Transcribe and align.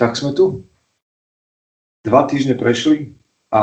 Tak 0.00 0.16
sme 0.16 0.32
tu. 0.32 0.64
Dva 2.08 2.24
týždne 2.24 2.56
prešli 2.56 3.12
a 3.52 3.62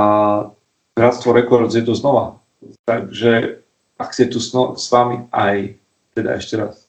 Bratstvo 0.94 1.34
Records 1.34 1.74
je 1.74 1.82
tu 1.82 1.98
znova. 1.98 2.38
Takže 2.86 3.66
ak 3.98 4.14
ste 4.14 4.30
tu 4.30 4.38
no, 4.54 4.78
s 4.78 4.86
vami 4.94 5.26
aj, 5.34 5.74
teda 6.14 6.38
ešte 6.38 6.62
raz, 6.62 6.86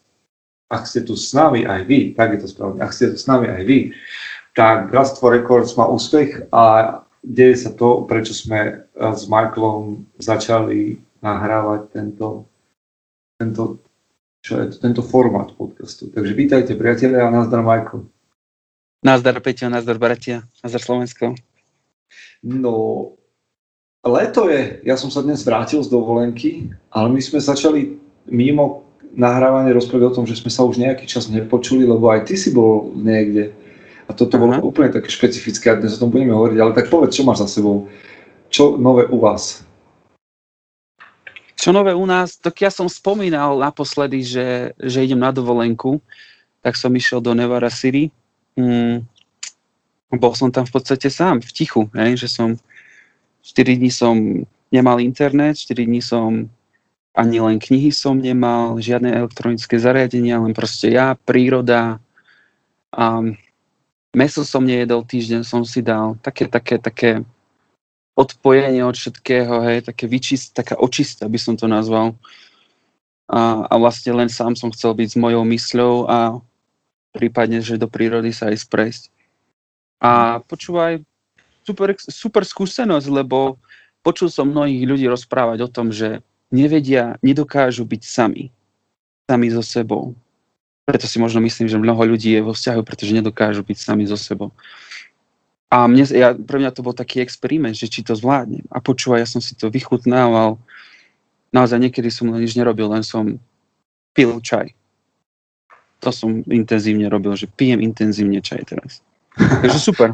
ak 0.68 0.84
ste 0.84 1.00
tu 1.00 1.16
s 1.16 1.32
nami 1.32 1.64
aj 1.64 1.88
vy, 1.88 2.12
tak 2.12 2.36
je 2.36 2.44
to 2.44 2.48
správne, 2.52 2.84
ak 2.84 2.92
ste 2.92 3.08
tu 3.08 3.16
s 3.16 3.24
nami 3.24 3.48
aj 3.48 3.64
vy, 3.64 3.96
tak 4.52 4.92
Bratstvo 4.92 5.32
Records 5.32 5.72
má 5.80 5.88
úspech 5.88 6.52
a 6.52 7.00
deje 7.24 7.56
sa 7.56 7.72
to, 7.72 8.04
prečo 8.04 8.36
sme 8.36 8.84
s 8.92 9.24
Michaelom 9.32 10.04
začali 10.20 11.00
nahrávať 11.24 11.88
tento, 11.96 12.44
tento, 13.40 13.80
čo 14.44 14.60
je 14.60 14.76
to, 14.76 14.76
tento 14.84 15.00
formát 15.00 15.48
podcastu. 15.56 16.12
Takže 16.12 16.36
vítajte 16.36 16.76
priatelia 16.76 17.24
a 17.24 17.32
nazdar 17.32 17.64
Michael. 17.64 18.04
Nazdar 18.98 19.38
Peťo, 19.38 19.70
nazdar 19.70 19.94
bratia, 19.94 20.42
nazdar 20.58 20.82
Slovensko. 20.82 21.38
No, 22.42 22.74
leto 24.02 24.50
je, 24.50 24.82
ja 24.82 24.98
som 24.98 25.06
sa 25.06 25.22
dnes 25.22 25.46
vrátil 25.46 25.86
z 25.86 25.90
dovolenky, 25.90 26.74
ale 26.90 27.06
my 27.14 27.20
sme 27.22 27.38
začali 27.38 27.94
mimo 28.26 28.82
nahrávanie 29.14 29.70
rozprávať 29.70 30.04
o 30.10 30.16
tom, 30.18 30.26
že 30.26 30.34
sme 30.34 30.50
sa 30.50 30.66
už 30.66 30.82
nejaký 30.82 31.06
čas 31.06 31.30
nepočuli, 31.30 31.86
lebo 31.86 32.10
aj 32.10 32.26
ty 32.26 32.34
si 32.34 32.50
bol 32.50 32.90
niekde. 32.98 33.54
A 34.10 34.16
toto 34.18 34.34
bolo 34.34 34.58
úplne 34.66 34.90
také 34.90 35.06
špecifické 35.14 35.70
a 35.70 35.78
dnes 35.78 35.94
o 35.94 36.02
tom 36.02 36.10
budeme 36.10 36.34
hovoriť, 36.34 36.58
ale 36.58 36.74
tak 36.74 36.90
povedz, 36.90 37.14
čo 37.14 37.22
máš 37.22 37.46
za 37.46 37.62
sebou? 37.62 37.86
Čo 38.50 38.74
nové 38.80 39.06
u 39.06 39.22
vás? 39.22 39.62
Čo 41.54 41.70
nové 41.70 41.94
u 41.94 42.02
nás? 42.02 42.34
Tak 42.34 42.66
ja 42.66 42.70
som 42.74 42.90
spomínal 42.90 43.54
naposledy, 43.62 44.26
že, 44.26 44.74
že 44.74 45.06
idem 45.06 45.22
na 45.22 45.30
dovolenku, 45.30 46.02
tak 46.66 46.74
som 46.74 46.90
išiel 46.90 47.22
do 47.22 47.30
Nevada 47.30 47.70
City. 47.70 48.10
Mm, 48.58 49.06
bol 50.18 50.34
som 50.34 50.50
tam 50.50 50.66
v 50.66 50.74
podstate 50.74 51.06
sám, 51.12 51.38
v 51.38 51.50
tichu, 51.54 51.86
hej, 51.94 52.18
že 52.18 52.28
som 52.32 52.58
4 53.46 53.78
dní 53.78 53.92
som 53.94 54.42
nemal 54.74 54.98
internet, 54.98 55.54
4 55.54 55.86
dní 55.86 56.02
som 56.02 56.50
ani 57.18 57.38
len 57.42 57.58
knihy 57.58 57.90
som 57.90 58.18
nemal, 58.18 58.78
žiadne 58.78 59.10
elektronické 59.10 59.78
zariadenia, 59.78 60.38
len 60.38 60.54
proste 60.54 60.94
ja, 60.94 61.18
príroda. 61.26 61.98
A 62.94 63.22
meso 64.14 64.46
som 64.46 64.62
nejedol, 64.62 65.02
týždeň 65.02 65.42
som 65.42 65.66
si 65.66 65.82
dal 65.82 66.14
také, 66.22 66.46
také, 66.46 66.78
také 66.78 67.10
odpojenie 68.14 68.82
od 68.86 68.94
všetkého, 68.94 69.66
hej, 69.66 69.78
také 69.86 70.06
vyčist, 70.06 70.54
taká 70.54 70.78
očista 70.78 71.26
by 71.26 71.38
som 71.38 71.54
to 71.58 71.66
nazval. 71.66 72.14
A, 73.28 73.66
a 73.66 73.74
vlastne 73.76 74.14
len 74.14 74.30
sám 74.30 74.54
som 74.54 74.72
chcel 74.72 74.94
byť 74.94 75.08
s 75.14 75.20
mojou 75.20 75.42
mysľou 75.42 75.94
a 76.06 76.18
prípadne, 77.18 77.58
že 77.58 77.74
do 77.74 77.90
prírody 77.90 78.30
sa 78.30 78.54
aj 78.54 78.62
sprejsť. 78.62 79.02
A 79.98 80.38
počúvaj, 80.46 81.02
super, 81.66 81.90
super 81.98 82.46
skúsenosť, 82.46 83.08
lebo 83.10 83.58
počul 84.06 84.30
som 84.30 84.46
mnohých 84.46 84.86
ľudí 84.86 85.10
rozprávať 85.10 85.66
o 85.66 85.68
tom, 85.68 85.90
že 85.90 86.22
nevedia, 86.54 87.18
nedokážu 87.20 87.82
byť 87.82 88.02
sami. 88.06 88.54
Sami 89.26 89.50
so 89.50 89.60
sebou. 89.60 90.14
Preto 90.88 91.04
si 91.04 91.20
možno 91.20 91.44
myslím, 91.44 91.68
že 91.68 91.76
mnoho 91.76 92.00
ľudí 92.00 92.32
je 92.32 92.40
vo 92.40 92.56
vzťahu, 92.56 92.80
pretože 92.80 93.12
nedokážu 93.12 93.60
byť 93.60 93.76
sami 93.76 94.08
so 94.08 94.16
sebou. 94.16 94.54
A 95.68 95.84
mne, 95.84 96.08
ja, 96.08 96.32
pre 96.32 96.56
mňa 96.56 96.72
to 96.72 96.80
bol 96.80 96.96
taký 96.96 97.20
experiment, 97.20 97.76
že 97.76 97.92
či 97.92 98.00
to 98.00 98.16
zvládnem. 98.16 98.64
A 98.72 98.80
počúvaj, 98.80 99.20
ja 99.20 99.28
som 99.28 99.44
si 99.44 99.52
to 99.52 99.68
vychutnával. 99.68 100.56
Naozaj 101.52 101.76
niekedy 101.76 102.08
som 102.08 102.32
nič 102.32 102.56
nerobil, 102.56 102.88
len 102.88 103.04
som 103.04 103.36
pil 104.16 104.32
čaj. 104.40 104.72
To 106.02 106.10
som 106.14 106.42
intenzívne 106.46 107.10
robil, 107.10 107.34
že 107.34 107.50
pijem 107.50 107.82
intenzívne 107.82 108.38
čaj 108.38 108.62
teraz. 108.70 109.02
Takže 109.62 109.78
super. 109.78 110.08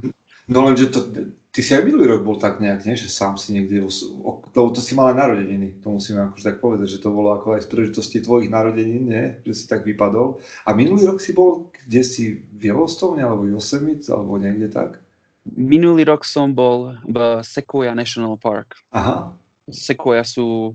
No 0.44 0.68
lenže 0.68 0.92
to, 0.92 1.08
ty 1.48 1.64
si 1.64 1.72
aj 1.72 1.88
minulý 1.88 2.04
rok 2.04 2.20
bol 2.20 2.36
tak 2.36 2.60
nejak, 2.60 2.84
nie? 2.84 3.00
že 3.00 3.08
sám 3.08 3.40
si 3.40 3.56
niekde, 3.56 3.80
lebo 3.80 4.44
to 4.52 4.80
si 4.84 4.92
mal 4.92 5.08
aj 5.08 5.16
narodeniny, 5.16 5.80
to 5.80 5.88
musíme 5.88 6.20
akože 6.20 6.44
tak 6.44 6.56
povedať, 6.60 6.88
že 6.92 7.00
to 7.00 7.08
bolo 7.08 7.32
ako 7.32 7.56
aj 7.56 7.64
z 7.64 7.68
príležitosti 7.72 8.18
tvojich 8.20 8.52
narodenín, 8.52 9.08
nie? 9.08 9.40
že 9.48 9.52
si 9.56 9.64
tak 9.64 9.88
vypadol. 9.88 10.44
A 10.68 10.76
minulý 10.76 11.08
rok 11.08 11.24
si 11.24 11.32
bol 11.32 11.72
kde 11.72 12.00
si 12.04 12.44
v 12.52 12.72
Yellowstone 12.72 13.24
alebo 13.24 13.48
Yosemite 13.48 14.08
alebo 14.12 14.36
niekde 14.36 14.68
tak? 14.68 15.00
Minulý 15.44 16.08
rok 16.08 16.24
som 16.24 16.52
bol 16.52 16.96
v 17.04 17.40
Sequoia 17.44 17.92
National 17.96 18.36
Park. 18.40 18.80
Aha. 18.92 19.36
Sequoia 19.68 20.24
sú 20.24 20.72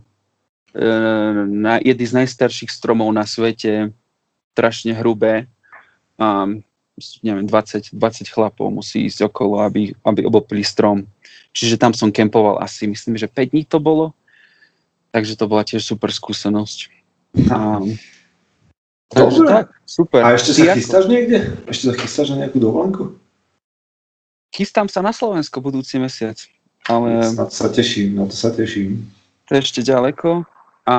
e, 0.73 0.85
na, 1.45 1.81
jedny 1.81 2.05
z 2.05 2.13
najstarších 2.25 2.69
stromov 2.69 3.09
na 3.13 3.25
svete, 3.25 3.89
strašne 4.59 4.91
hrubé. 4.91 5.47
Um, 6.19 6.59
neviem, 7.23 7.47
20, 7.47 7.95
20 7.95 8.27
chlapov 8.27 8.67
musí 8.67 9.07
ísť 9.07 9.31
okolo, 9.31 9.63
aby, 9.63 9.95
aby 10.03 10.27
obopili 10.27 10.67
strom. 10.67 11.07
Čiže 11.55 11.79
tam 11.79 11.95
som 11.95 12.11
kempoval 12.11 12.59
asi, 12.59 12.91
myslím, 12.91 13.15
že 13.15 13.31
5 13.31 13.55
dní 13.55 13.63
to 13.63 13.79
bolo. 13.79 14.11
Takže 15.15 15.39
to 15.39 15.47
bola 15.47 15.63
tiež 15.63 15.81
super 15.81 16.11
skúsenosť. 16.11 16.91
A, 17.49 17.81
takže 19.09 19.41
tak, 19.47 19.67
super. 19.87 20.21
A 20.21 20.35
ešte 20.35 20.51
sa 20.53 20.75
Ty 20.75 20.77
chystáš 20.77 21.05
ako? 21.07 21.13
niekde? 21.15 21.37
Ešte 21.65 21.83
sa 21.89 21.93
chystáš 21.95 22.27
na 22.35 22.45
nejakú 22.45 22.59
dovolenku? 22.59 23.03
Chystám 24.53 24.91
sa 24.91 24.99
na 24.99 25.15
Slovensko 25.15 25.63
budúci 25.63 25.97
mesiac. 25.97 26.37
Ale... 26.85 27.31
Na 27.33 27.45
to 27.47 27.53
sa 27.53 27.69
teším, 27.71 28.17
na 28.19 28.25
to 28.27 28.35
sa 28.35 28.51
teším. 28.53 29.07
To 29.49 29.57
je 29.57 29.61
ešte 29.65 29.81
ďaleko. 29.81 30.45
A, 30.85 30.95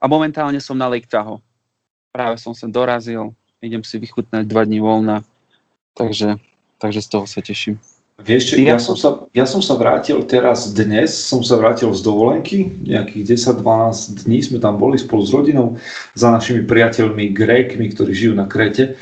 a 0.00 0.04
momentálne 0.04 0.60
som 0.60 0.76
na 0.76 0.88
Lake 0.90 1.08
Tahoe. 1.08 1.40
Práve 2.14 2.38
som 2.38 2.54
sa 2.54 2.70
dorazil, 2.70 3.34
idem 3.58 3.82
si 3.82 3.98
vychutnať 3.98 4.46
dva 4.46 4.62
dní 4.62 4.78
voľna, 4.78 5.26
takže, 5.98 6.38
takže 6.78 7.02
z 7.02 7.08
toho 7.10 7.26
sa 7.26 7.42
teším. 7.42 7.82
Vieš, 8.22 8.54
ja, 8.62 8.78
som 8.78 8.94
sa, 8.94 9.26
ja 9.34 9.42
som 9.42 9.58
sa 9.58 9.74
vrátil 9.74 10.22
teraz 10.22 10.70
dnes, 10.70 11.10
som 11.10 11.42
sa 11.42 11.58
vrátil 11.58 11.90
z 11.90 12.06
dovolenky, 12.06 12.70
nejakých 12.86 13.34
10-12 13.58 14.30
dní 14.30 14.38
sme 14.46 14.62
tam 14.62 14.78
boli 14.78 14.94
spolu 14.94 15.26
s 15.26 15.34
rodinou, 15.34 15.74
za 16.14 16.30
našimi 16.30 16.62
priateľmi 16.62 17.34
Grékmi, 17.34 17.90
ktorí 17.90 18.14
žijú 18.14 18.38
na 18.38 18.46
Krete 18.46 18.94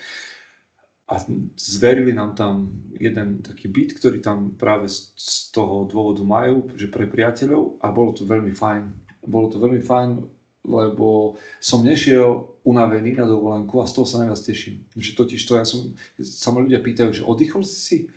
a 1.05 1.21
zverili 1.61 2.17
nám 2.17 2.33
tam 2.33 2.73
jeden 2.97 3.45
taký 3.45 3.69
byt, 3.69 4.01
ktorý 4.01 4.25
tam 4.25 4.57
práve 4.57 4.89
z 4.89 5.53
toho 5.53 5.85
dôvodu 5.85 6.25
majú, 6.25 6.73
že 6.73 6.89
pre 6.89 7.05
priateľov 7.05 7.85
a 7.85 7.93
bolo 7.93 8.17
to 8.17 8.25
veľmi 8.25 8.57
fajn. 8.57 8.83
Bolo 9.29 9.53
to 9.53 9.61
veľmi 9.61 9.85
fajn, 9.85 10.25
lebo 10.65 11.37
som 11.61 11.85
nešiel 11.85 12.52
unavený 12.63 13.19
na 13.19 13.27
dovolenku 13.27 13.83
a 13.83 13.91
z 13.91 13.93
toho 13.99 14.07
sa 14.07 14.23
najviac 14.23 14.41
teším. 14.43 14.87
Že 14.95 15.11
totiž 15.19 15.41
to, 15.43 15.53
ja 15.59 15.67
som, 15.67 15.99
sa 16.23 16.55
ma 16.55 16.63
ľudia 16.63 16.79
pýtajú, 16.79 17.11
že 17.11 17.27
oddychol 17.27 17.67
si? 17.67 18.11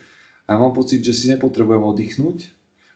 A 0.45 0.55
ja 0.55 0.57
mám 0.61 0.77
pocit, 0.77 1.01
že 1.01 1.17
si 1.17 1.25
nepotrebujem 1.33 1.81
oddychnúť, 1.81 2.37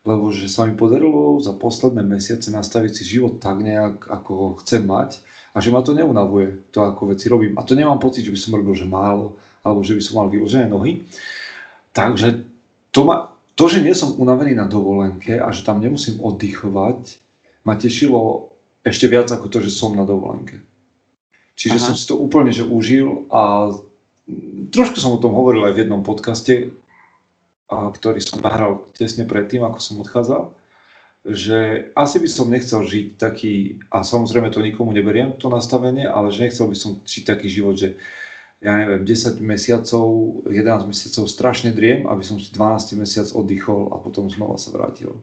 lebo 0.06 0.30
že 0.30 0.46
sa 0.46 0.70
mi 0.70 0.78
podarilo 0.78 1.42
za 1.42 1.58
posledné 1.58 2.06
mesiace 2.06 2.54
nastaviť 2.54 2.92
si 2.94 3.04
život 3.18 3.42
tak 3.42 3.60
nejak, 3.66 4.06
ako 4.06 4.32
ho 4.32 4.50
chcem 4.62 4.86
mať 4.86 5.26
a 5.52 5.58
že 5.58 5.74
ma 5.74 5.82
to 5.82 5.98
neunavuje, 5.98 6.70
to 6.70 6.86
ako 6.86 7.10
veci 7.10 7.26
robím. 7.26 7.58
A 7.58 7.66
to 7.66 7.74
nemám 7.74 7.98
pocit, 7.98 8.22
že 8.22 8.32
by 8.32 8.40
som 8.40 8.56
robil, 8.56 8.78
že 8.78 8.86
málo, 8.86 9.42
alebo 9.66 9.82
že 9.82 9.98
by 9.98 10.02
som 10.06 10.14
mal 10.22 10.28
vyložené 10.30 10.70
nohy. 10.70 11.10
Takže 11.92 12.46
to, 12.94 13.02
ma, 13.02 13.34
to, 13.58 13.66
že 13.66 13.82
nie 13.82 13.98
som 13.98 14.14
unavený 14.14 14.54
na 14.54 14.70
dovolenke 14.70 15.42
a 15.42 15.50
že 15.50 15.66
tam 15.66 15.82
nemusím 15.82 16.22
oddychovať, 16.22 17.18
ma 17.66 17.74
tešilo 17.76 18.54
ešte 18.86 19.10
viac 19.10 19.28
ako 19.34 19.50
to, 19.50 19.58
že 19.66 19.74
som 19.74 19.98
na 19.98 20.06
dovolenke. 20.06 20.64
Čiže 21.60 21.76
Aha. 21.76 21.86
som 21.92 21.96
si 22.00 22.08
to 22.08 22.16
úplne 22.16 22.56
že 22.56 22.64
užil 22.64 23.28
a 23.28 23.76
trošku 24.72 24.96
som 24.96 25.12
o 25.12 25.20
tom 25.20 25.36
hovoril 25.36 25.68
aj 25.68 25.76
v 25.76 25.82
jednom 25.84 26.02
podcaste, 26.08 26.72
a, 27.68 27.92
ktorý 27.92 28.24
som 28.24 28.40
nahral 28.40 28.88
tesne 28.96 29.28
predtým, 29.28 29.68
ako 29.68 29.80
som 29.84 30.00
odchádzal, 30.00 30.56
že 31.28 31.92
asi 32.00 32.18
by 32.24 32.30
som 32.32 32.48
nechcel 32.48 32.88
žiť 32.88 33.20
taký, 33.20 33.84
a 33.92 34.08
samozrejme 34.08 34.48
to 34.56 34.64
nikomu 34.64 34.96
neberiem, 34.96 35.36
to 35.36 35.52
nastavenie, 35.52 36.08
ale 36.08 36.32
že 36.32 36.48
nechcel 36.48 36.72
by 36.72 36.78
som 36.80 37.04
žiť 37.04 37.24
taký 37.28 37.52
život, 37.52 37.76
že 37.76 38.00
ja 38.60 38.76
neviem, 38.76 39.08
10 39.08 39.40
mesiacov, 39.40 40.08
11 40.48 40.92
mesiacov 40.92 41.24
strašne 41.32 41.72
driem, 41.72 42.04
aby 42.08 42.24
som 42.24 42.40
si 42.40 42.52
12 42.52 43.00
mesiac 43.00 43.28
oddychol 43.32 43.92
a 43.92 44.00
potom 44.00 44.28
znova 44.28 44.60
sa 44.60 44.72
vrátil 44.76 45.20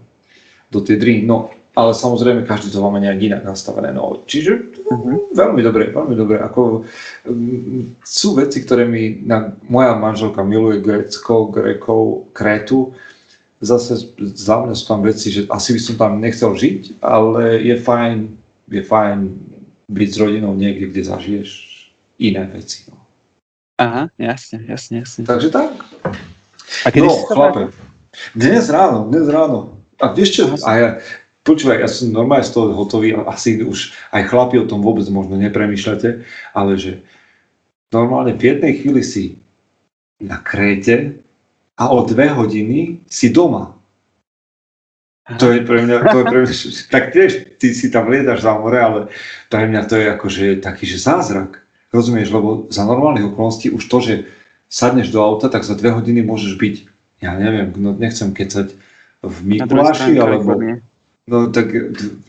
do 0.72 0.80
tej 0.80 0.96
dry. 0.96 1.14
No, 1.20 1.52
ale 1.76 1.92
samozrejme 1.92 2.48
každý 2.48 2.72
to 2.72 2.80
máme 2.80 3.04
nejak 3.04 3.20
inak 3.20 3.42
nastavené. 3.44 3.92
No, 3.92 4.24
čiže 4.24 4.72
uh-huh. 4.88 5.28
veľmi 5.36 5.60
dobre, 5.60 5.92
veľmi 5.92 6.16
dobre. 6.16 6.40
Ako, 6.40 6.88
um, 7.28 7.92
sú 8.00 8.32
veci, 8.32 8.64
ktoré 8.64 8.88
mi, 8.88 9.20
na, 9.20 9.52
moja 9.68 9.92
manželka 9.92 10.40
miluje 10.40 10.80
Grécko, 10.80 11.52
Grékov, 11.52 12.32
Krétu, 12.32 12.96
zase 13.60 14.08
za 14.16 14.56
mňa 14.64 14.72
sú 14.72 14.84
tam 14.88 15.00
veci, 15.04 15.28
že 15.28 15.44
asi 15.52 15.76
by 15.76 15.80
som 15.80 15.94
tam 16.00 16.12
nechcel 16.16 16.56
žiť, 16.56 17.04
ale 17.04 17.60
je 17.60 17.76
fajn, 17.76 18.16
je 18.72 18.82
fajn 18.82 19.18
byť 19.92 20.08
s 20.08 20.16
rodinou 20.16 20.52
niekde, 20.56 20.88
kde 20.88 21.02
zažiješ 21.04 21.50
iné 22.16 22.48
veci. 22.56 22.88
No. 22.88 23.04
Aha, 23.76 24.08
jasne, 24.16 24.64
jasne, 24.64 25.04
jasne. 25.04 25.28
Takže 25.28 25.52
tak. 25.52 25.76
A 26.84 26.88
kedy 26.88 27.04
no, 27.04 27.12
chlape, 27.28 27.68
dnes 28.32 28.64
ráno, 28.72 29.12
dnes 29.12 29.28
ráno. 29.28 29.76
A 30.00 30.12
vieš 30.12 30.40
čo, 30.40 30.44
a 30.64 30.70
ja, 30.76 30.88
Počúvaj, 31.46 31.78
ja 31.78 31.86
som 31.86 32.10
normálne 32.10 32.42
z 32.42 32.58
toho 32.58 32.74
hotový, 32.74 33.14
asi 33.14 33.62
už 33.62 33.94
aj 34.10 34.26
chlapi 34.26 34.58
o 34.58 34.66
tom 34.66 34.82
vôbec 34.82 35.06
možno 35.06 35.38
nepremýšľate, 35.38 36.26
ale 36.50 36.72
že 36.74 37.06
normálne 37.94 38.34
v 38.34 38.50
jednej 38.50 38.72
chvíli 38.82 39.02
si 39.06 39.24
na 40.18 40.42
Kréte 40.42 41.22
a 41.78 41.94
o 41.94 42.02
dve 42.02 42.34
hodiny 42.34 43.06
si 43.06 43.30
doma. 43.30 43.78
To 45.38 45.54
je 45.54 45.62
pre 45.62 45.86
mňa, 45.86 45.96
to 46.10 46.18
je 46.18 46.26
pre 46.26 46.38
mňa, 46.42 46.54
tak 46.94 47.14
tiež 47.14 47.30
ty 47.62 47.70
si 47.78 47.94
tam 47.94 48.10
liedaš 48.10 48.42
za 48.42 48.58
more, 48.58 48.78
ale 48.82 49.00
pre 49.46 49.70
mňa 49.70 49.82
to 49.86 49.94
je 50.02 50.06
akože 50.18 50.44
taký, 50.58 50.82
že 50.86 50.98
zázrak. 50.98 51.62
Rozumieš, 51.94 52.34
lebo 52.34 52.66
za 52.74 52.82
normálnych 52.82 53.30
okolností 53.30 53.70
už 53.70 53.86
to, 53.86 53.98
že 54.02 54.14
sadneš 54.66 55.14
do 55.14 55.22
auta, 55.22 55.46
tak 55.46 55.62
za 55.62 55.78
dve 55.78 55.94
hodiny 55.94 56.26
môžeš 56.26 56.58
byť, 56.58 56.74
ja 57.22 57.38
neviem, 57.38 57.70
no 57.78 57.94
nechcem 57.94 58.34
kecať 58.34 58.74
v 59.22 59.36
Mikuláši, 59.46 60.18
alebo 60.18 60.58
no 61.26 61.50
tak 61.50 61.74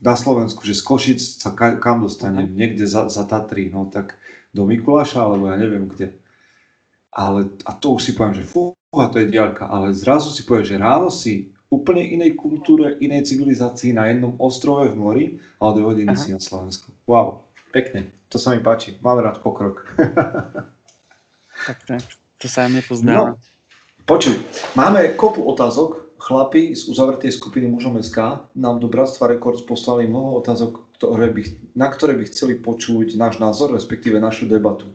na 0.02 0.16
Slovensku, 0.18 0.66
že 0.66 0.74
z 0.74 0.82
Košic 0.82 1.20
sa 1.22 1.54
kam 1.54 2.02
dostanem, 2.02 2.50
niekde 2.50 2.90
za, 2.90 3.06
za 3.14 3.30
Tatry, 3.30 3.70
no 3.70 3.86
tak 3.86 4.18
do 4.58 4.66
Mikuláša, 4.66 5.22
alebo 5.22 5.54
ja 5.54 5.56
neviem 5.58 5.86
kde. 5.86 6.18
Ale, 7.14 7.54
a 7.66 7.78
to 7.78 7.98
už 7.98 8.10
si 8.10 8.12
poviem, 8.18 8.42
že 8.42 8.46
fú, 8.46 8.74
a 8.94 9.10
to 9.10 9.22
je 9.22 9.30
diaľka, 9.30 9.70
ale 9.70 9.94
zrazu 9.94 10.34
si 10.34 10.42
poviem, 10.42 10.66
že 10.66 10.82
ráno 10.82 11.14
si 11.14 11.54
úplne 11.70 12.02
inej 12.02 12.40
kultúre, 12.40 12.98
inej 12.98 13.30
civilizácii 13.30 13.94
na 13.94 14.10
jednom 14.10 14.34
ostrove 14.42 14.90
v 14.90 14.98
mori 14.98 15.26
a 15.62 15.70
o 15.70 15.76
dve 15.76 15.84
hodiny 15.94 16.16
si 16.18 16.34
na 16.34 16.42
Slovensku. 16.42 16.96
Wow, 17.06 17.46
pekne, 17.70 18.10
to 18.34 18.42
sa 18.42 18.56
mi 18.56 18.64
páči, 18.66 18.98
mám 19.04 19.22
rád 19.22 19.46
pokrok. 19.46 19.86
tak, 21.68 21.78
tak, 21.86 22.02
to 22.42 22.48
sa 22.50 22.66
im 22.66 22.80
nepoznáva. 22.80 23.36
No, 23.36 23.42
počuj, 24.08 24.42
máme 24.74 25.14
kopu 25.20 25.44
otázok, 25.44 26.07
chlapi 26.18 26.74
z 26.74 26.90
uzavretej 26.90 27.34
skupiny 27.38 27.70
mužom 27.70 27.98
SK 28.02 28.50
nám 28.58 28.82
do 28.82 28.90
Bratstva 28.90 29.32
Records 29.32 29.64
poslali 29.64 30.10
mnoho 30.10 30.42
otázok, 30.42 30.98
ktoré 30.98 31.30
by, 31.30 31.42
na 31.78 31.88
ktoré 31.90 32.18
by 32.18 32.26
chceli 32.30 32.58
počuť 32.58 33.18
náš 33.18 33.38
názor, 33.38 33.74
respektíve 33.74 34.18
našu 34.18 34.50
debatu. 34.50 34.90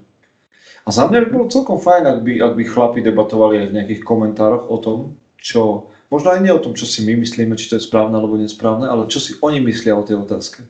A 0.82 0.90
za 0.90 1.06
mňa 1.06 1.26
by 1.26 1.28
bolo 1.30 1.46
celkom 1.46 1.78
fajn, 1.78 2.04
ak 2.10 2.18
by, 2.26 2.32
ak 2.42 2.52
by 2.58 2.64
chlapi 2.66 2.98
debatovali 3.06 3.62
aj 3.62 3.66
v 3.70 3.76
nejakých 3.78 4.02
komentároch 4.02 4.66
o 4.66 4.76
tom, 4.82 4.98
čo 5.38 5.92
Možno 6.12 6.28
aj 6.28 6.44
nie 6.44 6.52
o 6.52 6.60
tom, 6.60 6.76
čo 6.76 6.84
si 6.84 7.00
my 7.08 7.16
myslíme, 7.24 7.56
či 7.56 7.72
to 7.72 7.80
je 7.80 7.88
správne 7.88 8.12
alebo 8.20 8.36
nesprávne, 8.36 8.84
ale 8.84 9.08
čo 9.08 9.16
si 9.16 9.32
oni 9.40 9.64
myslia 9.64 9.96
o 9.96 10.04
tej 10.04 10.20
otázke. 10.20 10.68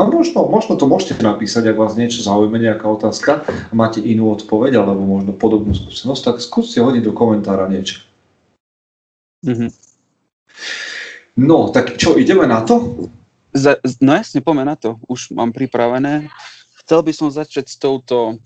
A 0.00 0.08
možno, 0.08 0.48
možno 0.48 0.80
to 0.80 0.88
môžete 0.88 1.20
napísať, 1.20 1.68
ak 1.68 1.76
vás 1.76 1.92
niečo 1.92 2.24
zaujíma, 2.24 2.56
nejaká 2.56 2.88
otázka 2.88 3.44
a 3.44 3.72
máte 3.76 4.00
inú 4.00 4.32
odpoveď 4.32 4.80
alebo 4.80 5.04
možno 5.04 5.36
podobnú 5.36 5.76
skúsenosť, 5.76 6.22
tak 6.24 6.36
skúste 6.40 6.80
hodiť 6.80 7.04
do 7.04 7.12
komentára 7.12 7.68
niečo. 7.68 8.00
Mm-hmm. 9.46 9.70
No, 11.40 11.72
tak 11.72 11.96
čo, 11.96 12.20
ideme 12.20 12.44
na 12.44 12.60
to? 12.66 13.08
Za, 13.56 13.80
no 13.98 14.12
jasne, 14.14 14.44
poďme 14.44 14.64
na 14.68 14.76
to. 14.76 15.00
Už 15.08 15.32
mám 15.32 15.50
pripravené. 15.54 16.28
Chcel 16.84 17.00
by 17.02 17.12
som 17.14 17.28
začať 17.32 17.66
s 17.68 17.76
touto... 17.80 18.38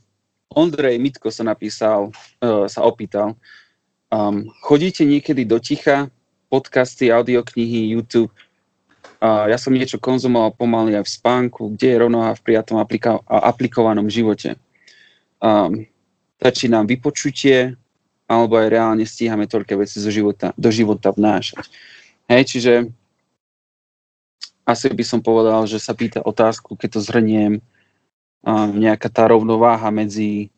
Ondrej 0.55 1.03
Mitko 1.03 1.35
sa 1.35 1.43
napísal, 1.43 2.15
uh, 2.39 2.71
sa 2.71 2.87
opýtal, 2.87 3.35
Um, 4.15 4.47
chodíte 4.63 5.03
niekedy 5.03 5.43
do 5.43 5.59
ticha, 5.59 6.07
podcasty, 6.47 7.11
audioknihy, 7.11 7.99
YouTube. 7.99 8.31
Uh, 9.19 9.51
ja 9.51 9.59
som 9.59 9.75
niečo 9.75 9.99
konzumoval 9.99 10.55
pomaly 10.55 10.95
aj 10.95 11.03
v 11.03 11.15
spánku, 11.19 11.75
kde 11.75 11.87
je 11.91 12.01
rovnoha 12.07 12.39
v 12.39 12.45
prijatom 12.47 12.79
aplika- 12.79 13.25
aplikovanom 13.27 14.07
živote. 14.07 14.55
Um, 15.43 15.91
stačí 16.39 16.71
nám 16.71 16.87
vypočutie, 16.87 17.75
alebo 18.25 18.57
aj 18.57 18.73
reálne 18.73 19.05
stíhame 19.05 19.45
toľké 19.45 19.77
veci 19.77 20.01
zo 20.01 20.09
života, 20.09 20.57
do 20.57 20.73
života 20.73 21.13
vnášať. 21.13 21.69
Hej, 22.29 22.43
čiže 22.57 22.73
asi 24.65 24.89
by 24.89 25.05
som 25.05 25.21
povedal, 25.21 25.69
že 25.69 25.77
sa 25.77 25.93
pýta 25.93 26.25
otázku, 26.25 26.73
keď 26.81 26.97
to 26.97 27.01
zhrniem, 27.05 27.61
nejaká 28.49 29.13
tá 29.13 29.29
rovnováha 29.29 29.93
medzi 29.93 30.49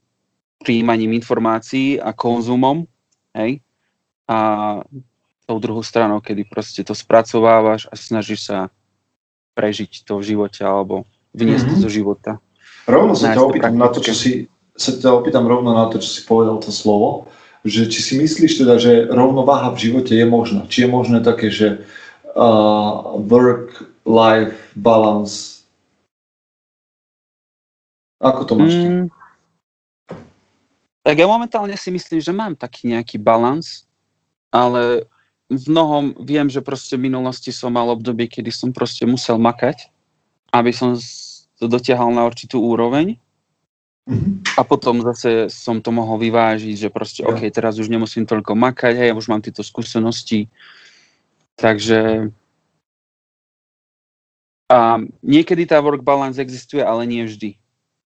príjmaním 0.63 1.19
informácií 1.19 1.99
a 1.99 2.15
konzumom, 2.15 2.87
hej? 3.35 3.63
A 4.27 4.39
tou 5.47 5.59
druhou 5.63 5.83
stranou, 5.87 6.19
kedy 6.19 6.43
proste 6.47 6.83
to 6.83 6.95
spracovávaš 6.95 7.87
a 7.87 7.95
snažíš 7.95 8.51
sa 8.51 8.71
prežiť 9.55 10.03
to 10.03 10.19
v 10.19 10.35
živote 10.35 10.67
alebo 10.67 11.07
vniesť 11.31 11.67
mm-hmm. 11.71 11.83
zo 11.87 11.89
života. 11.91 12.33
Rovno 12.91 13.15
sa 13.15 13.31
ťa 13.31 13.43
opýtam 13.47 13.79
na 13.79 13.87
to, 13.91 14.03
čo 14.03 14.15
si, 14.15 14.51
sa 14.75 14.91
ťa 14.99 15.23
opýtam 15.23 15.47
rovno 15.47 15.71
na 15.71 15.87
to, 15.87 16.03
čo 16.03 16.11
si 16.11 16.21
povedal 16.27 16.59
to 16.59 16.75
slovo, 16.75 17.31
že 17.67 17.91
či 17.91 18.01
si 18.03 18.15
myslíš 18.17 18.63
teda, 18.63 18.79
že 18.79 19.11
rovnováha 19.11 19.75
v 19.75 19.91
živote 19.91 20.15
je 20.15 20.27
možná. 20.27 20.65
Či 20.71 20.87
je 20.87 20.89
možné 20.89 21.19
také, 21.21 21.51
že 21.51 21.83
uh, 22.39 23.19
work-life 23.27 24.57
balance. 24.79 25.67
Ako 28.23 28.49
to 28.49 28.55
máš? 28.57 28.73
Mm, 28.73 29.07
tak 31.07 31.23
ja 31.23 31.31
momentálne 31.31 31.79
si 31.79 31.95
myslím, 31.95 32.19
že 32.19 32.35
mám 32.35 32.59
taký 32.59 32.91
nejaký 32.91 33.23
balans, 33.23 33.87
ale 34.51 35.07
v 35.47 35.65
mnohom 35.71 36.19
viem, 36.27 36.51
že 36.51 36.59
proste 36.59 36.99
v 36.99 37.07
minulosti 37.07 37.55
som 37.55 37.71
mal 37.71 37.87
obdobie, 37.95 38.27
kedy 38.27 38.51
som 38.51 38.75
proste 38.75 39.07
musel 39.07 39.39
makať, 39.39 39.87
aby 40.51 40.75
som 40.75 40.99
to 41.63 41.71
dotiahal 41.71 42.11
na 42.11 42.27
určitú 42.27 42.59
úroveň. 42.59 43.15
A 44.55 44.63
potom 44.63 45.03
zase 45.03 45.51
som 45.51 45.83
to 45.83 45.91
mohol 45.91 46.15
vyvážiť, 46.23 46.87
že 46.87 46.89
proste, 46.95 47.27
ja. 47.27 47.29
OK, 47.29 47.43
teraz 47.51 47.83
už 47.83 47.91
nemusím 47.91 48.23
toľko 48.23 48.55
makať, 48.55 48.95
hej, 48.95 49.09
ja 49.11 49.19
už 49.19 49.27
mám 49.27 49.43
tieto 49.43 49.67
skúsenosti. 49.67 50.47
Takže 51.59 52.31
a 54.67 54.99
niekedy 55.23 55.63
tá 55.67 55.79
work 55.79 56.03
balance 56.03 56.43
existuje, 56.43 56.83
ale 56.83 57.07
nie 57.07 57.23
vždy. 57.23 57.55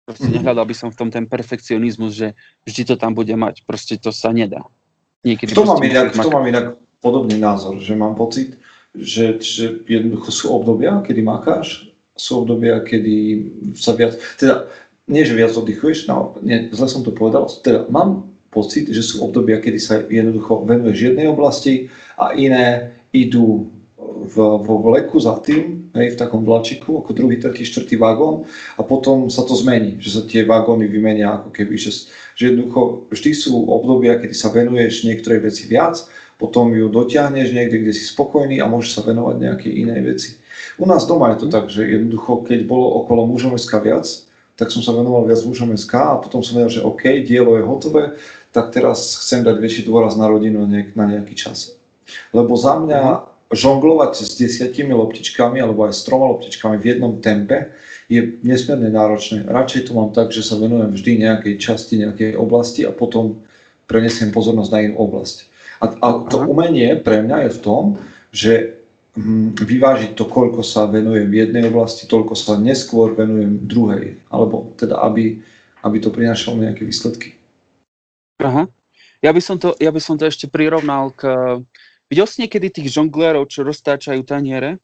Proste 0.04 0.28
mm-hmm. 0.28 0.44
nehľadal 0.44 0.66
by 0.68 0.76
som 0.76 0.90
v 0.92 1.00
tom 1.00 1.10
ten 1.12 1.24
perfekcionizmus, 1.24 2.12
že 2.20 2.28
vždy 2.68 2.82
to 2.84 2.96
tam 3.00 3.16
bude 3.16 3.32
mať. 3.32 3.64
Proste 3.64 3.96
to 3.96 4.12
sa 4.12 4.36
nedá. 4.36 4.68
Niekedy 5.24 5.56
to, 5.56 5.64
mám 5.64 5.80
inak, 5.84 6.12
to 6.16 6.32
mám 6.32 6.48
inak 6.48 6.76
podobný 7.00 7.40
názor, 7.40 7.80
že 7.80 7.96
mám 7.96 8.16
pocit, 8.16 8.60
že, 8.92 9.40
že 9.40 9.84
jednoducho 9.88 10.32
sú 10.32 10.46
obdobia, 10.52 11.00
kedy 11.04 11.24
makáš, 11.24 11.92
sú 12.16 12.44
obdobia, 12.44 12.84
kedy 12.84 13.16
sa 13.80 13.96
viac, 13.96 14.20
teda 14.36 14.68
nie, 15.10 15.26
že 15.26 15.34
viac 15.34 15.58
oddychuješ, 15.58 16.06
no, 16.06 16.38
nie, 16.46 16.70
zle 16.70 16.86
som 16.86 17.02
to 17.02 17.10
povedal, 17.10 17.50
teda 17.50 17.90
mám 17.90 18.30
pocit, 18.54 18.86
že 18.90 19.02
sú 19.02 19.26
obdobia, 19.26 19.58
kedy 19.58 19.80
sa 19.82 20.06
jednoducho 20.06 20.66
venuješ 20.70 21.14
jednej 21.14 21.28
oblasti 21.30 21.90
a 22.14 22.38
iné 22.38 22.94
idú 23.10 23.70
v, 23.98 24.36
vo 24.38 24.76
vleku 24.86 25.18
za 25.18 25.42
tým, 25.42 25.90
hej, 25.98 26.14
v 26.14 26.20
takom 26.20 26.46
vlačiku, 26.46 27.02
ako 27.02 27.14
druhý, 27.18 27.42
tretí, 27.42 27.66
štvrtý 27.66 27.98
vagón 27.98 28.46
a 28.78 28.82
potom 28.86 29.30
sa 29.34 29.42
to 29.42 29.58
zmení, 29.58 29.98
že 29.98 30.10
sa 30.14 30.22
tie 30.26 30.46
vagóny 30.46 30.86
vymenia 30.86 31.42
ako 31.42 31.50
keby, 31.50 31.74
že, 31.78 32.10
že 32.38 32.54
jednoducho 32.54 33.10
vždy 33.10 33.32
sú 33.34 33.54
obdobia, 33.66 34.22
kedy 34.22 34.34
sa 34.38 34.54
venuješ 34.54 35.10
niektorej 35.10 35.50
veci 35.50 35.66
viac, 35.66 35.98
potom 36.38 36.72
ju 36.72 36.88
dotiahneš 36.88 37.52
niekde, 37.52 37.84
kde 37.84 37.94
si 37.98 38.06
spokojný 38.08 38.62
a 38.62 38.70
môžeš 38.70 38.92
sa 38.96 39.02
venovať 39.04 39.36
nejakej 39.42 39.74
inej 39.74 40.02
veci. 40.06 40.30
U 40.80 40.88
nás 40.88 41.04
doma 41.04 41.36
je 41.36 41.44
to 41.44 41.48
tak, 41.52 41.68
že 41.68 41.84
jednoducho, 41.84 42.48
keď 42.48 42.64
bolo 42.64 43.04
okolo 43.04 43.28
mužomeska 43.28 43.84
viac, 43.84 44.29
tak 44.60 44.76
som 44.76 44.84
sa 44.84 44.92
venoval 44.92 45.24
viac 45.24 45.40
mužom 45.48 45.72
SK 45.72 45.94
a 45.96 46.20
potom 46.20 46.44
som 46.44 46.60
vedel, 46.60 46.84
že 46.84 46.86
OK, 46.86 47.24
dielo 47.24 47.56
je 47.56 47.64
hotové, 47.64 48.20
tak 48.52 48.76
teraz 48.76 49.16
chcem 49.24 49.48
dať 49.48 49.56
väčší 49.56 49.82
dôraz 49.88 50.20
na 50.20 50.28
rodinu 50.28 50.68
na 50.68 51.06
nejaký 51.08 51.34
čas. 51.40 51.80
Lebo 52.36 52.60
za 52.60 52.76
mňa 52.76 53.02
mhm 53.02 53.40
žonglovať 53.50 54.12
s 54.22 54.38
desiatimi 54.38 54.94
loptičkami 54.94 55.58
alebo 55.58 55.90
aj 55.90 55.94
s 55.98 56.06
troma 56.06 56.30
loptičkami 56.30 56.78
v 56.78 56.86
jednom 56.86 57.18
tempe 57.18 57.74
je 58.10 58.38
nesmierne 58.46 58.90
náročné. 58.94 59.46
Radšej 59.46 59.90
to 59.90 59.92
mám 59.98 60.14
tak, 60.14 60.30
že 60.30 60.46
sa 60.46 60.58
venujem 60.58 60.94
vždy 60.94 61.26
nejakej 61.26 61.56
časti, 61.58 62.02
nejakej 62.02 62.38
oblasti 62.38 62.86
a 62.86 62.94
potom 62.94 63.42
prenesiem 63.90 64.30
pozornosť 64.30 64.70
na 64.70 64.80
inú 64.86 64.96
oblasť. 65.02 65.50
A, 65.82 65.86
a 65.98 66.08
to 66.30 66.46
umenie 66.46 66.94
pre 67.02 67.26
mňa 67.26 67.50
je 67.50 67.52
v 67.58 67.60
tom, 67.62 67.84
že 68.30 68.79
vyvážiť 69.58 70.14
to, 70.14 70.30
koľko 70.30 70.62
sa 70.62 70.86
venujem 70.86 71.30
v 71.30 71.40
jednej 71.48 71.66
oblasti, 71.70 72.06
toľko 72.06 72.38
sa 72.38 72.60
neskôr 72.62 73.18
venujem 73.18 73.66
druhej. 73.66 74.22
Alebo 74.30 74.74
teda, 74.78 75.02
aby, 75.02 75.42
aby 75.82 75.98
to 75.98 76.14
prinášalo 76.14 76.62
nejaké 76.62 76.86
výsledky. 76.86 77.36
Aha. 78.40 78.70
Ja 79.20 79.32
by 79.36 79.42
som 79.44 79.58
to, 79.60 79.76
ja 79.82 79.92
by 79.92 80.00
som 80.00 80.16
to 80.16 80.30
ešte 80.30 80.48
prirovnal 80.48 81.12
k 81.12 81.28
Videl 82.10 82.26
si 82.26 82.42
niekedy 82.42 82.74
tých 82.74 82.90
žonglérov, 82.90 83.46
čo 83.46 83.62
roztáčajú 83.62 84.26
taniere? 84.26 84.82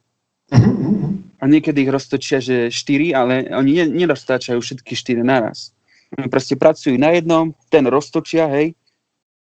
A 1.42 1.44
niekedy 1.50 1.82
ich 1.82 1.90
roztočia, 1.90 2.38
že 2.38 2.70
štyri, 2.70 3.18
ale 3.18 3.50
oni 3.50 3.82
neroztáčajú 3.82 4.62
všetky 4.62 4.94
štyri 4.94 5.26
naraz. 5.26 5.74
Oni 6.22 6.30
proste 6.30 6.54
pracujú 6.54 7.02
na 7.02 7.18
jednom, 7.18 7.50
ten 7.74 7.90
roztočia, 7.90 8.46
hej, 8.54 8.78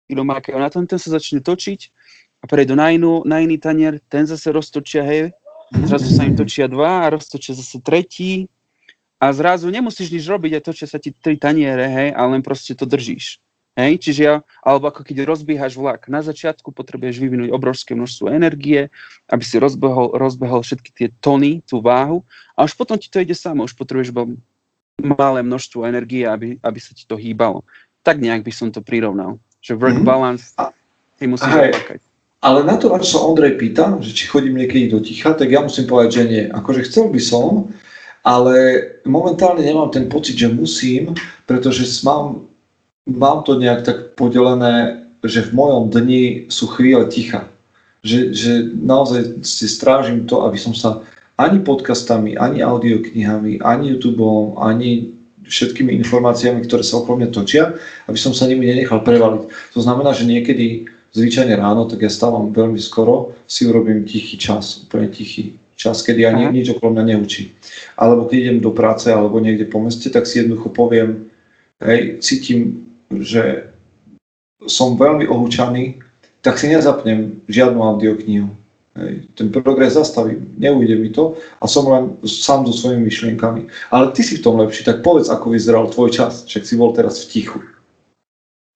kto 0.06 0.22
mákajú 0.22 0.54
na 0.54 0.70
tom, 0.70 0.86
ten 0.86 1.02
sa 1.02 1.18
začne 1.18 1.42
točiť 1.42 1.90
a 2.44 2.46
prejdú 2.46 2.76
na, 2.76 2.92
inú, 2.92 3.24
na 3.24 3.40
iný 3.40 3.56
tanier, 3.56 4.04
ten 4.12 4.28
zase 4.28 4.52
roztočia, 4.52 5.00
hej, 5.00 5.32
zrazu 5.88 6.12
sa 6.12 6.28
im 6.28 6.36
točia 6.36 6.68
dva 6.68 7.08
a 7.08 7.16
roztočia 7.16 7.56
zase 7.56 7.80
tretí 7.80 8.52
a 9.16 9.32
zrazu 9.32 9.72
nemusíš 9.72 10.12
nič 10.12 10.28
robiť 10.28 10.52
a 10.52 10.60
točia 10.60 10.84
sa 10.84 11.00
ti 11.00 11.08
tri 11.16 11.40
taniere, 11.40 11.88
hej, 11.88 12.08
ale 12.12 12.36
len 12.36 12.44
proste 12.44 12.76
to 12.76 12.84
držíš. 12.84 13.40
Hej? 13.80 13.96
Čiže 13.96 14.20
ja, 14.22 14.34
alebo 14.60 14.92
ako 14.92 15.02
keď 15.02 15.24
rozbiehaš 15.24 15.74
vlak, 15.80 16.06
na 16.06 16.20
začiatku 16.20 16.68
potrebuješ 16.68 17.16
vyvinúť 17.16 17.48
obrovské 17.48 17.96
množstvo 17.96 18.28
energie, 18.30 18.92
aby 19.32 19.42
si 19.42 19.56
rozbehol, 19.56 20.14
rozbehol 20.14 20.60
všetky 20.60 20.90
tie 20.92 21.08
tony, 21.24 21.64
tú 21.64 21.80
váhu 21.80 22.22
a 22.54 22.68
už 22.68 22.76
potom 22.76 23.00
ti 23.00 23.08
to 23.08 23.24
ide 23.24 23.34
samo, 23.34 23.64
už 23.64 23.74
potrebuješ 23.74 24.12
iba 24.12 24.28
malé 25.00 25.42
množstvo 25.42 25.82
energie, 25.88 26.22
aby, 26.28 26.60
aby 26.62 26.78
sa 26.78 26.92
ti 26.94 27.08
to 27.08 27.16
hýbalo. 27.18 27.66
Tak 28.06 28.20
nejak 28.20 28.44
by 28.46 28.52
som 28.52 28.68
to 28.70 28.84
prirovnal. 28.84 29.40
Že 29.64 29.80
work 29.80 29.98
Mhm. 29.98 30.06
balance, 30.06 30.52
ty 31.18 31.24
musíš 31.26 31.50
Hej. 31.50 32.13
Ale 32.44 32.60
na 32.60 32.76
to, 32.76 32.92
na 32.92 33.00
čo 33.00 33.16
sa 33.16 33.24
Ondrej 33.24 33.56
pýta, 33.56 33.96
že 34.04 34.12
či 34.12 34.28
chodím 34.28 34.60
niekedy 34.60 34.92
do 34.92 35.00
ticha, 35.00 35.32
tak 35.32 35.48
ja 35.48 35.64
musím 35.64 35.88
povedať, 35.88 36.10
že 36.12 36.24
nie. 36.28 36.44
Akože 36.52 36.84
chcel 36.84 37.08
by 37.08 37.16
som, 37.16 37.72
ale 38.20 38.56
momentálne 39.08 39.64
nemám 39.64 39.88
ten 39.88 40.12
pocit, 40.12 40.36
že 40.36 40.52
musím, 40.52 41.16
pretože 41.48 41.88
mám, 42.04 42.44
mám 43.08 43.48
to 43.48 43.56
nejak 43.56 43.88
tak 43.88 43.98
podelené, 44.12 45.08
že 45.24 45.48
v 45.48 45.56
mojom 45.56 45.88
dni 45.88 46.52
sú 46.52 46.68
chvíle 46.68 47.08
ticha. 47.08 47.48
Že, 48.04 48.20
že 48.36 48.52
naozaj 48.76 49.40
si 49.40 49.64
strážim 49.64 50.28
to, 50.28 50.44
aby 50.44 50.60
som 50.60 50.76
sa 50.76 51.00
ani 51.40 51.64
podcastami, 51.64 52.36
ani 52.36 52.60
audioknihami, 52.60 53.64
ani 53.64 53.96
YouTubeom, 53.96 54.60
ani 54.60 55.16
všetkými 55.48 55.96
informáciami, 56.04 56.60
ktoré 56.68 56.84
sa 56.84 57.00
okolo 57.00 57.24
mňa 57.24 57.30
točia, 57.32 57.72
aby 58.04 58.20
som 58.20 58.36
sa 58.36 58.44
nimi 58.44 58.68
nenechal 58.68 59.00
prevaliť. 59.00 59.48
To 59.76 59.80
znamená, 59.80 60.12
že 60.12 60.28
niekedy 60.28 60.92
zvyčajne 61.14 61.54
ráno, 61.54 61.86
tak 61.86 62.02
ja 62.02 62.10
stávam 62.10 62.50
veľmi 62.50 62.78
skoro, 62.82 63.38
si 63.46 63.64
urobím 63.70 64.02
tichý 64.02 64.34
čas, 64.34 64.82
úplne 64.84 65.08
tichý 65.08 65.54
čas, 65.78 66.02
kedy 66.02 66.26
ani 66.26 66.42
Aha. 66.50 66.54
nič 66.54 66.74
okolo 66.74 66.98
mňa 66.98 67.04
neučí. 67.14 67.54
Alebo 67.94 68.26
keď 68.26 68.36
idem 68.38 68.58
do 68.58 68.74
práce 68.74 69.10
alebo 69.10 69.38
niekde 69.38 69.70
po 69.70 69.78
meste, 69.78 70.10
tak 70.10 70.26
si 70.26 70.42
jednoducho 70.42 70.74
poviem, 70.74 71.30
hej, 71.82 72.18
cítim, 72.18 72.90
že 73.14 73.70
som 74.66 74.98
veľmi 74.98 75.30
ohúčaný, 75.30 76.02
tak 76.42 76.58
si 76.58 76.68
nezapnem 76.68 77.42
žiadnu 77.46 77.78
audioknihu. 77.78 78.50
Hej, 78.94 79.26
ten 79.34 79.50
progres 79.50 79.98
zastavím, 79.98 80.54
neujde 80.54 80.94
mi 80.94 81.10
to 81.10 81.34
a 81.58 81.66
som 81.66 81.82
len 81.90 82.14
sám 82.22 82.62
so 82.62 82.70
svojimi 82.70 83.10
myšlienkami. 83.10 83.66
Ale 83.90 84.14
ty 84.14 84.22
si 84.22 84.38
v 84.38 84.44
tom 84.46 84.62
lepší, 84.62 84.86
tak 84.86 85.02
povedz, 85.02 85.26
ako 85.26 85.50
vyzeral 85.50 85.90
tvoj 85.90 86.14
čas, 86.14 86.46
však 86.46 86.62
si 86.62 86.74
bol 86.78 86.94
teraz 86.94 87.26
v 87.26 87.30
tichu. 87.34 87.58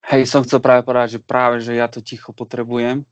Hej, 0.09 0.25
som 0.25 0.41
chcel 0.41 0.65
práve 0.65 0.89
povedať, 0.89 1.21
že 1.21 1.21
práve, 1.21 1.61
že 1.61 1.77
ja 1.77 1.85
to 1.85 2.01
ticho 2.01 2.33
potrebujem. 2.33 3.05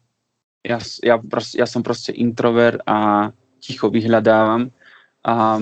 Ja, 0.64 0.80
ja, 1.04 1.20
ja 1.52 1.66
som 1.68 1.84
proste 1.84 2.08
introvert 2.16 2.80
a 2.88 3.28
ticho 3.60 3.92
vyhľadávam. 3.92 4.72
A 5.20 5.60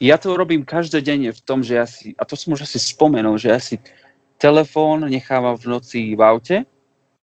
ja 0.00 0.16
to 0.16 0.32
robím 0.32 0.64
každodenne 0.64 1.36
v 1.36 1.40
tom, 1.44 1.60
že 1.60 1.76
ja 1.76 1.84
si, 1.84 2.16
a 2.16 2.24
to 2.24 2.32
som 2.32 2.56
už 2.56 2.64
asi 2.64 2.80
spomenul, 2.80 3.36
že 3.36 3.48
ja 3.52 3.60
si 3.60 3.76
telefón 4.40 5.04
nechávam 5.04 5.60
v 5.60 5.68
noci 5.68 6.16
v 6.16 6.22
aute, 6.24 6.56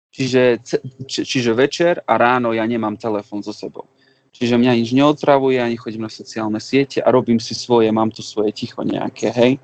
čiže, 0.09 0.64
či, 1.04 1.28
čiže 1.28 1.52
večer 1.52 2.00
a 2.09 2.16
ráno 2.16 2.57
ja 2.57 2.64
nemám 2.64 2.97
telefón 2.97 3.45
so 3.45 3.52
sebou. 3.52 3.85
Čiže 4.33 4.57
mňa 4.57 4.73
nič 4.81 4.97
neotravuje, 4.97 5.61
ani 5.61 5.76
chodím 5.76 6.09
na 6.09 6.12
sociálne 6.12 6.64
siete 6.64 7.04
a 7.04 7.12
robím 7.12 7.37
si 7.37 7.52
svoje, 7.52 7.92
mám 7.92 8.09
tu 8.09 8.25
svoje 8.25 8.57
ticho 8.57 8.81
nejaké, 8.81 9.28
hej 9.37 9.61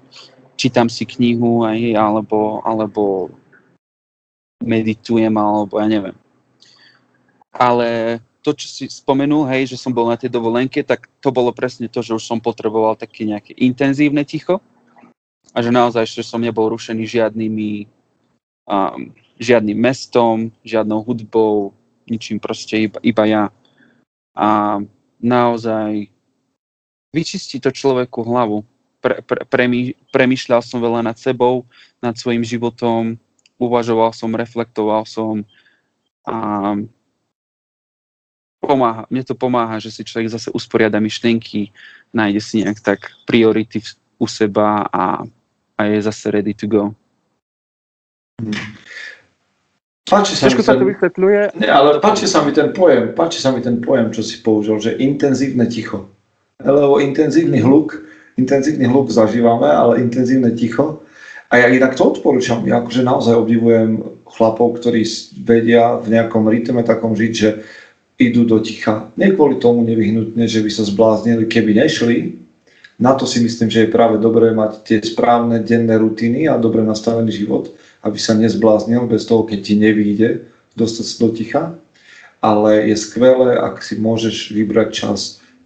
čítam 0.58 0.90
si 0.90 1.06
knihu 1.06 1.62
aj, 1.62 1.94
alebo, 1.94 2.58
alebo 2.66 3.30
meditujem, 4.58 5.30
alebo 5.38 5.78
ja 5.78 5.86
neviem. 5.86 6.16
Ale 7.54 8.18
to, 8.42 8.52
čo 8.52 8.66
si 8.66 8.84
spomenul, 8.90 9.46
hej, 9.54 9.70
že 9.70 9.80
som 9.80 9.94
bol 9.94 10.10
na 10.10 10.18
tej 10.18 10.34
dovolenke, 10.34 10.82
tak 10.82 11.06
to 11.22 11.30
bolo 11.30 11.54
presne 11.54 11.86
to, 11.86 12.02
že 12.02 12.18
už 12.18 12.24
som 12.26 12.42
potreboval 12.42 12.98
také 12.98 13.22
nejaké 13.22 13.54
intenzívne 13.54 14.26
ticho 14.26 14.58
a 15.54 15.58
že 15.62 15.70
naozaj, 15.70 16.04
že 16.10 16.26
som 16.26 16.42
nebol 16.42 16.74
rušený 16.74 17.06
žiadnymi 17.06 17.70
um, 18.68 19.14
žiadnym 19.38 19.78
mestom, 19.78 20.50
žiadnou 20.66 21.06
hudbou, 21.06 21.72
ničím 22.10 22.42
proste 22.42 22.90
iba, 22.90 22.98
iba 23.00 23.24
ja. 23.24 23.44
A 24.34 24.78
naozaj 25.22 26.10
vyčistí 27.14 27.62
to 27.62 27.70
človeku 27.70 28.22
hlavu. 28.22 28.66
Pre, 28.98 29.22
pre, 29.22 29.46
premý, 29.46 29.94
premýšľal 30.10 30.58
som 30.58 30.82
veľa 30.82 31.06
nad 31.06 31.14
sebou, 31.14 31.62
nad 32.02 32.18
svojim 32.18 32.42
životom, 32.42 33.14
uvažoval 33.58 34.10
som, 34.10 34.34
reflektoval 34.34 35.06
som 35.06 35.46
a 36.26 36.74
pomáha, 38.58 39.06
mne 39.08 39.22
to 39.22 39.38
pomáha, 39.38 39.78
že 39.78 39.94
si 39.94 40.02
človek 40.02 40.34
zase 40.34 40.50
usporiada 40.50 40.98
myšlienky, 40.98 41.70
nájde 42.10 42.40
si 42.42 42.54
nejak 42.60 42.82
tak 42.82 43.00
priority 43.24 43.80
u 44.18 44.26
seba 44.26 44.84
a, 44.90 45.22
a 45.78 45.80
je 45.86 45.98
zase 46.02 46.26
ready 46.34 46.52
to 46.52 46.66
go. 46.66 46.90
Páči 50.08 50.34
sa, 50.34 50.48
Ťažko 50.48 50.62
mi 50.62 50.66
sa 50.66 50.74
ten, 50.74 50.80
to 50.80 50.86
vysvetľuje. 50.88 51.40
nie, 51.60 51.70
ale 51.70 52.00
páči 52.00 52.24
sa 52.24 52.40
mi 52.40 52.50
ten 52.50 52.72
pojem, 52.72 53.12
páči 53.12 53.38
sa 53.44 53.52
mi 53.52 53.60
ten 53.60 53.78
pojem, 53.78 54.08
čo 54.10 54.24
si 54.24 54.40
použil, 54.40 54.80
že 54.80 54.96
intenzívne 54.96 55.68
ticho. 55.68 56.08
Lebo 56.58 56.98
intenzívny 56.98 57.60
hluk, 57.60 58.07
intenzívny 58.38 58.86
hluk 58.86 59.10
zažívame, 59.10 59.66
ale 59.66 60.00
intenzívne 60.00 60.54
ticho. 60.54 61.02
A 61.48 61.64
ja 61.64 61.66
inak 61.72 61.96
to 61.96 62.12
odporúčam, 62.12 62.60
ja 62.68 62.78
akože 62.78 63.02
naozaj 63.02 63.34
obdivujem 63.34 64.04
chlapov, 64.28 64.78
ktorí 64.78 65.02
vedia 65.42 65.96
v 65.96 66.12
nejakom 66.14 66.44
rytme 66.44 66.84
takom 66.84 67.16
žiť, 67.16 67.32
že 67.32 67.64
idú 68.20 68.44
do 68.44 68.60
ticha. 68.60 69.08
Nie 69.16 69.32
kvôli 69.32 69.56
tomu 69.56 69.80
nevyhnutne, 69.86 70.44
že 70.44 70.60
by 70.60 70.70
sa 70.70 70.84
zbláznili, 70.84 71.48
keby 71.48 71.72
nešli. 71.78 72.36
Na 72.98 73.14
to 73.14 73.24
si 73.24 73.38
myslím, 73.40 73.70
že 73.70 73.86
je 73.86 73.94
práve 73.94 74.18
dobré 74.18 74.50
mať 74.50 74.82
tie 74.82 74.98
správne 75.00 75.62
denné 75.62 75.96
rutiny 75.96 76.50
a 76.50 76.58
dobre 76.58 76.82
nastavený 76.82 77.30
život, 77.30 77.70
aby 78.02 78.18
sa 78.18 78.34
nezbláznil 78.34 79.06
bez 79.06 79.24
toho, 79.24 79.46
keď 79.46 79.58
ti 79.62 79.74
nevíde 79.78 80.50
dostať 80.74 81.06
do 81.22 81.28
ticha. 81.32 81.62
Ale 82.42 82.90
je 82.90 82.96
skvelé, 82.98 83.56
ak 83.56 83.82
si 83.82 83.96
môžeš 83.98 84.52
vybrať 84.52 84.88
čas, 84.92 85.20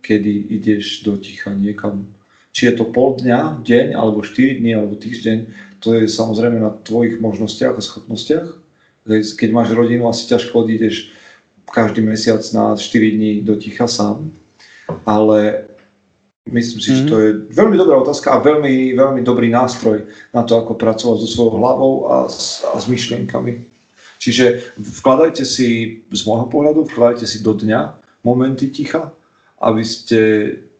kedy 0.05 0.53
ideš 0.61 1.03
do 1.03 1.17
ticha 1.17 1.51
niekam. 1.57 2.13
Či 2.53 2.69
je 2.69 2.75
to 2.77 2.85
pol 2.93 3.17
dňa, 3.17 3.65
deň, 3.65 3.97
alebo 3.97 4.21
4 4.21 4.61
dní, 4.61 4.77
alebo 4.77 4.95
týždeň, 5.01 5.39
to 5.81 5.97
je 5.97 6.05
samozrejme 6.05 6.61
na 6.61 6.71
tvojich 6.85 7.19
možnostiach 7.19 7.75
a 7.75 7.83
schopnostiach. 7.83 8.61
Keď 9.09 9.49
máš 9.51 9.73
rodinu, 9.73 10.07
asi 10.07 10.29
ťažko 10.29 10.69
odídeš 10.69 11.11
každý 11.73 12.05
mesiac 12.05 12.45
na 12.53 12.77
4 12.77 13.17
dní 13.17 13.41
do 13.43 13.57
ticha 13.57 13.89
sám. 13.89 14.31
Ale 15.09 15.65
myslím 16.45 16.81
si, 16.81 16.91
že 16.93 17.09
to 17.09 17.17
je 17.19 17.31
veľmi 17.51 17.81
dobrá 17.81 17.97
otázka 17.99 18.37
a 18.37 18.45
veľmi, 18.45 18.93
veľmi 18.93 19.25
dobrý 19.25 19.49
nástroj 19.49 20.05
na 20.37 20.45
to, 20.45 20.61
ako 20.61 20.77
pracovať 20.77 21.17
so 21.25 21.29
svojou 21.33 21.57
hlavou 21.57 21.93
a 22.13 22.17
s, 22.29 22.61
a 22.69 22.77
s 22.77 22.85
myšlienkami. 22.87 23.65
Čiže 24.23 24.77
vkladajte 24.79 25.43
si, 25.43 25.99
z 26.07 26.23
môjho 26.29 26.47
pohľadu, 26.47 26.87
vkladajte 26.87 27.27
si 27.27 27.43
do 27.43 27.59
dňa 27.59 27.99
momenty 28.23 28.71
ticha, 28.71 29.11
aby 29.59 29.83
ste 29.83 30.21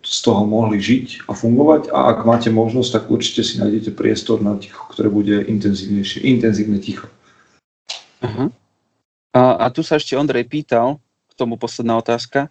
z 0.03 0.19
toho 0.27 0.43
mohli 0.43 0.83
žiť 0.83 1.31
a 1.31 1.33
fungovať 1.33 1.95
a 1.95 2.11
ak 2.11 2.27
máte 2.27 2.51
možnosť, 2.51 2.91
tak 2.91 3.05
určite 3.09 3.47
si 3.47 3.63
nájdete 3.63 3.95
priestor 3.95 4.43
na 4.43 4.59
ticho, 4.59 4.83
ktoré 4.91 5.07
bude 5.07 5.47
intenzívnejšie, 5.47 6.27
intenzívne 6.27 6.83
ticho. 6.83 7.07
Aha. 8.23 8.51
A, 9.33 9.43
a 9.63 9.67
tu 9.71 9.87
sa 9.87 9.97
ešte 9.97 10.19
Ondrej 10.19 10.51
pýtal, 10.51 10.99
k 11.31 11.33
tomu 11.39 11.57
posledná 11.57 11.97
otázka, 11.97 12.51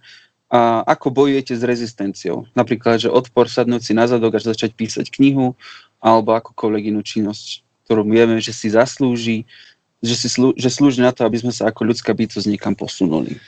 a 0.52 0.84
ako 0.84 1.16
bojujete 1.16 1.56
s 1.56 1.64
rezistenciou? 1.64 2.44
Napríklad, 2.52 3.00
že 3.00 3.08
odpor 3.08 3.48
sadnúť 3.48 3.88
si 3.88 3.94
na 3.96 4.04
zadok 4.04 4.36
až 4.36 4.52
začať 4.52 4.76
písať 4.76 5.08
knihu, 5.08 5.56
alebo 6.04 6.36
akúkoľvek 6.36 6.92
inú 6.92 7.00
činnosť, 7.00 7.64
ktorú 7.88 8.04
vieme, 8.04 8.36
že 8.44 8.52
si 8.52 8.68
zaslúži, 8.68 9.48
že, 10.04 10.16
si 10.18 10.28
slú, 10.28 10.52
že 10.60 10.68
slúži 10.68 11.00
na 11.00 11.16
to, 11.16 11.24
aby 11.24 11.40
sme 11.40 11.56
sa 11.56 11.72
ako 11.72 11.88
ľudská 11.88 12.12
bytosť 12.12 12.52
niekam 12.52 12.76
posunuli. 12.76 13.40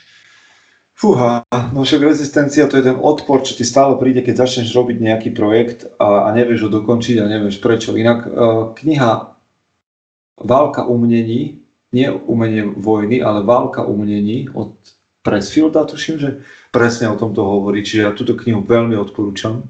Fúha, 0.94 1.42
no 1.74 1.82
však 1.82 2.06
rezistencia 2.06 2.70
to 2.70 2.78
je 2.78 2.86
ten 2.86 2.94
odpor, 2.94 3.42
čo 3.42 3.58
ti 3.58 3.66
stále 3.66 3.98
príde, 3.98 4.22
keď 4.22 4.46
začneš 4.46 4.70
robiť 4.78 5.02
nejaký 5.02 5.30
projekt 5.34 5.90
a, 5.98 6.30
a 6.30 6.34
nevieš 6.34 6.66
ho 6.66 6.70
dokončiť 6.70 7.18
a 7.18 7.26
nevieš 7.26 7.58
prečo. 7.58 7.98
Inak 7.98 8.20
uh, 8.24 8.30
kniha 8.78 9.34
Válka 10.38 10.86
umenení, 10.86 11.62
nie 11.90 12.08
umenie 12.10 12.66
vojny, 12.78 13.22
ale 13.22 13.42
Válka 13.42 13.82
umenení 13.82 14.50
od 14.54 14.74
Pressfielda, 15.26 15.88
tuším, 15.88 16.16
že 16.20 16.30
presne 16.70 17.10
o 17.10 17.18
tomto 17.18 17.42
hovorí. 17.42 17.82
Čiže 17.82 18.04
ja 18.04 18.12
túto 18.12 18.38
knihu 18.38 18.62
veľmi 18.62 18.94
odporúčam, 18.94 19.66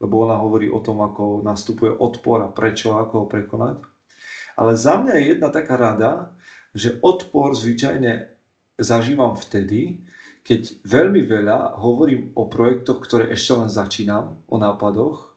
lebo 0.00 0.14
ona 0.22 0.38
hovorí 0.40 0.70
o 0.72 0.80
tom, 0.80 1.02
ako 1.02 1.44
nastupuje 1.44 1.92
odpor 1.92 2.46
a 2.46 2.52
prečo, 2.52 2.96
ako 2.96 3.14
ho 3.24 3.26
prekonať. 3.26 3.84
Ale 4.56 4.78
za 4.78 4.96
mňa 4.96 5.12
je 5.18 5.24
jedna 5.34 5.48
taká 5.50 5.74
rada, 5.76 6.32
že 6.72 6.96
odpor 7.02 7.58
zvyčajne 7.58 8.32
zažívam 8.78 9.34
vtedy, 9.34 10.06
keď 10.48 10.80
veľmi 10.80 11.28
veľa 11.28 11.76
hovorím 11.76 12.32
o 12.32 12.48
projektoch, 12.48 13.04
ktoré 13.04 13.28
ešte 13.28 13.52
len 13.52 13.68
začínam, 13.68 14.40
o 14.48 14.56
nápadoch. 14.56 15.36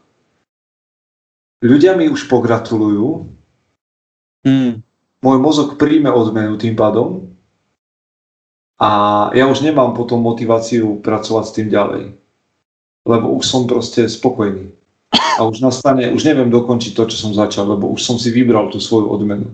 Ľudia 1.60 2.00
mi 2.00 2.08
už 2.08 2.32
pogratulujú, 2.32 3.28
Hmm. 4.42 4.82
môj 5.22 5.38
mozog 5.38 5.78
príjme 5.78 6.10
odmenu 6.10 6.58
tým 6.58 6.74
pádom 6.74 7.30
a 8.82 8.90
ja 9.38 9.46
už 9.46 9.62
nemám 9.62 9.94
potom 9.94 10.18
motiváciu 10.18 10.98
pracovať 10.98 11.44
s 11.46 11.54
tým 11.54 11.68
ďalej. 11.70 12.18
Lebo 13.06 13.38
už 13.38 13.46
som 13.46 13.70
proste 13.70 14.10
spokojný. 14.10 14.74
A 15.14 15.46
už 15.46 15.62
nastane, 15.62 16.10
už 16.10 16.26
neviem 16.26 16.50
dokončiť 16.50 16.98
to, 16.98 17.06
čo 17.06 17.18
som 17.18 17.38
začal, 17.38 17.70
lebo 17.70 17.90
už 17.94 18.02
som 18.02 18.18
si 18.18 18.34
vybral 18.34 18.74
tú 18.74 18.82
svoju 18.82 19.14
odmenu. 19.14 19.54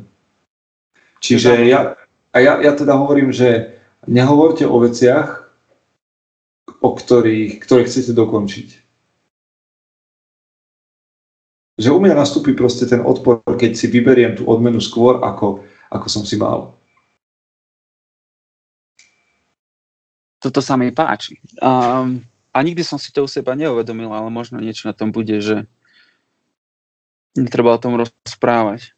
Čiže 1.20 1.68
ja, 1.68 2.00
a 2.32 2.38
ja, 2.40 2.64
ja 2.64 2.72
teda 2.72 2.96
hovorím, 2.96 3.36
že 3.36 3.76
nehovorte 4.08 4.64
o 4.64 4.80
veciach, 4.80 5.47
o 6.82 6.90
ktorých, 6.94 7.62
ktoré 7.64 7.86
chcete 7.86 8.14
dokončiť. 8.14 8.68
Že 11.78 11.94
u 11.94 12.00
mňa 12.02 12.18
nastúpi 12.18 12.58
proste 12.58 12.90
ten 12.90 13.06
odpor, 13.06 13.46
keď 13.46 13.78
si 13.78 13.86
vyberiem 13.86 14.34
tú 14.34 14.50
odmenu 14.50 14.82
skôr, 14.82 15.22
ako, 15.22 15.62
ako 15.94 16.08
som 16.10 16.26
si 16.26 16.34
mal. 16.38 16.74
Toto 20.42 20.62
sa 20.62 20.78
mi 20.78 20.90
páči. 20.90 21.38
Um, 21.62 22.26
a 22.54 22.58
nikdy 22.66 22.82
som 22.82 22.98
si 22.98 23.14
to 23.14 23.26
u 23.26 23.30
seba 23.30 23.54
neuvedomil, 23.54 24.10
ale 24.10 24.34
možno 24.34 24.58
niečo 24.58 24.90
na 24.90 24.94
tom 24.98 25.14
bude, 25.14 25.38
že 25.38 25.70
netreba 27.38 27.78
o 27.78 27.82
tom 27.82 27.98
rozprávať. 28.02 28.98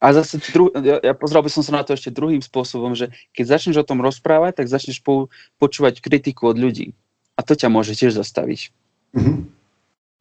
A 0.00 0.12
zase, 0.12 0.40
dru- 0.40 0.72
ja, 0.80 1.00
ja 1.00 1.12
pozrel 1.16 1.44
by 1.44 1.48
som 1.52 1.64
sa 1.64 1.80
na 1.80 1.84
to 1.84 1.96
ešte 1.96 2.12
druhým 2.12 2.40
spôsobom, 2.40 2.92
že 2.96 3.12
keď 3.32 3.56
začneš 3.56 3.84
o 3.84 3.88
tom 3.88 4.04
rozprávať, 4.04 4.60
tak 4.60 4.72
začneš 4.72 5.00
po- 5.00 5.32
počúvať 5.56 6.00
kritiku 6.00 6.52
od 6.52 6.60
ľudí. 6.60 6.92
A 7.34 7.40
to 7.42 7.58
ťa 7.58 7.68
môže 7.70 7.98
tiež 7.98 8.14
zastaviť. 8.14 8.70
Mm-hmm. 9.14 9.36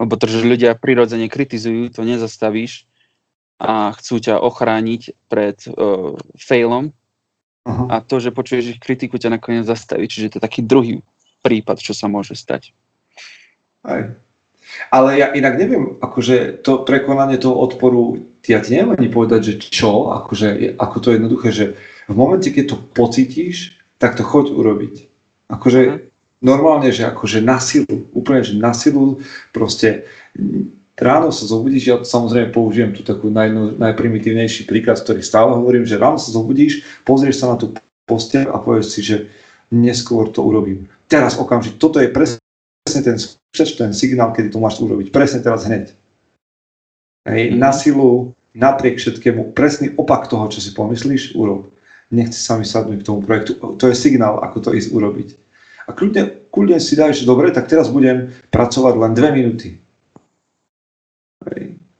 Lebo 0.01 0.13
to, 0.17 0.25
že 0.25 0.45
ľudia 0.45 0.73
prirodzene 0.73 1.29
kritizujú, 1.29 1.93
to 1.93 2.01
nezastavíš 2.01 2.89
a 3.61 3.93
chcú 3.95 4.19
ťa 4.19 4.41
ochrániť 4.41 5.15
pred 5.29 5.57
uh, 5.69 6.17
failom. 6.35 6.91
Aha. 7.63 7.85
A 7.87 7.95
to, 8.03 8.19
že 8.19 8.35
počuješ 8.35 8.75
ich 8.75 8.79
kritiku, 8.81 9.15
ťa 9.15 9.39
nakoniec 9.39 9.63
zastaví. 9.63 10.09
Čiže 10.09 10.35
to 10.35 10.37
je 10.41 10.45
taký 10.45 10.61
druhý 10.65 10.99
prípad, 11.45 11.79
čo 11.79 11.95
sa 11.95 12.11
môže 12.11 12.35
stať. 12.35 12.75
Aj. 13.87 14.11
Ale 14.89 15.09
ja 15.15 15.31
inak 15.31 15.55
neviem, 15.55 16.01
akože 16.01 16.65
to 16.65 16.81
prekonanie 16.83 17.37
toho 17.37 17.55
odporu, 17.61 18.19
ja 18.43 18.59
ti 18.59 18.73
neviem 18.73 18.97
ani 18.97 19.07
povedať, 19.07 19.41
že 19.43 19.53
čo, 19.69 20.11
akože, 20.11 20.75
ako 20.75 20.97
to 20.99 21.07
je 21.07 21.15
jednoduché, 21.21 21.49
že 21.53 21.65
v 22.09 22.15
momente, 22.17 22.49
keď 22.51 22.73
to 22.73 22.77
pocítiš, 22.91 23.79
tak 24.01 24.19
to 24.19 24.25
choď 24.25 24.51
urobiť. 24.51 24.95
Akože 25.47 25.79
Mhm. 25.79 26.12
Normálne, 26.43 26.91
že 26.91 27.07
akože 27.07 27.39
na 27.39 27.57
silu, 27.57 28.05
úplne, 28.11 28.43
že 28.43 28.53
na 28.59 28.75
silu, 28.75 29.23
proste 29.55 30.03
ráno 30.99 31.31
sa 31.31 31.47
zobudíš, 31.47 31.83
ja 31.87 31.95
samozrejme 32.03 32.51
použijem 32.51 32.91
tu 32.91 33.01
takú 33.01 33.31
naj, 33.31 33.79
najprimitívnejší 33.79 34.67
príkaz, 34.67 35.01
ktorý 35.01 35.23
stále 35.23 35.55
hovorím, 35.55 35.87
že 35.87 35.97
ráno 35.97 36.19
sa 36.19 36.29
zobudíš, 36.35 36.83
pozrieš 37.07 37.41
sa 37.41 37.55
na 37.55 37.57
tú 37.57 37.73
posteľ 38.05 38.51
a 38.51 38.59
povieš 38.59 38.87
si, 38.91 39.01
že 39.01 39.17
neskôr 39.71 40.29
to 40.29 40.43
urobím. 40.43 40.91
Teraz 41.07 41.39
okamžite, 41.39 41.79
toto 41.79 42.03
je 42.03 42.11
presne 42.11 42.37
ten 43.01 43.17
ten 43.55 43.93
signál, 43.95 44.35
kedy 44.35 44.51
to 44.51 44.59
máš 44.59 44.81
urobiť. 44.83 45.09
Presne 45.09 45.39
teraz 45.39 45.63
hneď. 45.69 45.95
Hej, 47.23 47.55
Mhm. 47.55 47.57
na 47.57 47.71
silu, 47.71 48.35
napriek 48.51 48.99
všetkému, 48.99 49.55
presný 49.55 49.95
opak 49.95 50.27
toho, 50.27 50.51
čo 50.51 50.59
si 50.59 50.75
pomyslíš, 50.75 51.33
urob. 51.39 51.71
Nechci 52.11 52.37
sa 52.37 52.59
mi 52.59 52.67
sadnúť 52.67 53.01
k 53.01 53.07
tomu 53.07 53.23
projektu. 53.23 53.55
To 53.55 53.85
je 53.87 53.95
signál, 53.95 54.43
ako 54.43 54.69
to 54.69 54.69
ísť 54.75 54.91
urobiť. 54.93 55.29
A 55.83 55.91
kľudne, 55.91 56.47
kľudne 56.49 56.77
si 56.79 56.95
dáš, 56.95 57.27
dobre, 57.27 57.51
tak 57.51 57.67
teraz 57.67 57.91
budem 57.91 58.31
pracovať 58.49 58.93
len 58.95 59.11
dve 59.11 59.29
minúty. 59.35 59.67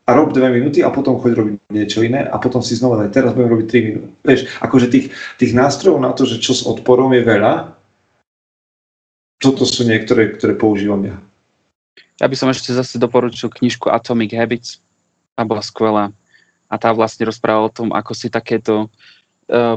A 0.04 0.12
rob 0.20 0.36
dve 0.36 0.52
minúty 0.52 0.84
a 0.84 0.92
potom 0.92 1.16
choď 1.16 1.32
robiť 1.40 1.56
niečo 1.72 2.04
iné 2.04 2.28
a 2.28 2.36
potom 2.36 2.60
si 2.60 2.75
znova 2.75 3.00
daj, 3.00 3.16
teraz 3.16 3.32
budem 3.32 3.56
robiť 3.56 3.68
3 3.72 3.88
minúty. 3.88 4.12
Vieš, 4.28 4.42
akože 4.60 4.88
tých, 4.92 5.16
tých 5.40 5.56
nástrojov 5.56 6.04
na 6.04 6.12
to, 6.12 6.28
že 6.28 6.44
čo 6.44 6.52
s 6.52 6.68
odporom 6.68 7.16
je 7.16 7.24
veľa, 7.24 7.72
toto 9.40 9.63
sú 9.63 9.88
niektoré, 9.88 10.36
ktoré 10.36 10.60
používam 10.60 11.04
ja. 11.08 11.16
Ja 12.20 12.28
by 12.28 12.36
som 12.36 12.52
ešte 12.52 12.72
zase 12.72 12.96
doporučil 13.00 13.52
knižku 13.52 13.92
Atomic 13.92 14.32
Habits. 14.32 14.80
Tá 15.36 15.44
bola 15.44 15.60
skvelá. 15.60 16.16
A 16.72 16.75
tá 16.79 16.92
vlastne 16.96 17.27
rozpráva 17.27 17.68
o 17.68 17.74
tom, 17.74 17.92
ako 17.92 18.12
si 18.16 18.31
takéto 18.31 18.88
uh, 19.51 19.75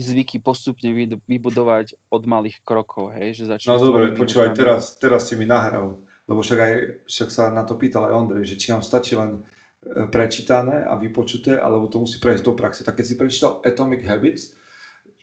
zvyky 0.00 0.40
postupne 0.40 0.90
vybudovať 1.26 1.98
od 2.10 2.22
malých 2.24 2.62
krokov. 2.62 3.14
Hej? 3.14 3.42
Že 3.42 3.44
No 3.44 3.50
začneš 3.50 3.80
dobre, 3.80 4.02
počúvaj, 4.14 4.50
teraz, 4.56 4.82
teraz 4.96 5.28
si 5.28 5.34
mi 5.34 5.44
nahral, 5.46 6.00
lebo 6.26 6.40
však, 6.40 6.58
aj, 6.58 6.74
však 7.06 7.28
sa 7.30 7.50
na 7.50 7.62
to 7.66 7.78
pýtal 7.78 8.08
aj 8.08 8.16
Ondrej, 8.16 8.44
že 8.48 8.56
či 8.58 8.72
nám 8.72 8.82
stačí 8.82 9.14
len 9.14 9.42
e, 9.84 10.06
prečítané 10.08 10.84
a 10.86 10.94
vypočuté, 10.96 11.58
alebo 11.58 11.90
to 11.90 12.02
musí 12.02 12.18
prejsť 12.18 12.44
do 12.44 12.54
praxe. 12.56 12.80
Tak 12.82 12.98
keď 12.98 13.06
si 13.06 13.14
prečítal 13.18 13.52
Atomic 13.62 14.02
Habits, 14.06 14.56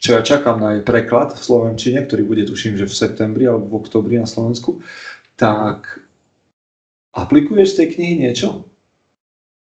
čo 0.02 0.18
ja 0.18 0.22
čakám 0.26 0.58
na 0.58 0.78
jej 0.78 0.84
preklad 0.86 1.34
v 1.34 1.46
Slovenčine, 1.46 2.06
ktorý 2.06 2.26
bude 2.26 2.44
tuším, 2.50 2.74
že 2.78 2.90
v 2.90 2.98
septembri 2.98 3.46
alebo 3.46 3.70
v 3.70 3.78
oktobri 3.86 4.18
na 4.18 4.26
Slovensku, 4.26 4.82
tak 5.38 6.02
aplikuješ 7.14 7.74
z 7.74 7.78
tej 7.78 7.88
knihy 7.98 8.16
niečo? 8.26 8.66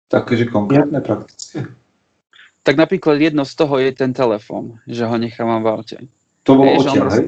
Také, 0.08 0.36
že 0.36 0.48
konkrétne, 0.48 1.00
praktické? 1.00 1.68
Tak 2.62 2.78
napríklad 2.78 3.18
jedno 3.18 3.42
z 3.42 3.54
toho 3.58 3.74
je 3.82 3.90
ten 3.90 4.14
telefón, 4.14 4.78
že 4.86 5.02
ho 5.02 5.16
nechávam 5.18 5.66
v 5.66 5.68
aute. 5.70 5.98
To 6.46 6.58
bolo 6.58 6.78
Vieš, 6.78 6.82
odtiaľ, 6.86 7.08
hej? 7.10 7.26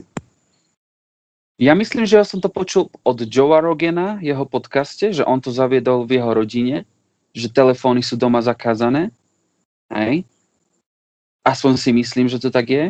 Ja 1.54 1.74
myslím, 1.78 2.02
že 2.02 2.18
ja 2.18 2.26
som 2.26 2.42
to 2.42 2.50
počul 2.50 2.90
od 3.06 3.18
Joea 3.30 3.62
Rogena, 3.62 4.18
jeho 4.18 4.42
podcaste, 4.42 5.14
že 5.14 5.22
on 5.22 5.38
to 5.38 5.54
zaviedol 5.54 6.02
v 6.02 6.18
jeho 6.18 6.30
rodine, 6.34 6.82
že 7.30 7.50
telefóny 7.50 8.02
sú 8.02 8.18
doma 8.18 8.42
zakázané. 8.42 9.14
Hej. 9.90 10.26
Aspoň 11.46 11.78
si 11.78 11.90
myslím, 11.94 12.26
že 12.26 12.42
to 12.42 12.50
tak 12.50 12.70
je. 12.70 12.84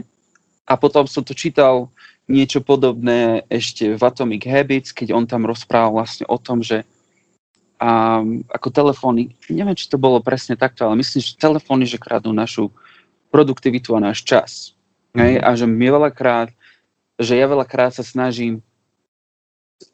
A 0.64 0.72
potom 0.80 1.04
som 1.04 1.20
to 1.20 1.36
čítal 1.36 1.92
niečo 2.24 2.64
podobné 2.64 3.44
ešte 3.52 3.92
v 3.92 4.00
Atomic 4.00 4.48
Habits, 4.48 4.96
keď 4.96 5.12
on 5.12 5.28
tam 5.28 5.44
rozprával 5.44 6.00
vlastne 6.00 6.24
o 6.24 6.40
tom, 6.40 6.64
že 6.64 6.88
a, 7.84 8.24
ako 8.48 8.68
telefóny, 8.72 9.36
neviem, 9.52 9.76
či 9.76 9.92
to 9.92 10.00
bolo 10.00 10.24
presne 10.24 10.56
takto, 10.56 10.88
ale 10.88 10.96
myslím, 11.04 11.20
že 11.20 11.36
telefóny, 11.36 11.84
že 11.84 12.00
kradnú 12.00 12.32
našu 12.32 12.72
produktivitu 13.28 13.92
a 13.92 14.00
náš 14.00 14.24
čas. 14.24 14.72
Hej? 15.12 15.44
A 15.44 15.52
že 15.52 15.68
my 15.68 16.00
veľakrát 16.00 16.48
že 17.18 17.38
ja 17.38 17.46
veľakrát 17.46 17.94
sa 17.94 18.02
snažím 18.02 18.62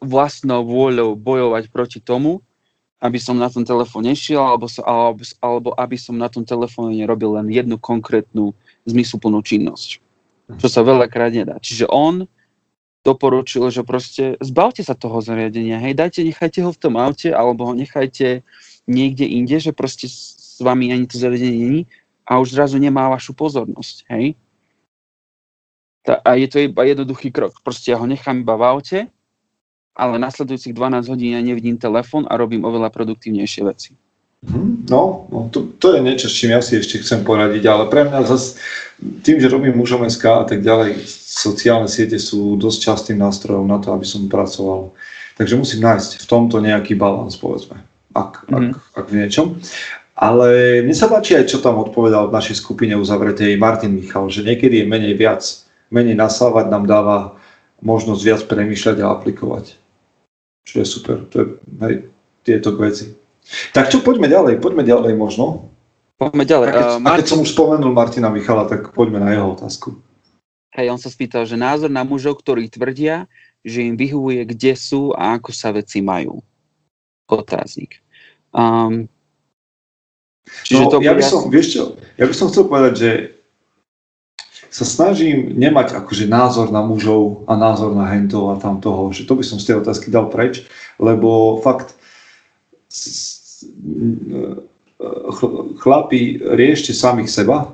vlastnou 0.01 0.65
vôľou 0.65 1.17
bojovať 1.17 1.69
proti 1.69 1.99
tomu, 2.01 2.41
aby 3.01 3.17
som 3.17 3.37
na 3.37 3.49
tom 3.49 3.65
telefóne 3.65 4.13
nešiel, 4.13 4.41
alebo, 4.45 4.69
alebo, 4.85 5.25
alebo 5.41 5.69
aby 5.77 5.97
som 5.97 6.17
na 6.21 6.29
tom 6.29 6.45
telefóne 6.45 6.93
nerobil 6.93 7.33
len 7.41 7.49
jednu 7.49 7.81
konkrétnu 7.81 8.53
zmysluplnú 8.85 9.41
činnosť. 9.41 10.01
Čo 10.61 10.69
sa 10.69 10.85
veľakrát 10.85 11.33
nedá. 11.33 11.57
Čiže 11.63 11.89
on 11.89 12.29
doporučil, 13.01 13.65
že 13.73 13.83
proste 13.83 14.37
zbavte 14.45 14.85
sa 14.85 14.93
toho 14.93 15.25
zariadenia, 15.25 15.81
hej, 15.81 15.97
dajte, 15.97 16.21
nechajte 16.21 16.61
ho 16.61 16.71
v 16.73 16.81
tom 16.81 16.95
aute, 17.01 17.33
alebo 17.33 17.65
ho 17.65 17.73
nechajte 17.73 18.45
niekde 18.85 19.25
inde, 19.25 19.57
že 19.57 19.73
proste 19.73 20.09
s 20.09 20.61
vami 20.61 20.93
ani 20.93 21.09
to 21.09 21.17
zariadenie 21.17 21.57
není 21.57 21.83
a 22.29 22.37
už 22.39 22.53
zrazu 22.53 22.77
nemá 22.77 23.09
vašu 23.09 23.33
pozornosť, 23.33 23.97
hej. 24.13 24.37
Ta, 26.05 26.21
a 26.25 26.37
je 26.37 26.49
to 26.49 26.59
iba 26.65 26.81
jednoduchý 26.85 27.29
krok. 27.29 27.61
Proste 27.61 27.93
ja 27.93 28.01
ho 28.01 28.09
nechám 28.09 28.41
iba 28.41 28.57
v 28.57 28.65
aute, 28.65 28.99
ale 29.93 30.17
nasledujúcich 30.17 30.73
12 30.73 31.13
hodín 31.13 31.37
ja 31.37 31.43
nevidím 31.45 31.77
telefón 31.77 32.25
a 32.25 32.41
robím 32.41 32.65
oveľa 32.65 32.89
produktívnejšie 32.89 33.63
veci. 33.69 33.93
Mhm, 34.41 34.89
No, 34.89 35.29
no 35.31 35.49
to, 35.53 35.69
to 35.79 35.95
je 35.95 36.01
niečo, 36.01 36.27
s 36.27 36.35
čím 36.35 36.57
ja 36.57 36.65
si 36.65 36.75
ešte 36.81 36.99
chcem 37.05 37.21
poradiť, 37.23 37.63
ale 37.69 37.93
pre 37.93 38.09
mňa 38.09 38.25
zase 38.25 38.57
tým, 39.21 39.37
že 39.37 39.53
robím 39.53 39.77
mužom 39.77 40.03
SK 40.09 40.25
a 40.27 40.45
tak 40.49 40.65
ďalej, 40.65 40.97
sociálne 41.29 41.87
siete 41.87 42.17
sú 42.17 42.57
dosť 42.57 42.79
častým 42.81 43.19
nástrojom 43.21 43.69
na 43.69 43.77
to, 43.79 43.93
aby 43.93 44.03
som 44.09 44.27
pracoval. 44.33 44.97
Takže 45.37 45.55
musím 45.61 45.85
nájsť 45.85 46.25
v 46.25 46.27
tomto 46.27 46.57
nejaký 46.59 46.97
balans, 46.97 47.37
povedzme, 47.37 47.85
ak, 48.17 48.49
mm. 48.49 48.57
ak, 48.57 48.63
Mhm. 48.65 48.73
ak 48.97 49.07
v 49.07 49.17
niečom. 49.21 49.47
Ale 50.21 50.49
mne 50.85 50.93
sa 50.93 51.09
páči 51.09 51.37
aj, 51.37 51.49
čo 51.49 51.65
tam 51.65 51.81
odpovedal 51.81 52.29
v 52.29 52.37
našej 52.37 52.61
skupine 52.61 52.93
uzavretej 52.97 53.57
Martin 53.57 53.97
Michal, 53.97 54.29
že 54.29 54.45
niekedy 54.45 54.85
je 54.85 54.91
menej 54.91 55.17
viac. 55.17 55.41
Menej 55.89 56.17
nasávať 56.17 56.69
nám 56.69 56.85
dáva 56.85 57.41
možnosť 57.81 58.23
viac 58.25 58.41
premýšľať 58.45 59.01
a 59.01 59.17
aplikovať. 59.17 59.81
Čo 60.69 60.75
je 60.85 60.87
super. 60.87 61.25
To 61.33 61.35
je, 61.41 61.47
hej, 61.89 61.95
tieto 62.45 62.77
veci. 62.77 63.20
Tak 63.75 63.91
čo, 63.91 63.99
poďme 64.01 64.31
ďalej, 64.31 64.63
poďme 64.63 64.83
ďalej 64.87 65.13
možno. 65.19 65.71
Poďme 66.21 66.45
ďalej. 66.45 66.69
A 66.69 66.73
keď, 66.73 66.85
Uh, 66.85 67.09
a 67.09 67.11
keď 67.17 67.27
som 67.27 67.41
už 67.41 67.51
spomenul 67.57 67.93
Martina 67.97 68.29
Michala, 68.29 68.69
tak 68.69 68.93
poďme 68.93 69.25
na 69.25 69.33
jeho 69.33 69.57
otázku. 69.57 69.97
hej, 70.77 70.87
on 70.93 71.01
sa 71.01 71.11
spýtal, 71.11 71.49
že 71.49 71.59
názor 71.59 71.91
na 71.91 72.07
mužov, 72.07 72.39
ktorí 72.45 72.71
tvrdia, 72.71 73.27
že 73.67 73.85
im 73.85 73.99
vyhovuje, 73.99 74.45
kde 74.49 74.73
sú 74.79 75.13
a 75.13 75.37
ako 75.37 75.51
sa 75.51 75.75
veci 75.75 76.01
majú. 76.01 76.41
Otáznik. 77.27 78.01
Um, 78.51 79.07
čiže 80.65 80.83
No, 80.83 80.91
to 80.91 80.97
ja 81.03 81.15
by 81.15 81.23
som, 81.23 81.47
vieš 81.51 81.79
čo, 81.79 81.83
ja 82.17 82.25
by 82.27 82.35
som 82.35 82.49
chcel 82.51 82.65
povedať, 82.67 82.95
že 82.97 83.11
sa 84.71 84.87
snažím 84.87 85.59
nemať 85.59 85.99
akože 85.99 86.31
názor 86.31 86.71
na 86.71 86.79
mužov 86.81 87.43
a 87.51 87.59
názor 87.59 87.91
na 87.93 88.07
hentov 88.07 88.55
a 88.55 88.61
tam 88.63 88.79
toho, 88.79 89.11
že 89.11 89.27
to 89.27 89.35
by 89.35 89.43
som 89.43 89.59
z 89.59 89.75
tej 89.75 89.77
otázky 89.83 90.15
dal 90.15 90.31
preč, 90.31 90.63
lebo 91.03 91.59
fakt 91.59 91.99
chlapi, 95.81 96.43
riešte 96.43 96.93
samých 96.93 97.31
seba 97.31 97.73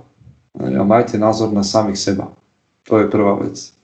a 0.56 0.82
majte 0.84 1.20
názor 1.20 1.52
na 1.52 1.64
samých 1.64 2.00
seba. 2.00 2.32
To 2.88 3.02
je 3.02 3.10
prvá 3.10 3.36
vec. 3.42 3.74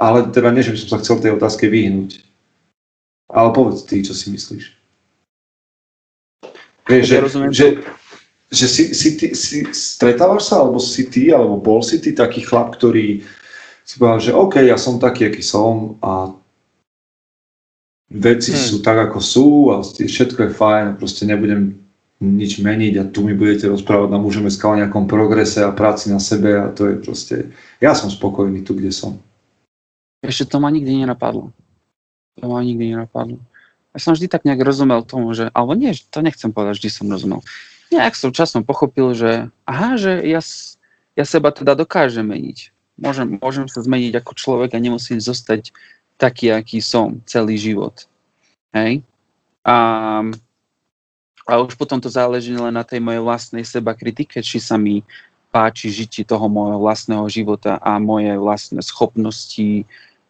Ale 0.00 0.32
teda 0.32 0.50
nie, 0.50 0.64
že 0.64 0.72
by 0.72 0.78
som 0.80 0.90
sa 0.96 1.00
chcel 1.04 1.20
tej 1.20 1.36
otázke 1.36 1.68
vyhnúť. 1.68 2.24
Ale 3.30 3.52
povedz 3.52 3.84
ty, 3.84 4.00
čo 4.02 4.16
si 4.16 4.32
myslíš. 4.32 4.64
Vieš, 6.88 7.04
že, 7.06 7.16
rozumiem. 7.20 7.52
že, 7.54 7.78
že 8.50 8.66
si, 8.66 8.90
si, 8.96 9.08
ty, 9.14 9.36
si, 9.36 9.62
stretávaš 9.70 10.50
sa, 10.50 10.64
alebo 10.64 10.82
si 10.82 11.06
ty, 11.06 11.30
alebo 11.30 11.60
bol 11.60 11.84
si 11.84 12.02
ty 12.02 12.10
taký 12.10 12.42
chlap, 12.42 12.74
ktorý 12.74 13.22
si 13.86 13.94
povedal, 14.00 14.18
že 14.18 14.32
OK, 14.34 14.54
ja 14.66 14.74
som 14.74 14.98
taký, 14.98 15.30
aký 15.30 15.44
som 15.44 16.00
a 16.02 16.34
veci 18.10 18.50
Hmm. 18.50 18.58
sú 18.58 18.76
tak, 18.82 18.98
ako 19.10 19.18
sú 19.22 19.48
a 19.70 19.86
všetko 19.86 20.50
je 20.50 20.56
fajn, 20.58 20.98
proste 20.98 21.24
nebudem 21.24 21.78
nič 22.20 22.60
meniť 22.60 22.94
a 23.00 23.08
tu 23.08 23.24
mi 23.24 23.32
budete 23.32 23.70
rozprávať 23.70 24.12
na 24.12 24.20
môžeme 24.20 24.52
o 24.52 24.76
nejakom 24.76 25.08
progrese 25.08 25.64
a 25.64 25.72
práci 25.72 26.12
na 26.12 26.20
sebe 26.20 26.52
a 26.52 26.68
to 26.68 26.92
je 26.92 26.94
proste, 27.00 27.36
ja 27.80 27.96
som 27.96 28.12
spokojný 28.12 28.60
tu, 28.60 28.76
kde 28.76 28.92
som. 28.92 29.16
Ešte 30.20 30.52
to 30.52 30.60
ma 30.60 30.68
nikdy 30.68 31.00
nenapadlo. 31.00 31.48
To 32.36 32.44
ma 32.44 32.60
nikdy 32.60 32.92
nenapadlo. 32.92 33.40
Ja 33.96 33.98
som 33.98 34.12
vždy 34.12 34.28
tak 34.28 34.44
nejak 34.44 34.60
rozumel 34.60 35.00
tomu, 35.02 35.32
že, 35.32 35.48
alebo 35.56 35.72
nie, 35.72 35.96
to 36.12 36.20
nechcem 36.20 36.52
povedať, 36.52 36.76
vždy 36.76 36.90
som 36.92 37.06
rozumel. 37.08 37.40
Nejak 37.88 38.14
som 38.14 38.30
časom 38.30 38.68
pochopil, 38.68 39.16
že 39.16 39.48
aha, 39.64 39.96
že 39.96 40.20
ja, 40.28 40.44
ja 41.16 41.24
seba 41.24 41.50
teda 41.56 41.72
dokážem 41.72 42.28
meniť. 42.28 42.70
Môžem, 43.00 43.40
môžem 43.40 43.64
sa 43.64 43.80
zmeniť 43.80 44.20
ako 44.20 44.36
človek 44.36 44.76
a 44.76 44.78
nemusím 44.78 45.24
zostať 45.24 45.72
taký, 46.20 46.52
aký 46.52 46.84
som 46.84 47.24
celý 47.24 47.56
život. 47.56 48.04
Hej? 48.76 49.00
A 49.64 50.20
a 51.50 51.58
už 51.58 51.74
potom 51.74 51.98
to 51.98 52.06
záleží 52.06 52.54
len 52.54 52.70
na 52.70 52.86
tej 52.86 53.02
mojej 53.02 53.18
vlastnej 53.18 53.66
seba 53.66 53.90
kritike, 53.90 54.38
či 54.38 54.62
sa 54.62 54.78
mi 54.78 55.02
páči 55.50 55.90
žiť 55.90 56.22
toho 56.22 56.46
môjho 56.46 56.78
vlastného 56.78 57.26
života 57.26 57.74
a 57.82 57.98
moje 57.98 58.30
vlastné 58.38 58.78
schopnosti, 58.86 59.82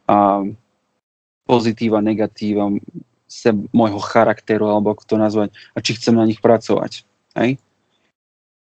a 0.09 0.49
pozitíva, 1.45 2.01
negatíva 2.01 2.73
se, 3.29 3.53
môjho 3.71 4.01
charakteru, 4.01 4.73
alebo 4.73 4.97
ako 4.97 5.05
to 5.05 5.17
nazvať, 5.21 5.49
a 5.77 5.79
či 5.85 6.01
chcem 6.01 6.17
na 6.17 6.25
nich 6.25 6.41
pracovať. 6.41 7.05
Hej? 7.37 7.61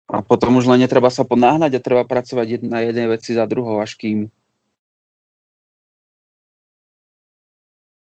A 0.09 0.25
potom 0.25 0.57
už 0.57 0.65
len 0.65 0.81
netreba 0.81 1.13
sa 1.13 1.29
ponáhľať 1.29 1.77
a 1.77 1.85
treba 1.85 2.09
pracovať 2.09 2.65
na 2.65 2.89
jednej 2.89 3.07
veci 3.07 3.37
za 3.37 3.45
druhou, 3.45 3.85
až 3.85 4.01
kým 4.01 4.33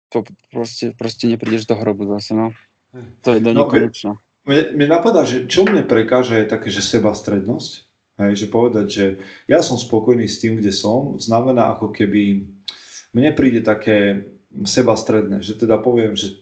to 0.10 0.26
proste, 0.50 0.98
proste 0.98 1.30
neprídeš 1.30 1.70
do 1.70 1.78
hrobu 1.78 2.10
zase, 2.18 2.34
no. 2.34 2.58
To 3.22 3.38
je 3.38 3.40
do 3.40 3.54
no, 3.54 3.70
nekonečna. 3.70 4.18
Mne, 4.50 4.62
mne 4.74 4.88
napadá, 4.90 5.22
že 5.22 5.46
čo 5.46 5.62
mne 5.62 5.86
prekáže 5.86 6.42
je 6.42 6.50
také, 6.50 6.74
že 6.74 6.82
sebastrednosť. 6.82 7.86
Hej, 8.20 8.34
že 8.36 8.48
povedať, 8.52 8.88
že 8.92 9.06
ja 9.48 9.64
som 9.64 9.80
spokojný 9.80 10.28
s 10.28 10.44
tým, 10.44 10.60
kde 10.60 10.76
som, 10.76 11.16
znamená 11.16 11.72
ako 11.72 11.96
keby 11.96 12.44
mne 13.16 13.32
príde 13.32 13.64
také 13.64 14.28
sebastredné, 14.68 15.40
že 15.40 15.56
teda 15.56 15.80
poviem, 15.80 16.20
že 16.20 16.36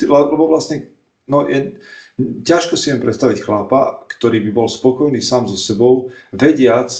lebo 0.00 0.50
vlastne 0.50 0.90
no 1.30 1.46
je, 1.46 1.78
ťažko 2.18 2.74
si 2.74 2.90
viem 2.90 2.98
predstaviť 2.98 3.46
chlapa, 3.46 4.10
ktorý 4.10 4.42
by 4.48 4.50
bol 4.50 4.66
spokojný 4.66 5.22
sám 5.22 5.46
so 5.46 5.54
sebou, 5.54 6.10
vediac, 6.34 6.90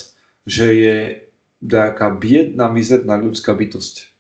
že 0.47 0.67
je 0.79 0.97
nejaká 1.59 2.15
biedná, 2.15 2.71
mizerná 2.71 3.19
ľudská 3.19 3.51
bytosť 3.51 4.11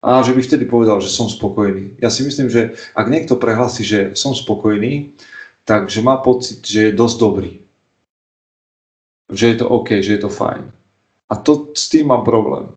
a 0.00 0.24
že 0.24 0.32
by 0.32 0.40
vtedy 0.40 0.64
povedal, 0.64 0.96
že 1.04 1.12
som 1.12 1.28
spokojný. 1.28 2.00
Ja 2.00 2.08
si 2.08 2.24
myslím, 2.24 2.48
že 2.48 2.72
ak 2.96 3.12
niekto 3.12 3.36
prehlási, 3.36 3.84
že 3.84 4.00
som 4.16 4.32
spokojný, 4.32 5.12
takže 5.68 6.00
má 6.00 6.16
pocit, 6.24 6.64
že 6.64 6.88
je 6.88 6.96
dosť 6.96 7.16
dobrý. 7.20 7.52
Že 9.28 9.44
je 9.46 9.56
to 9.60 9.66
OK, 9.68 9.88
že 10.00 10.16
je 10.16 10.22
to 10.24 10.32
fajn. 10.32 10.72
A 11.30 11.34
to 11.36 11.76
s 11.76 11.92
tým 11.92 12.08
mám 12.08 12.24
problém. 12.24 12.72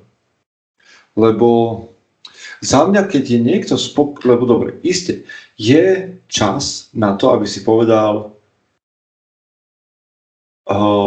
Lebo 1.15 1.79
za 2.59 2.83
mňa, 2.83 3.07
keď 3.07 3.23
je 3.23 3.39
niekto 3.39 3.75
spokojný, 3.79 4.27
lebo 4.27 4.43
dobre, 4.43 4.69
iste, 4.83 5.23
je 5.55 6.19
čas 6.27 6.91
na 6.91 7.15
to, 7.15 7.31
aby 7.31 7.47
si 7.47 7.63
povedal, 7.63 8.36
uh, 10.67 11.02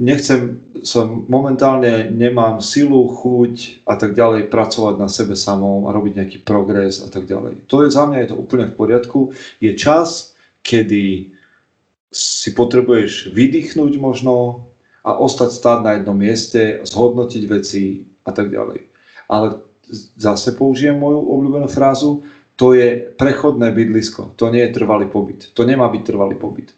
nechcem, 0.00 0.64
som 0.82 1.28
momentálne 1.28 2.08
nemám 2.08 2.58
silu, 2.64 3.06
chuť 3.12 3.84
a 3.84 3.94
tak 4.00 4.16
ďalej 4.16 4.48
pracovať 4.48 4.96
na 4.96 5.06
sebe 5.12 5.36
samom 5.36 5.86
a 5.86 5.94
robiť 5.94 6.12
nejaký 6.16 6.38
progres 6.42 7.04
a 7.04 7.12
tak 7.12 7.28
ďalej. 7.28 7.68
To 7.68 7.84
je 7.84 7.92
za 7.92 8.08
mňa 8.08 8.18
je 8.24 8.28
to 8.32 8.40
úplne 8.40 8.66
v 8.72 8.76
poriadku. 8.80 9.36
Je 9.60 9.76
čas, 9.76 10.32
kedy 10.64 11.36
si 12.10 12.50
potrebuješ 12.56 13.30
vydýchnuť 13.30 13.92
možno 14.00 14.66
a 15.04 15.14
ostať 15.14 15.50
stáť 15.52 15.78
na 15.84 15.90
jednom 15.96 16.16
mieste, 16.16 16.82
zhodnotiť 16.82 17.42
veci 17.46 18.04
a 18.26 18.32
tak 18.34 18.50
ďalej. 18.50 18.88
Ale 19.30 19.62
zase 20.16 20.56
použijem 20.56 20.98
moju 20.98 21.22
obľúbenú 21.22 21.68
frázu, 21.70 22.24
to 22.58 22.76
je 22.76 23.16
prechodné 23.16 23.72
bydlisko, 23.72 24.36
to 24.36 24.52
nie 24.52 24.60
je 24.68 24.76
trvalý 24.76 25.08
pobyt. 25.08 25.48
To 25.56 25.64
nemá 25.64 25.88
byť 25.88 26.02
trvalý 26.04 26.36
pobyt. 26.36 26.76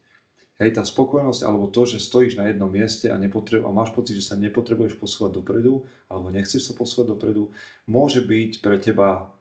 Hej, 0.60 0.76
tá 0.76 0.84
spokojnosť 0.84 1.40
alebo 1.48 1.72
to, 1.72 1.88
že 1.88 2.04
stojíš 2.04 2.36
na 2.36 2.52
jednom 2.52 2.68
mieste 2.68 3.08
a, 3.08 3.16
a 3.16 3.68
máš 3.72 3.90
pocit, 3.96 4.20
že 4.20 4.28
sa 4.28 4.36
nepotrebuješ 4.36 5.00
posúvať 5.00 5.40
dopredu 5.40 5.88
alebo 6.12 6.28
nechceš 6.28 6.68
sa 6.68 6.74
posúvať 6.76 7.16
dopredu, 7.16 7.56
môže 7.88 8.20
byť 8.20 8.60
pre 8.60 8.76
teba 8.76 9.32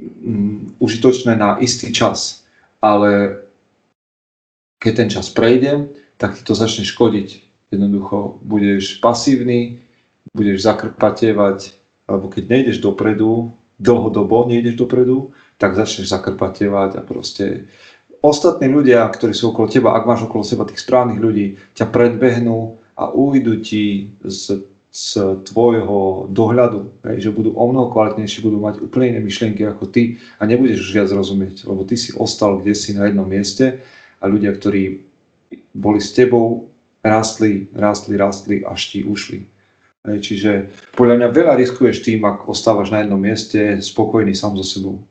um, 0.00 0.72
užitočné 0.80 1.36
na 1.36 1.60
istý 1.60 1.92
čas. 1.92 2.48
Ale 2.80 3.44
keď 4.80 4.92
ten 4.96 5.08
čas 5.08 5.32
prejde, 5.32 5.92
tak 6.20 6.36
ti 6.36 6.42
to 6.44 6.56
začne 6.56 6.84
škodiť. 6.84 7.28
Jednoducho 7.72 8.40
budeš 8.44 9.00
pasívny, 9.00 9.80
budeš 10.36 10.64
zakrpatievať, 10.64 11.72
alebo 12.04 12.28
keď 12.28 12.44
nejdeš 12.48 12.84
dopredu, 12.84 13.52
dlhodobo 13.80 14.46
nejdeš 14.48 14.76
dopredu, 14.76 15.32
tak 15.58 15.74
začneš 15.74 16.12
zakrpatievať 16.12 16.96
a 16.96 17.02
proste 17.02 17.66
ostatní 18.24 18.72
ľudia, 18.72 19.04
ktorí 19.12 19.36
sú 19.36 19.52
okolo 19.52 19.68
teba, 19.68 19.92
ak 19.92 20.08
máš 20.08 20.24
okolo 20.24 20.40
seba 20.40 20.64
tých 20.64 20.80
správnych 20.80 21.20
ľudí, 21.20 21.60
ťa 21.76 21.92
predbehnú 21.92 22.80
a 22.96 23.12
ujdu 23.12 23.60
ti 23.60 24.16
z, 24.24 24.64
z 24.88 25.08
tvojho 25.44 26.32
dohľadu, 26.32 27.04
hej, 27.04 27.28
že 27.28 27.36
budú 27.36 27.52
o 27.52 27.64
mnoho 27.68 27.92
kvalitnejší, 27.92 28.40
budú 28.40 28.64
mať 28.64 28.80
úplne 28.80 29.12
iné 29.12 29.20
myšlienky 29.20 29.68
ako 29.68 29.92
ty 29.92 30.16
a 30.40 30.48
nebudeš 30.48 30.88
už 30.88 30.90
viac 30.96 31.10
rozumieť, 31.12 31.68
lebo 31.68 31.84
ty 31.84 32.00
si 32.00 32.16
ostal 32.16 32.64
kde 32.64 32.72
si 32.72 32.96
na 32.96 33.12
jednom 33.12 33.28
mieste 33.28 33.84
a 34.16 34.24
ľudia, 34.24 34.56
ktorí 34.56 35.04
boli 35.76 36.00
s 36.00 36.16
tebou, 36.16 36.72
rastli, 37.04 37.68
rastli, 37.76 38.16
rastli, 38.16 38.56
až 38.64 38.80
ti 38.88 39.04
ušli. 39.04 39.44
Hej, 40.08 40.18
čiže 40.24 40.50
podľa 40.96 41.20
mňa 41.20 41.28
veľa 41.28 41.54
riskuješ 41.60 42.00
tým, 42.00 42.24
ak 42.24 42.48
ostávaš 42.48 42.88
na 42.88 43.04
jednom 43.04 43.20
mieste 43.20 43.84
spokojný 43.84 44.32
sám 44.32 44.56
so 44.56 44.64
sebou. 44.64 45.04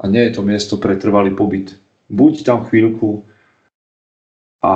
A 0.00 0.04
nie 0.04 0.20
je 0.28 0.36
to 0.36 0.42
miesto 0.44 0.76
pre 0.76 1.00
trvalý 1.00 1.32
pobyt 1.32 1.83
buď 2.14 2.46
tam 2.46 2.64
chvíľku, 2.70 3.26
a, 4.64 4.74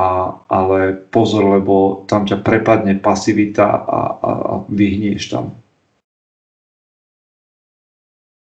ale 0.50 1.00
pozor, 1.08 1.56
lebo 1.56 2.04
tam 2.04 2.28
ťa 2.28 2.44
prepadne 2.44 3.00
pasivita 3.00 3.64
a, 3.64 3.78
a, 3.80 4.00
a 4.20 4.54
vyhnieš 4.68 5.32
tam. 5.32 5.56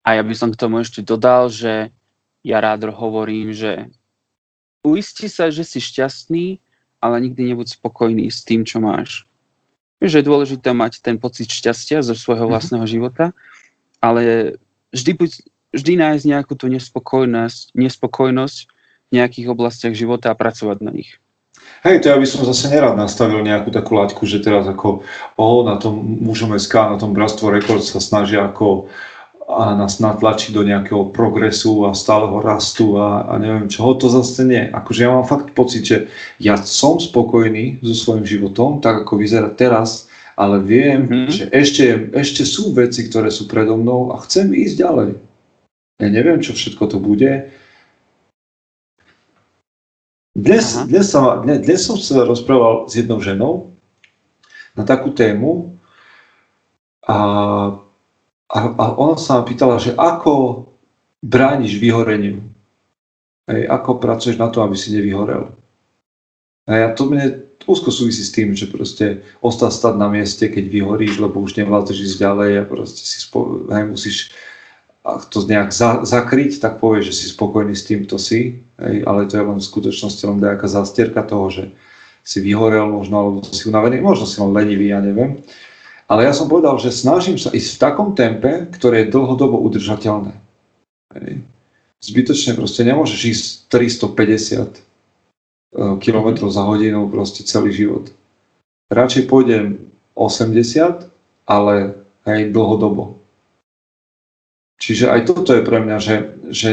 A 0.06 0.16
ja 0.16 0.22
by 0.22 0.34
som 0.38 0.54
k 0.54 0.60
tomu 0.60 0.80
ešte 0.80 1.02
dodal, 1.02 1.50
že 1.50 1.90
ja 2.46 2.62
rád 2.62 2.88
hovorím, 2.94 3.50
že 3.50 3.90
uisti 4.86 5.26
sa, 5.26 5.50
že 5.50 5.66
si 5.66 5.82
šťastný, 5.82 6.62
ale 7.02 7.26
nikdy 7.26 7.52
nebuď 7.52 7.74
spokojný 7.74 8.30
s 8.30 8.46
tým, 8.46 8.62
čo 8.62 8.78
máš. 8.78 9.26
Že 9.98 10.22
je 10.22 10.28
dôležité 10.30 10.70
mať 10.70 11.02
ten 11.02 11.18
pocit 11.18 11.50
šťastia 11.50 12.06
zo 12.06 12.14
svojho 12.14 12.46
mhm. 12.46 12.50
vlastného 12.54 12.86
života, 12.86 13.34
ale 13.98 14.54
vždy 14.94 15.12
buď 15.18 15.30
vždy 15.76 15.92
nájsť 16.00 16.24
nejakú 16.24 16.54
tú 16.56 16.72
nespokojnosť, 16.72 17.76
nespokojnosť 17.76 18.58
nejakých 19.14 19.46
oblastiach 19.50 19.94
života 19.94 20.32
a 20.32 20.38
pracovať 20.38 20.78
na 20.82 20.90
nich. 20.90 21.18
Hej, 21.86 22.02
to 22.02 22.10
ja 22.10 22.18
by 22.18 22.26
som 22.26 22.42
zase 22.42 22.66
nerad 22.72 22.98
nastavil 22.98 23.40
nejakú 23.46 23.70
takú 23.70 23.94
laťku, 23.94 24.26
že 24.26 24.42
teraz 24.42 24.66
ako 24.66 25.06
oh, 25.38 25.60
na 25.62 25.78
tom 25.78 25.94
mužom 26.22 26.52
SK, 26.58 26.94
na 26.94 26.98
tom 26.98 27.14
Bratstvo 27.14 27.48
Rekord 27.52 27.82
sa 27.84 28.02
snažia 28.02 28.42
ako 28.42 28.90
a 29.46 29.78
nás 29.78 30.02
natlačiť 30.02 30.50
do 30.50 30.66
nejakého 30.66 31.14
progresu 31.14 31.86
a 31.86 31.94
stáleho 31.94 32.42
rastu 32.42 32.98
a, 32.98 33.30
a 33.30 33.38
neviem 33.38 33.70
čoho, 33.70 33.94
to 33.94 34.10
zase 34.10 34.42
nie. 34.42 34.58
Akože 34.58 35.06
ja 35.06 35.14
mám 35.14 35.22
fakt 35.22 35.54
pocit, 35.54 35.86
že 35.86 36.10
ja 36.42 36.58
som 36.58 36.98
spokojný 36.98 37.78
so 37.78 37.94
svojím 37.94 38.26
životom, 38.26 38.82
tak 38.82 39.06
ako 39.06 39.22
vyzerá 39.22 39.54
teraz, 39.54 40.10
ale 40.34 40.58
viem, 40.58 41.06
mm-hmm. 41.06 41.30
že 41.30 41.44
ešte, 41.54 41.84
ešte 42.10 42.42
sú 42.42 42.74
veci, 42.74 43.06
ktoré 43.06 43.30
sú 43.30 43.46
predo 43.46 43.78
mnou 43.78 44.10
a 44.10 44.18
chcem 44.26 44.50
ísť 44.50 44.82
ďalej. 44.82 45.10
Ja 46.02 46.08
neviem, 46.10 46.42
čo 46.42 46.50
všetko 46.50 46.84
to 46.90 46.98
bude. 46.98 47.48
Dnes, 50.36 50.76
dnes, 50.84 51.08
som, 51.08 51.40
dnes, 51.40 51.64
dnes 51.64 51.80
som 51.80 51.96
sa 51.96 52.20
rozprával 52.20 52.92
s 52.92 53.00
jednou 53.00 53.16
ženou 53.24 53.72
na 54.76 54.84
takú 54.84 55.08
tému 55.08 55.72
a, 57.08 57.16
a, 58.44 58.58
a 58.68 58.84
ona 59.00 59.16
sa 59.16 59.40
ma 59.40 59.48
pýtala, 59.48 59.80
že 59.80 59.96
ako 59.96 60.68
brániš 61.24 61.80
vyhoreniu? 61.80 62.44
Hej, 63.48 63.64
ako 63.64 63.96
pracuješ 63.96 64.36
na 64.36 64.52
to, 64.52 64.60
aby 64.60 64.76
si 64.76 64.92
nevyhorel? 64.92 65.56
A 66.68 66.84
ja 66.84 66.88
to 66.92 67.08
mne 67.08 67.48
úzko 67.64 67.88
súvisí 67.88 68.20
s 68.20 68.34
tým, 68.36 68.52
že 68.52 68.68
proste 68.68 69.24
ostať 69.40 69.72
stať 69.72 69.94
na 69.96 70.12
mieste, 70.12 70.52
keď 70.52 70.68
vyhoríš, 70.68 71.16
lebo 71.16 71.40
už 71.40 71.56
nevládzeš 71.56 72.12
ísť 72.12 72.16
ďalej 72.20 72.50
a 72.60 72.68
proste 72.68 73.08
si 73.08 73.24
spo, 73.24 73.64
hej, 73.72 73.88
musíš 73.88 74.28
ak 75.06 75.30
to 75.30 75.46
nejak 75.46 75.70
za, 75.70 76.02
zakryť, 76.02 76.58
tak 76.58 76.82
povie, 76.82 77.06
že 77.06 77.14
si 77.14 77.30
spokojný 77.30 77.78
s 77.78 77.86
tým, 77.86 78.10
to 78.10 78.18
si, 78.18 78.58
hej, 78.82 79.06
ale 79.06 79.30
to 79.30 79.38
je 79.38 79.44
len 79.46 79.58
v 79.62 79.68
skutočnosti 79.70 80.22
len 80.26 80.42
nejaká 80.42 80.66
zastierka 80.66 81.22
toho, 81.22 81.46
že 81.46 81.64
si 82.26 82.42
vyhorel 82.42 82.90
možno, 82.90 83.14
alebo 83.22 83.38
si 83.46 83.70
unavený, 83.70 84.02
možno 84.02 84.26
si 84.26 84.42
len 84.42 84.50
lenivý, 84.50 84.90
ja 84.90 84.98
neviem. 84.98 85.38
Ale 86.10 86.26
ja 86.26 86.34
som 86.34 86.50
povedal, 86.50 86.74
že 86.82 86.90
snažím 86.90 87.38
sa 87.38 87.54
ísť 87.54 87.78
v 87.78 87.82
takom 87.82 88.08
tempe, 88.18 88.66
ktoré 88.74 89.06
je 89.06 89.14
dlhodobo 89.14 89.62
udržateľné. 89.62 90.34
Hej. 91.14 91.46
Zbytočne 92.02 92.58
proste 92.58 92.82
nemôžeš 92.82 93.20
ísť 93.30 93.46
350 93.70 94.82
km 96.02 96.28
za 96.50 96.62
hodinu 96.66 97.06
proste 97.10 97.46
celý 97.46 97.70
život. 97.70 98.10
Radšej 98.90 99.26
pôjdem 99.26 99.90
80, 100.14 101.10
ale 101.46 101.94
aj 102.26 102.50
dlhodobo. 102.50 103.18
Čiže 104.76 105.08
aj 105.08 105.20
toto 105.24 105.56
je 105.56 105.64
pre 105.64 105.80
mňa, 105.80 105.96
že, 105.98 106.16
že 106.52 106.70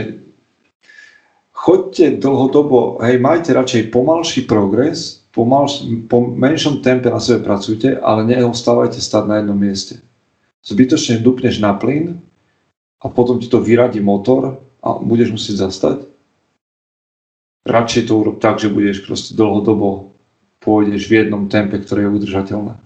choďte 1.56 2.20
dlhodobo, 2.20 3.00
hej, 3.00 3.18
majte 3.24 3.56
radšej 3.56 3.90
pomalší 3.96 4.44
progres, 4.44 5.24
pomal, 5.32 5.72
po 6.12 6.20
menšom 6.22 6.84
tempe 6.84 7.08
na 7.08 7.24
sebe 7.24 7.48
pracujte, 7.48 7.96
ale 7.96 8.28
neostávajte 8.28 9.00
stať 9.00 9.24
na 9.26 9.36
jednom 9.40 9.56
mieste. 9.56 10.04
Zbytočne 10.64 11.24
dupneš 11.24 11.64
na 11.64 11.76
plyn 11.76 12.20
a 13.04 13.08
potom 13.08 13.40
ti 13.40 13.48
to 13.48 13.64
vyradí 13.64 14.04
motor 14.04 14.60
a 14.84 15.00
budeš 15.00 15.36
musieť 15.36 15.68
zastať. 15.68 15.98
Radšej 17.64 18.12
to 18.12 18.14
urob 18.20 18.38
tak, 18.44 18.60
že 18.60 18.68
budeš 18.68 19.08
proste 19.08 19.32
dlhodobo 19.32 20.12
pôjdeš 20.64 21.12
v 21.12 21.24
jednom 21.24 21.52
tempe, 21.52 21.80
ktoré 21.84 22.08
je 22.08 22.16
udržateľné. 22.16 22.80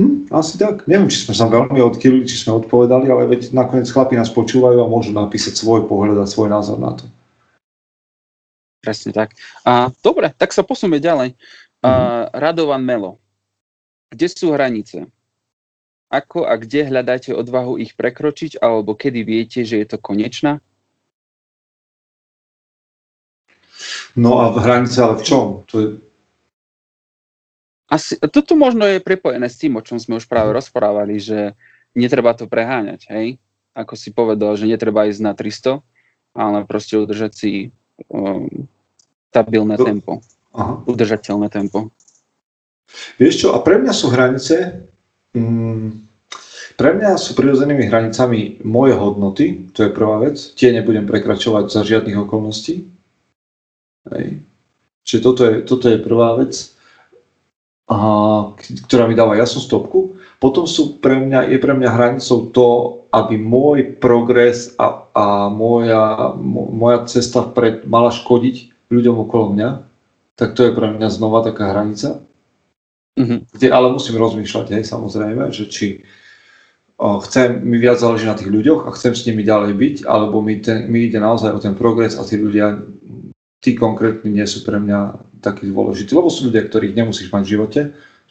Hm, 0.00 0.32
asi 0.32 0.56
tak. 0.56 0.88
Neviem, 0.88 1.12
či 1.12 1.28
sme 1.28 1.36
sa 1.36 1.44
veľmi 1.44 1.76
odkýlili, 1.76 2.24
či 2.24 2.40
sme 2.40 2.56
odpovedali, 2.64 3.12
ale 3.12 3.28
veď 3.28 3.52
nakoniec 3.52 3.84
chlapi 3.92 4.16
nás 4.16 4.32
počúvajú 4.32 4.80
a 4.80 4.88
môžu 4.88 5.12
napísať 5.12 5.60
svoj 5.60 5.84
pohľad 5.84 6.24
a 6.24 6.24
svoj 6.24 6.48
názor 6.48 6.80
na 6.80 6.96
to. 6.96 7.04
Presne 8.80 9.12
tak. 9.12 9.36
A, 9.60 9.92
dobre, 10.00 10.32
tak 10.32 10.56
sa 10.56 10.64
posunieme 10.64 11.04
ďalej. 11.04 11.36
A, 11.84 11.90
mhm. 11.92 12.00
Radovan 12.32 12.80
Melo. 12.80 13.20
Kde 14.08 14.26
sú 14.32 14.56
hranice? 14.56 15.04
Ako 16.08 16.48
a 16.48 16.56
kde 16.56 16.88
hľadáte 16.88 17.36
odvahu 17.36 17.76
ich 17.76 17.92
prekročiť, 17.92 18.58
alebo 18.58 18.96
kedy 18.96 19.20
viete, 19.22 19.62
že 19.68 19.84
je 19.84 19.86
to 19.86 20.00
konečná? 20.00 20.64
No 24.16 24.40
a 24.42 24.50
v 24.50 24.58
hranice 24.64 24.98
ale 24.98 25.20
v 25.20 25.24
čom? 25.28 25.44
To 25.70 25.74
je, 25.76 25.86
asi, 27.90 28.14
toto 28.30 28.54
možno 28.54 28.86
je 28.86 29.02
prepojené 29.02 29.50
s 29.50 29.58
tým, 29.58 29.74
o 29.74 29.82
čom 29.82 29.98
sme 29.98 30.22
už 30.22 30.30
práve 30.30 30.54
rozprávali, 30.54 31.18
že 31.18 31.58
netreba 31.98 32.38
to 32.38 32.46
preháňať, 32.46 33.10
hej? 33.10 33.42
Ako 33.74 33.98
si 33.98 34.14
povedal, 34.14 34.54
že 34.54 34.70
netreba 34.70 35.10
ísť 35.10 35.22
na 35.26 35.34
300, 35.34 35.82
ale 36.38 36.62
proste 36.70 36.94
udržať 36.94 37.32
si 37.34 37.52
um, 38.06 38.46
stabilné 39.34 39.74
to... 39.74 39.84
tempo. 39.86 40.12
Aha. 40.54 40.82
Udržateľné 40.86 41.50
tempo. 41.50 41.90
Vieš 43.18 43.46
čo, 43.46 43.48
a 43.54 43.62
pre 43.62 43.78
mňa 43.78 43.92
sú 43.94 44.06
hranice, 44.10 44.86
mm, 45.34 46.10
pre 46.74 46.90
mňa 46.94 47.18
sú 47.18 47.38
prirodzenými 47.38 47.86
hranicami 47.86 48.62
moje 48.66 48.94
hodnoty, 48.98 49.70
to 49.74 49.86
je 49.86 49.94
prvá 49.94 50.22
vec, 50.22 50.38
tie 50.58 50.74
nebudem 50.74 51.06
prekračovať 51.06 51.70
za 51.70 51.86
žiadnych 51.86 52.18
okolností. 52.18 52.86
Hej. 54.10 54.42
Čiže 55.06 55.20
toto 55.22 55.42
je, 55.46 55.54
toto 55.66 55.86
je 55.86 55.98
prvá 55.98 56.38
vec 56.38 56.54
a, 57.90 57.96
ktorá 58.86 59.10
mi 59.10 59.18
dáva 59.18 59.34
jasnú 59.34 59.58
stopku. 59.58 60.14
Potom 60.38 60.64
sú 60.64 61.02
pre 61.02 61.18
mňa, 61.18 61.50
je 61.50 61.58
pre 61.58 61.74
mňa 61.74 61.90
hranicou 61.90 62.48
to, 62.54 62.68
aby 63.10 63.34
môj 63.34 63.98
progres 63.98 64.78
a, 64.78 65.10
a 65.10 65.26
moja, 65.50 66.32
moja 66.38 67.04
cesta 67.10 67.42
vpred 67.42 67.90
mala 67.90 68.14
škodiť 68.14 68.88
ľuďom 68.94 69.26
okolo 69.26 69.52
mňa. 69.58 69.68
Tak 70.38 70.54
to 70.54 70.70
je 70.70 70.72
pre 70.72 70.88
mňa 70.94 71.10
znova 71.10 71.42
taká 71.42 71.74
hranica. 71.74 72.22
Mm-hmm. 73.18 73.38
Kde 73.52 73.68
ale 73.68 73.92
musím 73.92 74.16
rozmýšľať, 74.22 74.66
hej, 74.80 74.84
samozrejme, 74.86 75.50
že 75.50 75.66
či 75.66 76.06
o, 76.96 77.20
chcem, 77.26 77.60
mi 77.60 77.76
viac 77.76 77.98
záleží 77.98 78.24
na 78.24 78.38
tých 78.38 78.48
ľuďoch 78.48 78.86
a 78.86 78.94
chcem 78.94 79.12
s 79.12 79.26
nimi 79.26 79.42
ďalej 79.42 79.74
byť, 79.76 79.96
alebo 80.06 80.40
mi, 80.40 80.62
ten, 80.62 80.86
mi 80.88 81.10
ide 81.10 81.18
naozaj 81.18 81.52
o 81.52 81.60
ten 81.60 81.74
progres 81.74 82.16
a 82.16 82.24
tí 82.24 82.38
ľudia, 82.38 82.80
tí 83.60 83.76
konkrétni 83.76 84.32
nie 84.32 84.46
sú 84.48 84.64
pre 84.64 84.80
mňa 84.80 85.30
taký 85.44 85.68
dôležitý, 85.68 86.16
lebo 86.16 86.32
sú 86.32 86.48
ľudia, 86.48 86.64
ktorých 86.64 86.96
nemusíš 86.96 87.28
mať 87.28 87.42
v 87.44 87.52
živote, 87.52 87.80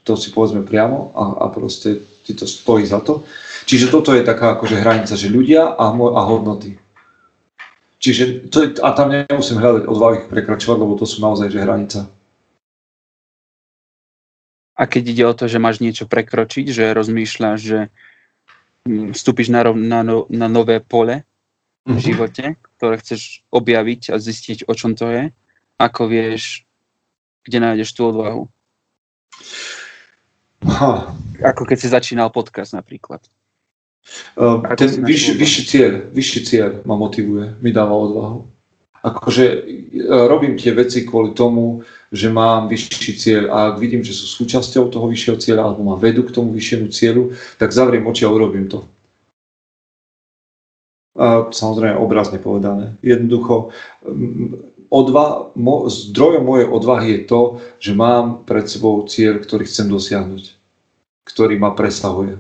to 0.04 0.18
si 0.18 0.34
povedzme 0.34 0.66
priamo 0.66 1.14
a, 1.14 1.46
a 1.46 1.54
proste 1.54 2.02
ti 2.26 2.34
to 2.34 2.50
stojí 2.50 2.86
za 2.86 2.98
to. 3.02 3.22
Čiže 3.70 3.94
toto 3.94 4.14
je 4.18 4.26
taká 4.26 4.58
akože 4.58 4.82
hranica, 4.82 5.14
že 5.14 5.30
ľudia 5.30 5.78
a, 5.78 5.86
a 5.94 6.22
hodnoty. 6.26 6.82
Čiže 8.00 8.50
to 8.50 8.58
je, 8.64 8.68
a 8.80 8.90
tam 8.96 9.12
nemusím 9.12 9.60
hľadať 9.60 9.84
odvahy 9.86 10.18
prekračovať, 10.32 10.78
lebo 10.80 10.96
to 10.96 11.06
sú 11.06 11.20
naozaj 11.20 11.52
že 11.52 11.60
hranica. 11.62 12.00
A 14.80 14.88
keď 14.88 15.04
ide 15.12 15.24
o 15.28 15.36
to, 15.36 15.52
že 15.52 15.60
máš 15.60 15.84
niečo 15.84 16.08
prekročiť, 16.08 16.72
že 16.72 16.96
rozmýšľaš, 16.96 17.60
že 17.60 17.80
mm, 18.88 19.12
vstúpiš 19.12 19.52
na, 19.52 19.68
na, 19.76 20.00
no, 20.08 20.24
na 20.32 20.48
nové 20.48 20.80
pole 20.80 21.28
v 21.84 22.00
mhm. 22.00 22.02
živote, 22.02 22.44
ktoré 22.80 22.96
chceš 23.04 23.44
objaviť 23.52 24.16
a 24.16 24.24
zistiť, 24.24 24.72
o 24.72 24.74
čom 24.74 24.96
to 24.96 25.12
je, 25.12 25.24
ako 25.76 26.08
vieš 26.08 26.64
kde 27.44 27.60
nájdeš 27.60 27.92
tú 27.92 28.08
odvahu? 28.08 28.48
Ha. 30.64 31.12
Ako 31.44 31.68
keď 31.68 31.78
si 31.80 31.88
začínal 31.92 32.32
podcast 32.32 32.72
napríklad. 32.72 33.20
Uh, 34.40 34.64
ten 34.80 35.04
vyšší, 35.04 35.36
vyšší, 35.36 35.62
cieľ, 35.68 35.94
vyšší 36.16 36.40
cieľ 36.48 36.70
ma 36.88 36.96
motivuje, 36.96 37.60
mi 37.60 37.76
dáva 37.76 37.94
odvahu. 37.94 38.40
Akože 39.04 39.46
uh, 39.46 40.28
robím 40.28 40.56
tie 40.56 40.72
veci 40.72 41.04
kvôli 41.04 41.36
tomu, 41.36 41.84
že 42.12 42.32
mám 42.32 42.72
vyšší 42.72 43.14
cieľ 43.20 43.44
a 43.52 43.58
ak 43.72 43.76
vidím, 43.80 44.04
že 44.04 44.16
sú 44.16 44.26
súčasťou 44.28 44.88
toho 44.88 45.08
vyššieho 45.12 45.38
cieľa 45.40 45.72
alebo 45.72 45.84
ma 45.84 45.96
vedú 46.00 46.24
k 46.24 46.32
tomu 46.32 46.56
vyššiemu 46.56 46.88
cieľu, 46.96 47.36
tak 47.60 47.76
zavriem 47.76 48.08
oči 48.08 48.24
a 48.24 48.32
urobím 48.32 48.72
to. 48.72 48.88
Samozrejme 51.52 52.00
obrazne 52.00 52.40
povedané. 52.40 52.96
Jednoducho 53.04 53.76
odva, 54.88 55.52
mo, 55.54 55.92
zdrojom 55.92 56.44
mojej 56.48 56.68
odvahy 56.72 57.08
je 57.20 57.22
to, 57.28 57.42
že 57.78 57.92
mám 57.92 58.48
pred 58.48 58.66
sebou 58.66 59.04
cieľ, 59.04 59.44
ktorý 59.44 59.68
chcem 59.68 59.92
dosiahnuť, 59.92 60.44
ktorý 61.28 61.60
ma 61.60 61.76
presahuje. 61.76 62.40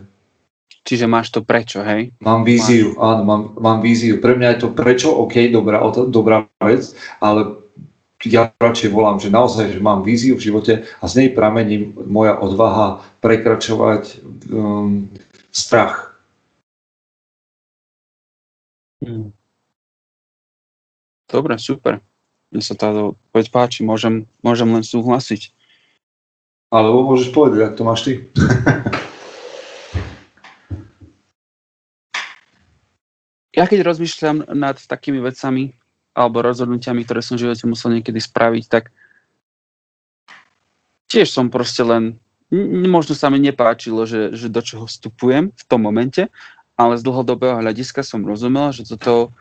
Čiže 0.88 1.06
máš 1.06 1.30
to 1.30 1.46
prečo, 1.46 1.86
hej? 1.86 2.16
Mám 2.24 2.48
víziu, 2.48 2.98
máš... 2.98 3.04
áno, 3.04 3.22
mám, 3.28 3.42
mám 3.60 3.80
víziu. 3.84 4.18
Pre 4.18 4.34
mňa 4.34 4.58
je 4.58 4.60
to 4.66 4.70
prečo, 4.74 5.12
OK, 5.12 5.52
dobrá, 5.54 5.84
dobrá 6.10 6.48
vec, 6.64 6.96
ale 7.22 7.62
ja 8.26 8.50
radšej 8.58 8.90
volám, 8.90 9.22
že 9.22 9.30
naozaj, 9.30 9.76
že 9.76 9.80
mám 9.84 10.02
víziu 10.02 10.36
v 10.36 10.50
živote 10.50 10.74
a 11.00 11.06
z 11.06 11.14
nej 11.24 11.30
pramení 11.32 11.94
moja 11.94 12.36
odvaha 12.36 13.06
prekračovať 13.22 14.24
um, 14.50 15.08
strach. 15.54 16.09
Hmm. 19.00 19.32
Dobre, 21.30 21.62
super. 21.62 22.02
Mne 22.50 22.66
sa 22.66 22.74
táto 22.74 23.14
odpoveď 23.14 23.54
páči, 23.54 23.86
môžem, 23.86 24.26
môžem 24.42 24.74
len 24.74 24.82
súhlasiť. 24.82 25.54
Alebo 26.74 27.06
môžeš 27.06 27.30
povedať, 27.34 27.62
ak 27.66 27.76
to 27.78 27.84
máš 27.86 28.02
ty. 28.06 28.14
ja 33.58 33.66
keď 33.70 33.82
rozmýšľam 33.86 34.50
nad 34.58 34.82
takými 34.82 35.22
vecami 35.22 35.74
alebo 36.18 36.42
rozhodnutiami, 36.42 37.06
ktoré 37.06 37.22
som 37.22 37.38
v 37.38 37.46
živote 37.46 37.70
musel 37.70 37.94
niekedy 37.94 38.18
spraviť, 38.18 38.66
tak 38.70 38.90
tiež 41.10 41.30
som 41.30 41.50
proste 41.54 41.84
len, 41.86 42.18
možno 42.90 43.16
sa 43.18 43.30
mi 43.30 43.40
nepáčilo, 43.42 44.06
že, 44.06 44.32
že 44.34 44.50
do 44.50 44.62
čoho 44.62 44.86
vstupujem 44.90 45.52
v 45.54 45.64
tom 45.70 45.82
momente, 45.86 46.30
ale 46.80 46.96
z 46.96 47.04
dlhodobého 47.04 47.60
hľadiska 47.60 48.08
som 48.08 48.24
rozumel, 48.24 48.72
že 48.72 48.88
toto 48.88 49.36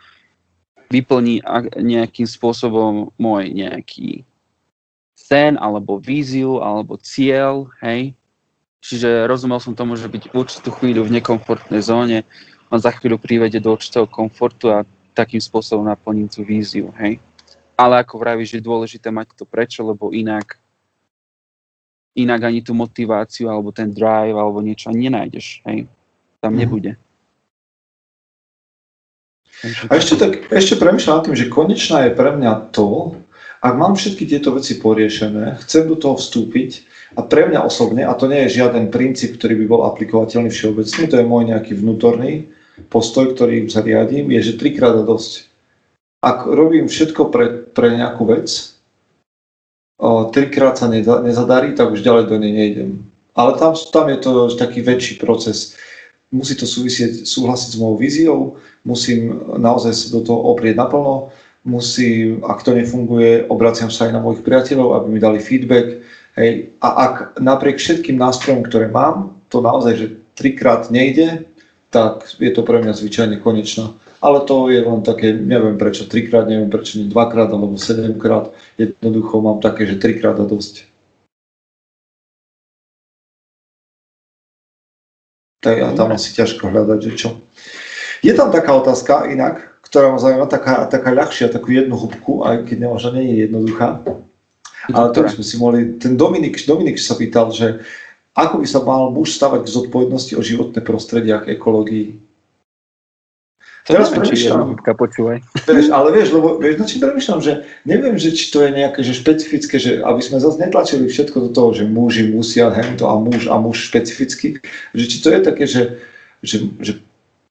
vyplní 0.90 1.46
nejakým 1.78 2.26
spôsobom 2.26 3.14
môj 3.14 3.54
nejaký 3.54 4.26
sen, 5.14 5.54
alebo 5.54 6.02
víziu, 6.02 6.58
alebo 6.58 6.98
cieľ, 6.98 7.70
hej. 7.78 8.18
Čiže 8.82 9.30
rozumel 9.30 9.62
som 9.62 9.78
tomu, 9.78 9.94
že 9.94 10.10
byť 10.10 10.34
určitú 10.34 10.74
chvíľu 10.74 11.06
v 11.06 11.20
nekomfortnej 11.22 11.78
zóne 11.78 12.26
ma 12.72 12.76
za 12.82 12.90
chvíľu 12.90 13.22
privede 13.22 13.62
do 13.62 13.70
určitého 13.70 14.10
komfortu 14.10 14.74
a 14.74 14.82
takým 15.14 15.38
spôsobom 15.38 15.86
naplním 15.86 16.26
tú 16.26 16.42
víziu, 16.42 16.90
hej. 16.98 17.22
Ale 17.78 18.02
ako 18.02 18.18
vravíš, 18.18 18.58
je 18.58 18.66
dôležité 18.66 19.14
mať 19.14 19.38
to 19.38 19.44
prečo, 19.46 19.86
lebo 19.86 20.10
inak 20.10 20.58
inak 22.18 22.50
ani 22.50 22.66
tú 22.66 22.74
motiváciu, 22.74 23.46
alebo 23.46 23.70
ten 23.70 23.94
drive, 23.94 24.34
alebo 24.34 24.58
niečo 24.58 24.90
nenájdeš, 24.90 25.62
hej. 25.70 25.86
Tam 26.42 26.58
mm. 26.58 26.58
nebude. 26.58 26.92
A 29.64 29.92
ešte, 29.98 30.14
tak, 30.14 30.46
ešte 30.54 30.78
premyšľam 30.78 31.14
nad 31.18 31.24
tým, 31.26 31.36
že 31.38 31.50
konečná 31.50 32.06
je 32.06 32.14
pre 32.14 32.30
mňa 32.30 32.70
to, 32.70 33.18
ak 33.58 33.74
mám 33.74 33.98
všetky 33.98 34.22
tieto 34.30 34.54
veci 34.54 34.78
poriešené, 34.78 35.58
chcem 35.66 35.90
do 35.90 35.98
toho 35.98 36.14
vstúpiť 36.14 36.86
a 37.18 37.26
pre 37.26 37.50
mňa 37.50 37.66
osobne, 37.66 38.06
a 38.06 38.14
to 38.14 38.30
nie 38.30 38.46
je 38.46 38.62
žiaden 38.62 38.94
princíp, 38.94 39.34
ktorý 39.34 39.58
by 39.58 39.66
bol 39.66 39.80
aplikovateľný 39.90 40.50
všeobecne, 40.54 41.10
to 41.10 41.18
je 41.18 41.26
môj 41.26 41.42
nejaký 41.50 41.74
vnútorný 41.74 42.54
postoj, 42.86 43.34
ktorý 43.34 43.66
sa 43.66 43.82
riadím, 43.82 44.30
je, 44.30 44.54
že 44.54 44.60
trikrát 44.62 44.94
a 44.94 45.02
dosť. 45.02 45.50
Ak 46.22 46.46
robím 46.46 46.86
všetko 46.86 47.34
pre, 47.34 47.66
pre 47.74 47.98
nejakú 47.98 48.30
vec, 48.30 48.78
o, 49.98 50.30
trikrát 50.30 50.78
sa 50.78 50.86
nezadarí, 50.90 51.74
tak 51.74 51.90
už 51.90 52.06
ďalej 52.06 52.30
do 52.30 52.36
nej 52.38 52.54
nejdem. 52.54 52.90
Ale 53.34 53.58
tam, 53.58 53.74
tam 53.74 54.06
je 54.10 54.18
to 54.22 54.30
taký 54.54 54.82
väčší 54.82 55.18
proces 55.18 55.78
musí 56.28 56.54
to 56.56 56.68
súvisieť, 56.68 57.24
súhlasiť 57.24 57.68
s 57.74 57.80
mojou 57.80 57.96
víziou, 57.96 58.40
musím 58.84 59.32
naozaj 59.56 59.92
sa 59.96 60.06
do 60.12 60.20
toho 60.20 60.52
oprieť 60.52 60.76
naplno, 60.76 61.32
musím, 61.64 62.44
ak 62.44 62.64
to 62.64 62.76
nefunguje, 62.76 63.48
obraciam 63.48 63.92
sa 63.92 64.08
aj 64.08 64.12
na 64.16 64.20
mojich 64.20 64.44
priateľov, 64.44 64.96
aby 64.96 65.06
mi 65.12 65.20
dali 65.20 65.40
feedback. 65.40 66.00
Hej. 66.38 66.72
A 66.80 66.88
ak 66.88 67.14
napriek 67.42 67.76
všetkým 67.80 68.16
nástrojom, 68.16 68.64
ktoré 68.64 68.88
mám, 68.88 69.36
to 69.48 69.58
naozaj, 69.60 69.96
že 69.96 70.06
trikrát 70.38 70.88
nejde, 70.92 71.48
tak 71.88 72.28
je 72.36 72.52
to 72.52 72.62
pre 72.62 72.84
mňa 72.84 72.92
zvyčajne 72.92 73.36
konečno. 73.40 73.96
Ale 74.20 74.44
to 74.44 74.68
je 74.68 74.84
len 74.84 75.00
také, 75.00 75.32
neviem 75.32 75.80
prečo 75.80 76.04
trikrát, 76.04 76.44
neviem 76.44 76.68
prečo 76.68 77.00
nie 77.00 77.08
dvakrát 77.08 77.48
alebo 77.48 77.80
sedemkrát. 77.80 78.52
Jednoducho 78.76 79.40
mám 79.40 79.58
také, 79.64 79.88
že 79.88 79.96
trikrát 79.96 80.36
a 80.36 80.44
dosť. 80.44 80.87
Tak 85.58 85.74
ja 85.74 85.90
tam 85.94 86.14
asi 86.14 86.30
ťažko 86.34 86.70
hľadať, 86.70 86.98
že 87.02 87.12
čo. 87.18 87.28
Je 88.22 88.30
tam 88.34 88.50
taká 88.50 88.74
otázka 88.74 89.26
inak, 89.30 89.78
ktorá 89.82 90.12
ma 90.14 90.18
zaujíma, 90.20 90.46
taká, 90.46 90.86
taká 90.86 91.10
ľahšia, 91.10 91.50
takú 91.50 91.74
jednu 91.74 91.98
hubku, 91.98 92.46
aj 92.46 92.66
keď 92.66 92.76
nemožno 92.86 93.10
nie 93.18 93.34
je 93.34 93.36
jednoduchá. 93.48 94.02
Ale 94.94 95.12
to 95.12 95.26
by 95.26 95.30
sme 95.34 95.44
si 95.44 95.56
mohli, 95.58 95.80
ten 95.98 96.14
Dominik, 96.14 96.60
Dominik 96.62 97.00
sa 97.00 97.18
pýtal, 97.18 97.50
že 97.50 97.82
ako 98.38 98.62
by 98.62 98.66
sa 98.70 98.80
mal 98.86 99.10
muž 99.10 99.34
stavať 99.34 99.66
k 99.66 99.74
zodpovednosti 99.74 100.32
o 100.38 100.42
životné 100.46 100.80
prostredie 100.86 101.34
a 101.34 101.42
k 101.42 101.58
ekológii? 101.58 102.27
Teraz 103.86 104.12
premyšľam. 104.12 104.80
počúvaj. 104.84 105.38
Vieš, 105.64 105.88
ale 105.94 106.08
vieš, 106.12 106.28
lebo 106.36 106.60
vieš, 106.60 106.76
na 106.76 106.86
čím 106.88 107.00
premyšľam, 107.00 107.40
že 107.40 107.52
neviem, 107.88 108.16
že 108.20 108.34
či 108.36 108.52
to 108.52 108.60
je 108.60 108.70
nejaké 108.74 109.00
že 109.00 109.16
špecifické, 109.16 109.80
že 109.80 110.02
aby 110.04 110.20
sme 110.20 110.42
zase 110.42 110.60
netlačili 110.60 111.08
všetko 111.08 111.48
do 111.48 111.50
toho, 111.54 111.70
že 111.72 111.88
muži 111.88 112.28
musia 112.28 112.68
hento 112.68 113.08
a 113.08 113.16
muž 113.16 113.48
a 113.48 113.56
muž 113.56 113.88
špecificky, 113.88 114.60
že 114.92 115.04
či 115.08 115.16
to 115.24 115.28
je 115.32 115.40
také, 115.40 115.64
že, 115.64 115.82
že, 116.44 116.68
že 116.82 116.92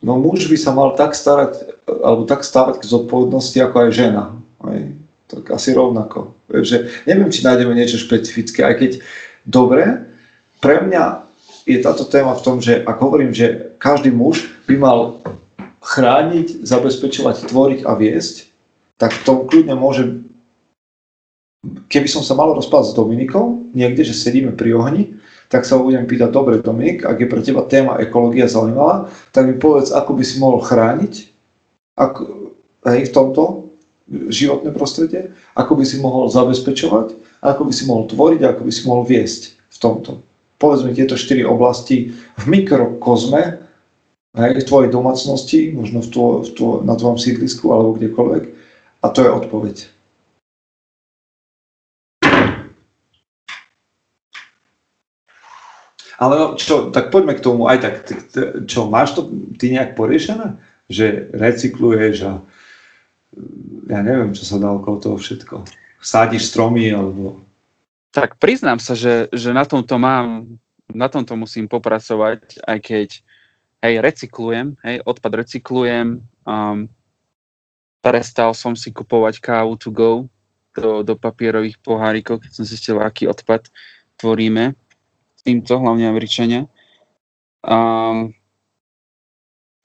no 0.06 0.22
muž 0.22 0.46
by 0.46 0.58
sa 0.58 0.76
mal 0.78 0.94
tak 0.94 1.18
starať, 1.18 1.84
alebo 1.90 2.30
tak 2.30 2.46
stávať 2.46 2.86
k 2.86 2.90
zodpovednosti 2.90 3.58
ako 3.58 3.76
aj 3.88 3.90
žena. 3.94 4.24
Aj, 4.62 4.80
tak 5.28 5.44
asi 5.52 5.74
rovnako. 5.74 6.38
Vieš, 6.54 6.66
že 6.70 6.78
neviem, 7.10 7.34
či 7.34 7.42
nájdeme 7.42 7.74
niečo 7.74 7.98
špecifické, 7.98 8.62
aj 8.62 8.76
keď 8.78 8.92
dobre, 9.44 10.06
pre 10.62 10.86
mňa 10.86 11.28
je 11.68 11.78
táto 11.84 12.08
téma 12.08 12.32
v 12.38 12.44
tom, 12.46 12.58
že 12.64 12.80
ak 12.86 12.98
hovorím, 13.04 13.36
že 13.36 13.76
každý 13.78 14.10
muž 14.14 14.48
by 14.66 14.76
mal 14.80 15.00
chrániť, 15.82 16.66
zabezpečovať, 16.66 17.50
tvoriť 17.50 17.80
a 17.86 17.94
viesť, 17.94 18.50
tak 18.98 19.14
to 19.24 19.46
kľudne 19.46 19.78
môže, 19.78 20.26
keby 21.88 22.10
som 22.10 22.26
sa 22.26 22.34
mal 22.34 22.54
rozprávať 22.58 22.92
s 22.92 22.98
Dominikou, 22.98 23.70
niekde, 23.78 24.02
že 24.02 24.18
sedíme 24.18 24.58
pri 24.58 24.74
ohni, 24.74 25.04
tak 25.48 25.64
sa 25.64 25.80
ho 25.80 25.86
budem 25.88 26.04
pýtať, 26.04 26.30
dobre 26.34 26.60
Dominik, 26.60 27.08
ak 27.08 27.24
je 27.24 27.28
pre 27.32 27.40
teba 27.40 27.64
téma 27.64 27.96
ekológia 28.04 28.52
zaujímavá, 28.52 29.08
tak 29.32 29.48
mi 29.48 29.56
povedz, 29.56 29.96
ako 29.96 30.12
by 30.18 30.24
si 30.26 30.36
mohol 30.44 30.60
chrániť 30.60 31.14
ako, 31.96 32.52
hej, 32.84 33.02
v 33.08 33.16
tomto 33.16 33.44
životné 34.08 34.72
prostredie, 34.76 35.32
ako 35.56 35.80
by 35.80 35.84
si 35.88 35.98
mohol 36.00 36.28
zabezpečovať, 36.32 37.16
ako 37.44 37.62
by 37.68 37.74
si 37.74 37.84
mohol 37.88 38.08
tvoriť, 38.08 38.42
ako 38.44 38.62
by 38.64 38.72
si 38.72 38.82
mohol 38.88 39.04
viesť 39.08 39.56
v 39.56 39.78
tomto. 39.78 40.12
Povedzme 40.58 40.96
tieto 40.96 41.14
štyri 41.14 41.46
oblasti 41.46 42.18
v 42.40 42.44
mikrokozme 42.50 43.67
hej, 44.38 44.62
v 44.62 44.68
tvojej 44.70 44.90
domácnosti, 44.94 45.74
možno 45.74 46.06
v 46.06 46.10
tvoj, 46.14 46.34
v 46.46 46.52
tvoj, 46.54 46.76
na 46.86 46.94
tvojom 46.94 47.18
sídlisku 47.18 47.66
alebo 47.74 47.98
kdekoľvek. 47.98 48.44
A 49.02 49.06
to 49.10 49.20
je 49.26 49.30
odpoveď. 49.30 49.76
Ale 56.18 56.34
no, 56.34 56.46
čo, 56.58 56.90
tak 56.90 57.14
poďme 57.14 57.38
k 57.38 57.46
tomu 57.46 57.70
aj 57.70 57.78
tak. 57.78 57.94
Čo, 58.66 58.90
máš 58.90 59.14
to 59.14 59.30
ty 59.62 59.70
nejak 59.70 59.94
poriešené? 59.94 60.58
Že 60.90 61.30
recykluješ 61.30 62.16
a 62.26 62.34
ja 63.86 64.00
neviem, 64.02 64.34
čo 64.34 64.42
sa 64.42 64.58
dá 64.58 64.74
okolo 64.74 64.98
toho 64.98 65.18
všetko. 65.22 65.70
Sádiš 66.02 66.50
stromy 66.50 66.90
alebo... 66.90 67.38
Tak 68.10 68.42
priznám 68.42 68.82
sa, 68.82 68.98
že, 68.98 69.30
že 69.30 69.54
na 69.54 69.62
tomto 69.62 70.02
mám, 70.02 70.50
na 70.90 71.06
tomto 71.06 71.38
musím 71.38 71.70
popracovať, 71.70 72.66
aj 72.66 72.78
keď 72.82 73.08
hej, 73.82 73.94
recyklujem, 74.02 74.78
hej, 74.84 75.02
odpad 75.06 75.46
recyklujem, 75.46 76.22
um, 76.46 76.90
prestal 78.02 78.56
som 78.56 78.74
si 78.74 78.90
kupovať 78.90 79.42
kávu 79.44 79.76
to 79.78 79.90
go 79.92 80.12
do, 80.78 81.02
do 81.02 81.14
papierových 81.18 81.82
pohárikov, 81.82 82.42
keď 82.42 82.52
som 82.54 82.66
zistil, 82.66 83.02
aký 83.02 83.26
odpad 83.26 83.70
tvoríme. 84.22 84.78
Týmto 85.42 85.80
hlavne 85.80 86.06
Američania. 86.06 86.68
Um, 87.64 88.36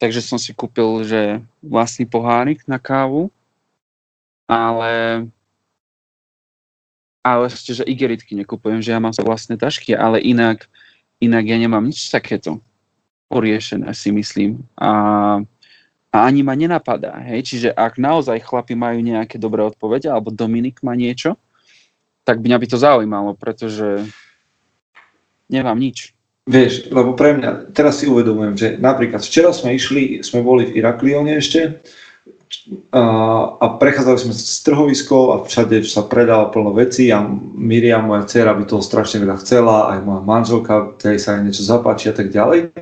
takže 0.03 0.21
som 0.21 0.37
si 0.37 0.53
kúpil, 0.53 1.07
že 1.07 1.41
vlastný 1.63 2.05
pohárik 2.05 2.67
na 2.67 2.77
kávu, 2.77 3.31
ale 4.51 5.27
ale 7.23 7.47
ešte, 7.47 7.71
že 7.71 7.87
igeritky 7.87 8.35
nekupujem, 8.35 8.83
že 8.83 8.91
ja 8.91 8.99
mám 8.99 9.15
vlastné 9.15 9.55
tašky, 9.55 9.95
ale 9.95 10.19
inak, 10.19 10.67
inak 11.23 11.47
ja 11.47 11.55
nemám 11.55 11.87
nič 11.87 12.11
takéto 12.11 12.59
poriešené, 13.33 13.89
si 13.97 14.13
myslím. 14.13 14.61
A, 14.77 14.93
a 16.13 16.17
ani 16.29 16.45
ma 16.45 16.53
nenapadá. 16.53 17.17
Hej? 17.25 17.49
Čiže 17.49 17.69
ak 17.73 17.97
naozaj 17.97 18.45
chlapi 18.45 18.77
majú 18.77 19.01
nejaké 19.01 19.41
dobré 19.41 19.65
odpovede, 19.65 20.13
alebo 20.13 20.29
Dominik 20.29 20.85
má 20.85 20.93
niečo, 20.93 21.41
tak 22.29 22.45
by 22.45 22.53
mňa 22.53 22.59
by 22.61 22.67
to 22.69 22.77
zaujímalo, 22.77 23.31
pretože 23.35 24.05
nemám 25.49 25.81
nič. 25.81 26.13
Vieš, 26.43 26.91
lebo 26.91 27.15
pre 27.15 27.39
mňa, 27.39 27.71
teraz 27.71 28.03
si 28.03 28.11
uvedomujem, 28.11 28.55
že 28.59 28.69
napríklad 28.77 29.23
včera 29.23 29.55
sme 29.55 29.79
išli, 29.79 30.27
sme 30.27 30.43
boli 30.43 30.67
v 30.67 30.83
Iraklione 30.83 31.39
ešte 31.39 31.79
a, 32.91 33.03
a 33.63 33.67
prechádzali 33.79 34.19
sme 34.19 34.35
z 34.35 34.59
trhovisko 34.67 35.19
a 35.33 35.37
všade 35.47 35.87
sa 35.87 36.03
predala 36.03 36.51
plno 36.51 36.75
veci 36.75 37.15
a 37.15 37.23
Miriam, 37.55 38.11
moja 38.11 38.27
dcera, 38.27 38.59
by 38.59 38.67
toho 38.67 38.83
strašne 38.83 39.23
veľa 39.23 39.39
chcela, 39.39 39.95
aj 39.95 39.99
moja 40.03 40.23
manželka, 40.27 40.75
tej 40.99 41.23
sa 41.23 41.39
aj 41.39 41.47
niečo 41.47 41.63
zapáči 41.63 42.11
a 42.11 42.15
tak 42.15 42.35
ďalej. 42.35 42.75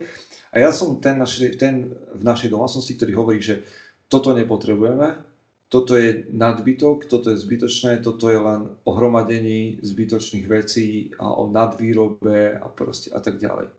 A 0.51 0.59
ja 0.59 0.75
som 0.75 0.99
ten, 0.99 1.15
naši, 1.15 1.55
ten 1.55 1.95
v 1.95 2.23
našej 2.27 2.51
domácnosti, 2.51 2.99
ktorý 2.99 3.13
hovorí, 3.15 3.39
že 3.39 3.63
toto 4.11 4.35
nepotrebujeme, 4.35 5.31
toto 5.71 5.95
je 5.95 6.27
nadbytok, 6.27 7.07
toto 7.07 7.31
je 7.31 7.39
zbytočné, 7.39 8.03
toto 8.03 8.27
je 8.27 8.41
len 8.43 8.75
o 8.83 8.91
hromadení 8.91 9.79
zbytočných 9.79 10.47
vecí 10.51 11.15
a 11.15 11.31
o 11.31 11.47
nadvýrobe 11.47 12.59
a 12.59 12.67
proste 12.67 13.15
a 13.15 13.23
tak 13.23 13.39
ďalej. 13.39 13.71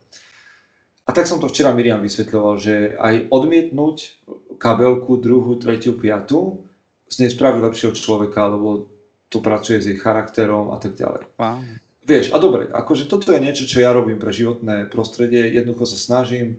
A 1.04 1.10
tak 1.12 1.28
som 1.28 1.36
to 1.36 1.52
včera 1.52 1.76
Miriam 1.76 2.00
vysvetľoval, 2.00 2.54
že 2.56 2.96
aj 2.96 3.28
odmietnúť 3.28 4.24
kabelku 4.56 5.20
druhú, 5.20 5.60
tretiu, 5.60 6.00
piatu 6.00 6.64
z 7.12 7.20
nej 7.20 7.30
spraví 7.34 7.60
lepšieho 7.60 7.92
človeka, 7.92 8.48
lebo 8.48 8.88
to 9.28 9.44
pracuje 9.44 9.84
s 9.84 9.88
jej 9.92 10.00
charakterom 10.00 10.72
a 10.72 10.80
tak 10.80 10.96
ďalej. 10.96 11.28
Wow. 11.36 11.60
Vieš, 12.02 12.34
a 12.34 12.36
dobre, 12.42 12.66
akože 12.66 13.06
toto 13.06 13.30
je 13.30 13.38
niečo, 13.38 13.62
čo 13.62 13.78
ja 13.78 13.94
robím 13.94 14.18
pre 14.18 14.34
životné 14.34 14.90
prostredie, 14.90 15.54
jednoducho 15.54 15.86
sa 15.86 15.98
snažím 15.98 16.58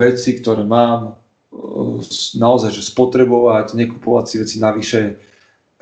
veci, 0.00 0.40
ktoré 0.40 0.64
mám, 0.64 1.20
e, 1.52 2.00
naozaj, 2.40 2.72
že 2.72 2.88
spotrebovať, 2.88 3.76
nekupovať 3.76 4.24
si 4.24 4.36
veci 4.40 4.56
navyše, 4.64 5.20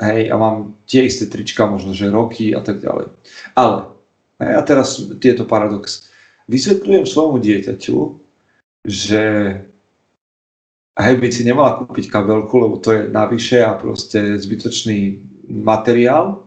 hej, 0.03 0.23
a 0.27 0.35
mám 0.35 0.75
tie 0.91 1.07
isté 1.07 1.31
trička, 1.31 1.63
možno, 1.71 1.95
že 1.95 2.11
roky 2.11 2.51
a 2.51 2.61
tak 2.61 2.83
ďalej. 2.83 3.07
Ale, 3.55 3.87
hej, 4.43 4.53
a 4.59 4.63
teraz 4.67 4.99
tieto 5.23 5.47
paradox. 5.47 6.11
Vysvetľujem 6.51 7.07
svojmu 7.07 7.39
dieťaťu, 7.39 7.99
že 8.83 9.23
hej, 10.99 11.15
by 11.23 11.29
si 11.31 11.47
nemala 11.47 11.79
kúpiť 11.79 12.11
kabelku, 12.11 12.55
lebo 12.59 12.83
to 12.83 12.91
je 12.91 13.03
navyše 13.15 13.63
a 13.63 13.79
proste 13.79 14.43
zbytočný 14.43 15.23
materiál, 15.47 16.43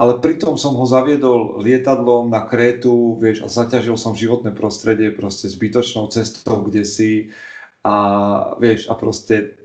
ale 0.00 0.16
pritom 0.16 0.56
som 0.56 0.72
ho 0.80 0.86
zaviedol 0.88 1.60
lietadlom 1.60 2.32
na 2.32 2.48
Krétu, 2.48 3.20
vieš, 3.20 3.44
a 3.44 3.52
zaťažil 3.52 4.00
som 4.00 4.16
životné 4.16 4.56
prostredie 4.56 5.12
proste 5.12 5.52
zbytočnou 5.52 6.08
cestou, 6.08 6.64
kde 6.64 6.88
si 6.88 7.36
a 7.84 7.96
vieš, 8.56 8.88
a 8.88 8.96
proste 8.96 9.60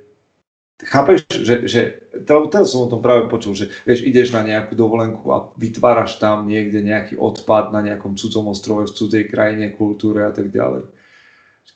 chápeš, 0.84 1.24
že, 1.32 1.56
že 1.72 1.82
teraz 2.28 2.76
som 2.76 2.84
o 2.84 2.92
tom 2.92 3.00
práve 3.00 3.32
počul, 3.32 3.56
že 3.56 3.72
vieš, 3.88 4.04
ideš 4.04 4.36
na 4.36 4.44
nejakú 4.44 4.76
dovolenku 4.76 5.24
a 5.32 5.56
vytváraš 5.56 6.20
tam 6.20 6.52
niekde 6.52 6.84
nejaký 6.84 7.16
odpad 7.16 7.72
na 7.72 7.80
nejakom 7.80 8.20
cudzom 8.20 8.52
ostrove, 8.52 8.92
v 8.92 8.96
cudzej 8.96 9.32
krajine, 9.32 9.72
kultúre 9.72 10.28
a 10.28 10.36
tak 10.36 10.52
ďalej 10.52 10.92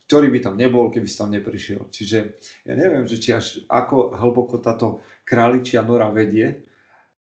ktorý 0.10 0.34
by 0.34 0.40
tam 0.42 0.58
nebol, 0.58 0.90
keby 0.90 1.06
si 1.06 1.22
tam 1.22 1.30
neprišiel. 1.30 1.86
Čiže 1.94 2.18
ja 2.66 2.74
neviem, 2.74 3.06
že 3.06 3.22
či 3.22 3.30
až 3.30 3.62
ako 3.70 4.18
hlboko 4.18 4.58
táto 4.58 5.06
králičia 5.22 5.86
nora 5.86 6.10
vedie, 6.10 6.66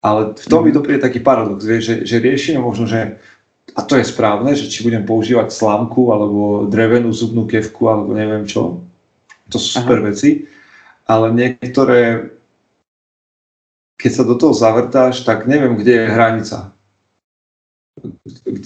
ale 0.01 0.33
v 0.33 0.47
tom 0.49 0.65
mi 0.65 0.73
doprie 0.73 0.97
taký 0.97 1.21
paradox, 1.21 1.61
vieš, 1.61 1.83
že, 1.85 1.95
že 2.09 2.17
riešime 2.17 2.59
možno, 2.59 2.89
že 2.89 3.21
a 3.77 3.81
to 3.85 3.95
je 3.95 4.03
správne, 4.03 4.51
že 4.57 4.67
či 4.67 4.83
budem 4.83 5.05
používať 5.07 5.53
slámku 5.53 6.11
alebo 6.11 6.67
drevenú 6.67 7.13
zubnú 7.13 7.47
kevku 7.47 7.87
alebo 7.87 8.11
neviem 8.11 8.43
čo. 8.43 8.83
To 9.53 9.57
sú 9.61 9.79
super 9.79 10.03
Aha. 10.03 10.11
veci. 10.11 10.49
Ale 11.07 11.31
niektoré, 11.31 12.33
keď 13.95 14.11
sa 14.11 14.23
do 14.27 14.35
toho 14.35 14.51
zavrtáš, 14.51 15.23
tak 15.23 15.47
neviem, 15.47 15.79
kde 15.79 16.03
je 16.03 16.13
hranica 16.13 16.57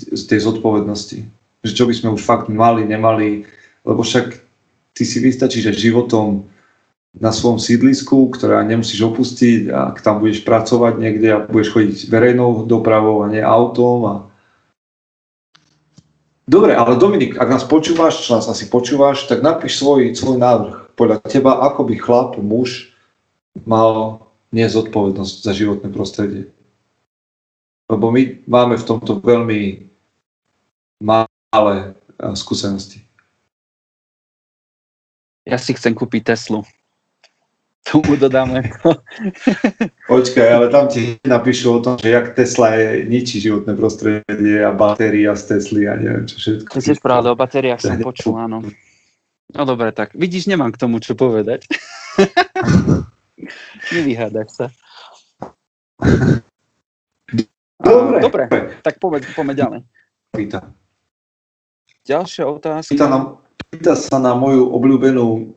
z 0.10 0.24
tej 0.26 0.40
zodpovednosti. 0.42 1.22
Že 1.62 1.72
čo 1.74 1.84
by 1.86 1.94
sme 1.94 2.10
už 2.18 2.22
fakt 2.26 2.50
mali, 2.50 2.86
nemali 2.86 3.46
lebo 3.86 4.02
však 4.02 4.42
ty 4.98 5.04
si 5.06 5.22
vystačíš 5.22 5.78
životom 5.78 6.50
na 7.16 7.32
svojom 7.32 7.64
sídlisku, 7.64 8.28
ktoré 8.36 8.60
nemusíš 8.68 9.08
opustiť 9.08 9.72
a 9.72 9.96
tam 9.96 10.20
budeš 10.20 10.44
pracovať 10.44 10.94
niekde 11.00 11.28
a 11.32 11.44
budeš 11.48 11.72
chodiť 11.72 11.98
verejnou 12.12 12.68
dopravou 12.68 13.24
a 13.24 13.32
nie 13.32 13.40
autom. 13.40 14.00
A... 14.04 14.14
Dobre, 16.44 16.76
ale 16.76 17.00
Dominik, 17.00 17.40
ak 17.40 17.48
nás 17.48 17.64
počúvaš, 17.64 18.28
čo 18.28 18.36
nás 18.36 18.52
asi 18.52 18.68
počúvaš, 18.68 19.32
tak 19.32 19.40
napíš 19.40 19.80
svoj, 19.80 20.12
svoj 20.12 20.38
návrh. 20.38 20.76
Podľa 21.00 21.24
teba, 21.24 21.64
ako 21.64 21.88
by 21.88 21.96
chlap, 21.96 22.32
muž 22.36 22.92
mal 23.64 24.20
nezodpovednosť 24.52 25.36
za 25.44 25.52
životné 25.56 25.92
prostredie. 25.92 26.52
Lebo 27.88 28.12
my 28.12 28.44
máme 28.48 28.76
v 28.76 28.88
tomto 28.88 29.20
veľmi 29.24 29.88
malé 31.00 31.96
skúsenosti. 32.36 33.04
Ja 35.46 35.62
si 35.62 35.78
chcem 35.78 35.94
kúpiť 35.94 36.34
Teslu. 36.34 36.66
Tomu 37.86 38.18
dodáme. 38.18 38.66
Počkaj, 40.12 40.48
ale 40.50 40.74
tam 40.74 40.90
ti 40.90 41.22
napíšu 41.22 41.68
o 41.70 41.80
tom, 41.86 42.02
že 42.02 42.10
jak 42.18 42.34
Tesla 42.34 42.74
je 42.74 43.06
ničí 43.06 43.38
životné 43.38 43.78
prostredie 43.78 44.66
a 44.66 44.74
batéria 44.74 45.38
z 45.38 45.54
Tesly 45.54 45.86
a 45.86 45.94
neviem 45.94 46.26
čo 46.26 46.42
všetko. 46.42 46.74
To 46.74 46.82
tiež 46.82 46.98
pravda, 46.98 47.30
o 47.30 47.38
batériách 47.38 47.86
som 47.86 48.02
počul, 48.02 48.42
áno. 48.42 48.66
No 49.54 49.62
dobre, 49.70 49.94
tak 49.94 50.18
vidíš, 50.18 50.50
nemám 50.50 50.74
k 50.74 50.82
tomu 50.82 50.98
čo 50.98 51.14
povedať. 51.14 51.70
Nevyhádaš 53.94 54.50
sa. 54.50 54.66
Dobre. 57.76 58.18
Dobre, 58.24 58.44
tak 58.82 58.98
povedz, 58.98 59.30
poďme 59.36 59.54
ďalej. 59.54 59.80
Pýta. 60.34 60.74
Ďalšia 62.08 62.48
otázka. 62.50 62.90
Pýta, 62.96 63.08
na, 63.12 63.38
pýta 63.70 63.94
sa 63.94 64.18
na 64.18 64.34
moju 64.34 64.72
obľúbenú 64.74 65.54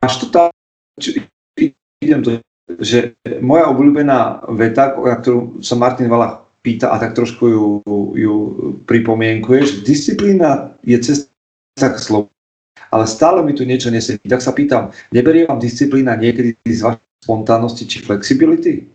máš 0.00 0.16
to 0.24 0.26
či, 1.00 1.28
idem 2.00 2.24
to, 2.24 2.40
že 2.80 3.16
moja 3.44 3.68
obľúbená 3.68 4.48
veta, 4.56 4.96
na 4.96 5.16
ktorú 5.20 5.60
sa 5.60 5.76
Martin 5.76 6.08
Valach 6.08 6.44
pýta 6.60 6.92
a 6.92 7.00
tak 7.00 7.16
trošku 7.16 7.44
ju, 7.48 7.64
ju 8.16 8.34
pripomienkuješ, 8.84 9.84
disciplína 9.84 10.76
je 10.84 10.96
cesta 11.00 11.88
k 11.88 11.96
slovu, 11.96 12.28
ale 12.92 13.08
stále 13.08 13.40
mi 13.40 13.56
tu 13.56 13.64
niečo 13.64 13.88
nesedí. 13.88 14.28
Tak 14.28 14.44
sa 14.44 14.52
pýtam, 14.52 14.92
neberie 15.08 15.48
vám 15.48 15.60
disciplína 15.60 16.16
niekedy 16.20 16.56
z 16.68 16.84
vašej 16.84 17.24
spontánnosti 17.24 17.84
či 17.88 18.04
flexibility? 18.04 18.88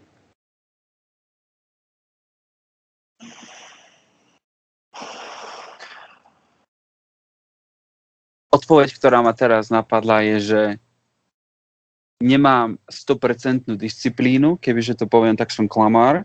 Odpoveď, 8.53 8.95
ktorá 8.95 9.19
ma 9.19 9.35
teraz 9.35 9.67
napadla, 9.67 10.23
je, 10.23 10.37
že 10.39 10.61
nemám 12.23 12.77
100% 12.87 13.75
disciplínu, 13.75 14.57
kebyže 14.57 14.95
to 14.95 15.05
poviem, 15.07 15.35
tak 15.35 15.51
som 15.51 15.67
klamár. 15.67 16.23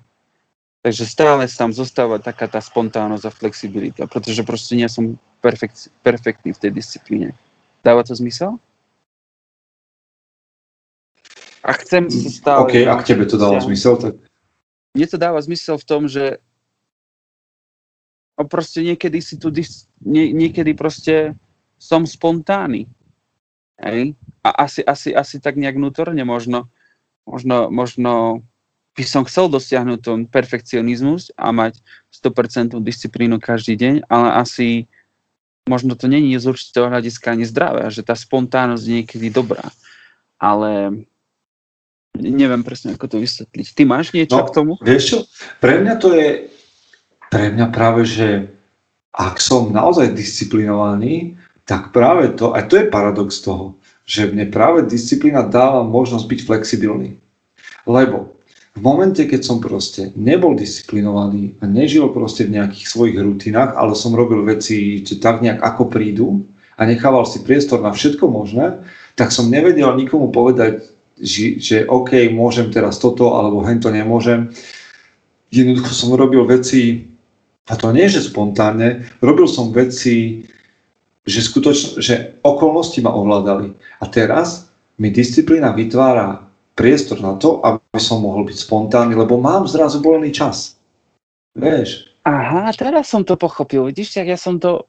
Takže 0.81 1.05
stále 1.05 1.45
tam 1.45 1.77
zostáva 1.77 2.17
taká 2.17 2.49
tá 2.49 2.57
spontánnosť 2.57 3.25
a 3.29 3.37
flexibilita, 3.37 4.03
pretože 4.09 4.41
proste 4.49 4.81
nie 4.81 4.89
som 4.89 5.21
perfekt, 5.45 5.93
perfektný 6.01 6.57
v 6.57 6.61
tej 6.63 6.73
disciplíne. 6.73 7.29
Dáva 7.85 8.01
to 8.01 8.17
zmysel? 8.17 8.57
A 11.61 11.77
chcem 11.77 12.09
sa 12.09 12.29
stále... 12.33 12.59
OK, 12.65 12.75
ak 12.89 13.05
tebe 13.05 13.29
to 13.29 13.37
dalo 13.37 13.61
zmysel, 13.61 14.01
tak... 14.01 14.17
Mne 14.97 15.07
to 15.07 15.19
dáva 15.21 15.37
zmysel 15.45 15.77
v 15.77 15.85
tom, 15.87 16.09
že 16.09 16.41
proste 18.49 18.81
niekedy 18.81 19.21
si 19.21 19.37
tu, 19.37 19.53
nie, 20.01 20.33
niekedy 20.33 20.73
proste 20.73 21.37
som 21.77 22.09
spontánny. 22.09 22.89
Hej? 23.81 24.15
A 24.45 24.65
asi, 24.65 24.81
asi, 24.85 25.13
asi 25.13 25.37
tak 25.41 25.57
nejak 25.57 25.77
vnútorne 25.77 26.25
možno, 26.25 26.69
možno, 27.25 27.69
možno 27.69 28.45
by 28.97 29.05
som 29.07 29.23
chcel 29.25 29.49
dosiahnuť 29.49 29.99
ten 30.01 30.21
perfekcionizmus 30.29 31.33
a 31.37 31.53
mať 31.55 31.81
100% 32.13 32.77
disciplínu 32.85 33.41
každý 33.41 33.77
deň, 33.77 33.95
ale 34.13 34.29
asi 34.37 34.69
možno 35.69 35.95
to 35.95 36.11
není 36.11 36.35
z 36.37 36.51
určitého 36.51 36.91
hľadiska 36.91 37.33
ani 37.33 37.47
zdravé, 37.47 37.89
že 37.89 38.03
tá 38.03 38.19
spontánnosť 38.19 38.83
je 38.85 38.95
niekedy 39.01 39.27
dobrá. 39.31 39.71
Ale 40.41 41.05
neviem 42.17 42.65
presne, 42.67 42.97
ako 42.97 43.07
to 43.07 43.17
vysvetliť. 43.23 43.67
Ty 43.77 43.83
máš 43.87 44.11
niečo 44.11 44.41
no, 44.41 44.47
k 44.49 44.55
tomu? 44.55 44.73
Vieš 44.83 45.05
čo, 45.07 45.19
pre 45.63 45.79
mňa 45.79 45.95
to 46.01 46.13
je, 46.17 46.51
pre 47.31 47.55
mňa 47.55 47.67
práve, 47.71 48.03
že 48.09 48.51
ak 49.15 49.39
som 49.39 49.71
naozaj 49.71 50.15
disciplinovaný, 50.15 51.39
tak 51.71 51.95
práve 51.95 52.35
to, 52.35 52.51
a 52.51 52.67
to 52.67 52.83
je 52.83 52.91
paradox 52.91 53.39
toho, 53.47 53.79
že 54.03 54.27
mne 54.27 54.51
práve 54.51 54.91
disciplína 54.91 55.47
dáva 55.47 55.87
možnosť 55.87 56.27
byť 56.27 56.41
flexibilný. 56.43 57.23
Lebo 57.87 58.35
v 58.75 58.81
momente, 58.83 59.23
keď 59.23 59.47
som 59.47 59.63
proste 59.63 60.11
nebol 60.19 60.59
disciplinovaný 60.59 61.55
a 61.63 61.71
nežil 61.71 62.11
proste 62.11 62.51
v 62.51 62.59
nejakých 62.59 62.87
svojich 62.91 63.23
rutinách, 63.23 63.79
ale 63.79 63.95
som 63.95 64.19
robil 64.19 64.43
veci 64.43 65.07
tak 65.23 65.47
nejak 65.47 65.63
ako 65.63 65.87
prídu 65.87 66.43
a 66.75 66.91
nechával 66.91 67.23
si 67.23 67.39
priestor 67.47 67.79
na 67.79 67.95
všetko 67.95 68.27
možné, 68.27 68.83
tak 69.15 69.31
som 69.31 69.47
nevedel 69.47 69.95
nikomu 69.95 70.35
povedať, 70.35 70.83
že, 71.23 71.63
že 71.63 71.77
OK, 71.87 72.35
môžem 72.35 72.75
teraz 72.75 72.99
toto, 72.99 73.39
alebo 73.39 73.63
hento 73.63 73.95
nemôžem. 73.95 74.51
Jednoducho 75.55 75.95
som 75.95 76.19
robil 76.19 76.43
veci, 76.51 77.15
a 77.71 77.79
to 77.79 77.95
nie, 77.95 78.11
že 78.11 78.27
spontánne, 78.27 79.07
robil 79.23 79.47
som 79.47 79.71
veci 79.71 80.47
že, 81.27 81.41
skutočno, 81.45 82.01
že 82.01 82.41
okolnosti 82.41 83.01
ma 83.05 83.13
ovládali. 83.13 83.77
A 84.01 84.05
teraz 84.09 84.73
mi 84.97 85.13
disciplína 85.13 85.73
vytvára 85.73 86.45
priestor 86.77 87.21
na 87.21 87.37
to, 87.37 87.61
aby 87.61 88.01
som 88.01 88.25
mohol 88.25 88.49
byť 88.49 88.57
spontánny, 88.57 89.13
lebo 89.13 89.37
mám 89.37 89.69
zrazu 89.69 90.01
voľný 90.01 90.33
čas. 90.33 90.81
Vieš? 91.53 92.09
Aha, 92.25 92.73
teraz 92.77 93.09
som 93.13 93.25
to 93.25 93.37
pochopil. 93.37 93.89
Vidíš, 93.89 94.17
jak 94.17 94.29
ja 94.29 94.39
som 94.41 94.57
to... 94.61 94.89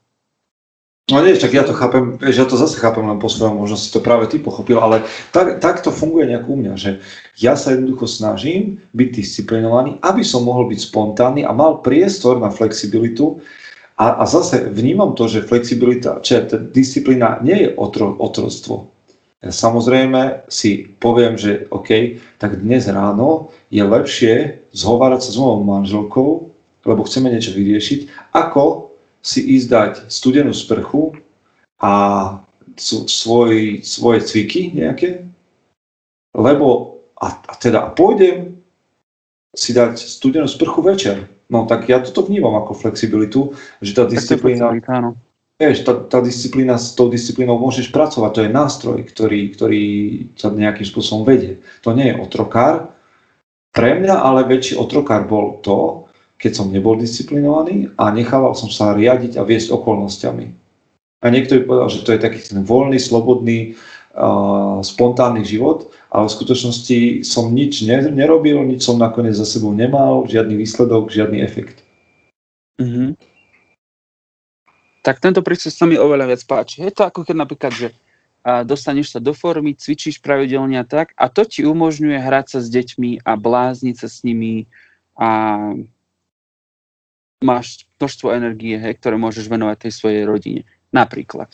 No 1.11 1.19
nie, 1.19 1.35
tak 1.35 1.51
ja 1.51 1.67
to 1.67 1.75
chápem, 1.75 2.15
vieš, 2.15 2.37
ja 2.39 2.47
to 2.47 2.55
zase 2.55 2.79
chápem 2.79 3.03
len 3.03 3.19
po 3.19 3.27
svojom, 3.27 3.59
možno 3.59 3.75
si 3.75 3.91
to 3.91 3.99
práve 3.99 4.31
ty 4.31 4.39
pochopil, 4.39 4.79
ale 4.79 5.03
tak, 5.35 5.59
tak 5.59 5.83
to 5.83 5.91
funguje 5.91 6.31
nejak 6.31 6.47
u 6.47 6.55
mňa, 6.55 6.73
že 6.79 7.03
ja 7.35 7.59
sa 7.59 7.75
jednoducho 7.75 8.07
snažím 8.07 8.79
byť 8.95 9.09
disciplinovaný, 9.19 9.99
aby 9.99 10.23
som 10.23 10.47
mohol 10.47 10.71
byť 10.71 10.79
spontánny 10.79 11.43
a 11.43 11.51
mal 11.51 11.83
priestor 11.83 12.39
na 12.39 12.47
flexibilitu, 12.47 13.43
a, 14.01 14.05
a 14.17 14.25
zase 14.25 14.65
vnímam 14.65 15.13
to, 15.13 15.29
že 15.29 15.45
flexibilita, 15.45 16.25
čiže 16.25 16.73
disciplína 16.73 17.37
nie 17.45 17.69
je 17.69 17.69
otro, 17.77 18.17
otroctvo. 18.17 18.89
Ja 19.45 19.53
samozrejme 19.53 20.49
si 20.49 20.89
poviem, 20.97 21.37
že 21.37 21.69
OK, 21.69 22.17
tak 22.41 22.65
dnes 22.65 22.89
ráno 22.89 23.53
je 23.69 23.85
lepšie 23.85 24.33
zhovárať 24.73 25.21
sa 25.21 25.29
s 25.33 25.37
mojou 25.37 25.61
manželkou, 25.61 26.29
lebo 26.81 27.05
chceme 27.05 27.29
niečo 27.29 27.53
vyriešiť, 27.53 28.33
ako 28.33 28.89
si 29.21 29.45
ísť 29.57 29.67
dať 29.69 29.93
studenú 30.09 30.49
sprchu 30.49 31.21
a 31.77 31.93
svoj, 33.05 33.85
svoje 33.85 34.19
cviky 34.25 34.73
nejaké, 34.73 35.29
lebo 36.33 36.97
a, 37.21 37.37
a 37.37 37.53
teda 37.53 37.93
pôjdem 37.93 38.57
si 39.53 39.77
dať 39.77 40.01
studenú 40.01 40.49
sprchu 40.49 40.81
večer. 40.81 41.29
No 41.51 41.67
tak 41.67 41.91
ja 41.91 41.99
toto 41.99 42.23
vnímam 42.23 42.55
ako 42.63 42.79
flexibilitu, 42.79 43.51
že 43.83 43.91
tá 43.91 44.07
disciplína... 44.07 44.71
Vieš, 45.61 45.85
tá, 45.85 45.93
tá 45.93 46.19
disciplína, 46.25 46.81
s 46.81 46.97
tou 46.97 47.05
disciplínou 47.05 47.53
môžeš 47.61 47.93
pracovať, 47.93 48.31
to 48.33 48.41
je 48.41 48.49
nástroj, 48.49 48.97
ktorý, 49.05 49.53
ktorý 49.53 49.83
sa 50.33 50.49
nejakým 50.49 50.87
spôsobom 50.89 51.21
vedie. 51.21 51.61
To 51.85 51.93
nie 51.93 52.09
je 52.09 52.17
otrokár. 52.17 52.89
Pre 53.69 53.91
mňa 53.93 54.15
ale 54.25 54.49
väčší 54.49 54.73
otrokár 54.73 55.29
bol 55.29 55.61
to, 55.61 56.09
keď 56.41 56.51
som 56.57 56.73
nebol 56.73 56.97
disciplinovaný 56.97 57.93
a 57.93 58.09
nechával 58.09 58.57
som 58.57 58.73
sa 58.73 58.97
riadiť 58.97 59.37
a 59.37 59.45
viesť 59.45 59.69
okolnostiami. 59.69 60.49
A 61.21 61.29
niekto 61.29 61.61
by 61.61 61.69
povedal, 61.69 61.89
že 61.93 62.01
to 62.01 62.17
je 62.17 62.25
taký 62.25 62.41
ten 62.41 62.65
voľný, 62.65 62.97
slobodný, 62.97 63.77
spontánny 64.83 65.47
život, 65.47 65.87
ale 66.11 66.27
v 66.27 66.35
skutočnosti 66.35 66.99
som 67.23 67.51
nič 67.55 67.87
nerobil, 67.87 68.59
nič 68.67 68.83
som 68.83 68.99
nakoniec 68.99 69.35
za 69.35 69.47
sebou 69.47 69.71
nemal, 69.71 70.27
žiadny 70.27 70.59
výsledok, 70.59 71.07
žiadny 71.07 71.39
efekt. 71.39 71.79
Mm-hmm. 72.75 73.15
Tak 75.01 75.17
tento 75.23 75.41
prístup 75.41 75.73
sa 75.73 75.87
mi 75.87 75.95
oveľa 75.97 76.35
viac 76.35 76.41
páči. 76.45 76.83
Je 76.83 76.93
to 76.93 77.07
ako 77.07 77.25
keď 77.25 77.35
napríklad, 77.39 77.73
že 77.73 77.87
a 78.41 78.65
dostaneš 78.65 79.13
sa 79.13 79.19
do 79.21 79.37
formy, 79.37 79.77
cvičíš 79.77 80.17
pravidelne 80.17 80.81
a 80.81 80.85
tak 80.85 81.13
a 81.13 81.29
to 81.29 81.45
ti 81.45 81.61
umožňuje 81.61 82.17
hrať 82.17 82.57
sa 82.57 82.59
s 82.65 82.73
deťmi 82.73 83.21
a 83.21 83.37
blázniť 83.37 83.95
sa 84.01 84.09
s 84.09 84.25
nimi 84.25 84.65
a 85.13 85.29
máš 87.45 87.85
množstvo 88.01 88.33
energie, 88.33 88.81
hej, 88.81 88.97
ktoré 88.97 89.21
môžeš 89.21 89.45
venovať 89.45 89.85
tej 89.85 89.93
svojej 89.93 90.23
rodine. 90.25 90.61
Napríklad. 90.89 91.53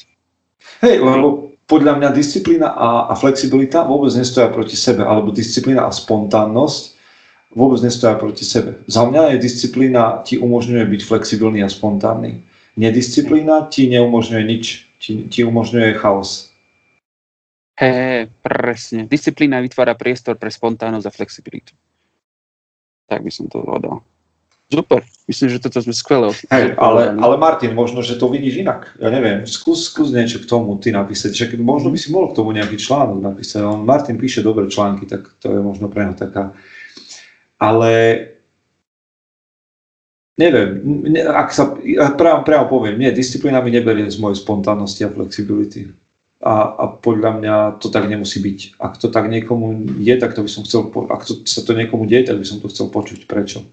Hej, 0.80 1.04
lebo 1.04 1.57
podľa 1.68 2.00
mňa 2.00 2.10
disciplína 2.16 2.72
a, 2.72 3.12
a 3.12 3.14
flexibilita 3.20 3.84
vôbec 3.84 4.16
nestoja 4.16 4.48
proti 4.48 4.80
sebe, 4.80 5.04
alebo 5.04 5.36
disciplína 5.36 5.84
a 5.84 5.92
spontánnosť 5.92 6.96
vôbec 7.52 7.80
nestoja 7.84 8.16
proti 8.16 8.48
sebe. 8.48 8.80
Za 8.88 9.04
mňa 9.04 9.36
je 9.36 9.44
disciplína 9.44 10.24
ti 10.24 10.40
umožňuje 10.40 10.84
byť 10.88 11.02
flexibilný 11.04 11.64
a 11.64 11.70
spontánny. 11.70 12.44
nedisciplína 12.80 13.68
ti 13.68 13.92
neumožňuje 13.92 14.44
nič, 14.48 14.88
ti, 15.00 15.28
ti 15.28 15.44
umožňuje 15.44 16.00
chaos. 16.00 16.56
Hej, 17.78 18.34
presne. 18.42 19.06
Disciplína 19.06 19.62
vytvára 19.62 19.94
priestor 19.94 20.34
pre 20.40 20.50
spontánnosť 20.50 21.06
a 21.06 21.14
flexibilitu. 21.14 21.78
Tak 23.06 23.22
by 23.22 23.32
som 23.32 23.46
to 23.52 23.62
povedal. 23.62 24.02
Super, 24.68 25.00
myslím, 25.32 25.48
že 25.48 25.64
toto 25.64 25.80
sme 25.80 25.96
skvelé. 25.96 26.28
Hey, 26.52 26.76
ale, 26.76 27.16
ale 27.16 27.36
Martin, 27.40 27.72
možno, 27.72 28.04
že 28.04 28.20
to 28.20 28.28
vidíš 28.28 28.68
inak. 28.68 29.00
Ja 29.00 29.08
neviem, 29.08 29.48
skús, 29.48 29.88
skús 29.88 30.12
niečo 30.12 30.44
k 30.44 30.50
tomu 30.50 30.76
ty 30.76 30.92
napísať. 30.92 31.32
Však 31.32 31.56
možno 31.64 31.88
by 31.88 31.96
si 31.96 32.12
mohol 32.12 32.36
k 32.36 32.38
tomu 32.44 32.52
nejaký 32.52 32.76
článok 32.76 33.24
napísať. 33.24 33.64
On, 33.64 33.88
Martin 33.88 34.20
píše 34.20 34.44
dobré 34.44 34.68
články, 34.68 35.08
tak 35.08 35.40
to 35.40 35.56
je 35.56 35.60
možno 35.64 35.88
pre 35.88 36.04
neho 36.04 36.20
taká... 36.20 36.52
Ale 37.58 37.92
neviem, 40.36 40.84
ne, 41.16 41.24
ak 41.24 41.50
sa, 41.56 41.80
ja 41.82 42.12
priamo, 42.12 42.44
priamo 42.44 42.68
poviem, 42.68 43.00
nie, 43.00 43.10
disciplína 43.16 43.64
mi 43.64 43.72
neberie 43.72 44.06
z 44.12 44.20
mojej 44.20 44.44
spontánnosti 44.44 45.08
a 45.08 45.10
flexibility. 45.16 45.96
A, 46.44 46.76
a 46.76 46.84
podľa 46.92 47.40
mňa 47.40 47.56
to 47.80 47.88
tak 47.88 48.06
nemusí 48.12 48.44
byť. 48.44 48.78
Ak 48.84 49.00
to 49.00 49.08
tak 49.10 49.32
niekomu 49.32 49.96
je, 49.98 50.14
tak 50.20 50.36
to 50.36 50.44
by 50.44 50.52
som 50.52 50.68
chcel, 50.68 50.92
ak 51.08 51.24
to, 51.24 51.42
sa 51.48 51.64
to 51.64 51.72
niekomu 51.72 52.04
deje, 52.04 52.30
tak 52.30 52.38
by 52.38 52.46
som 52.46 52.60
to 52.60 52.68
chcel 52.68 52.92
počuť. 52.92 53.26
Prečo? 53.26 53.64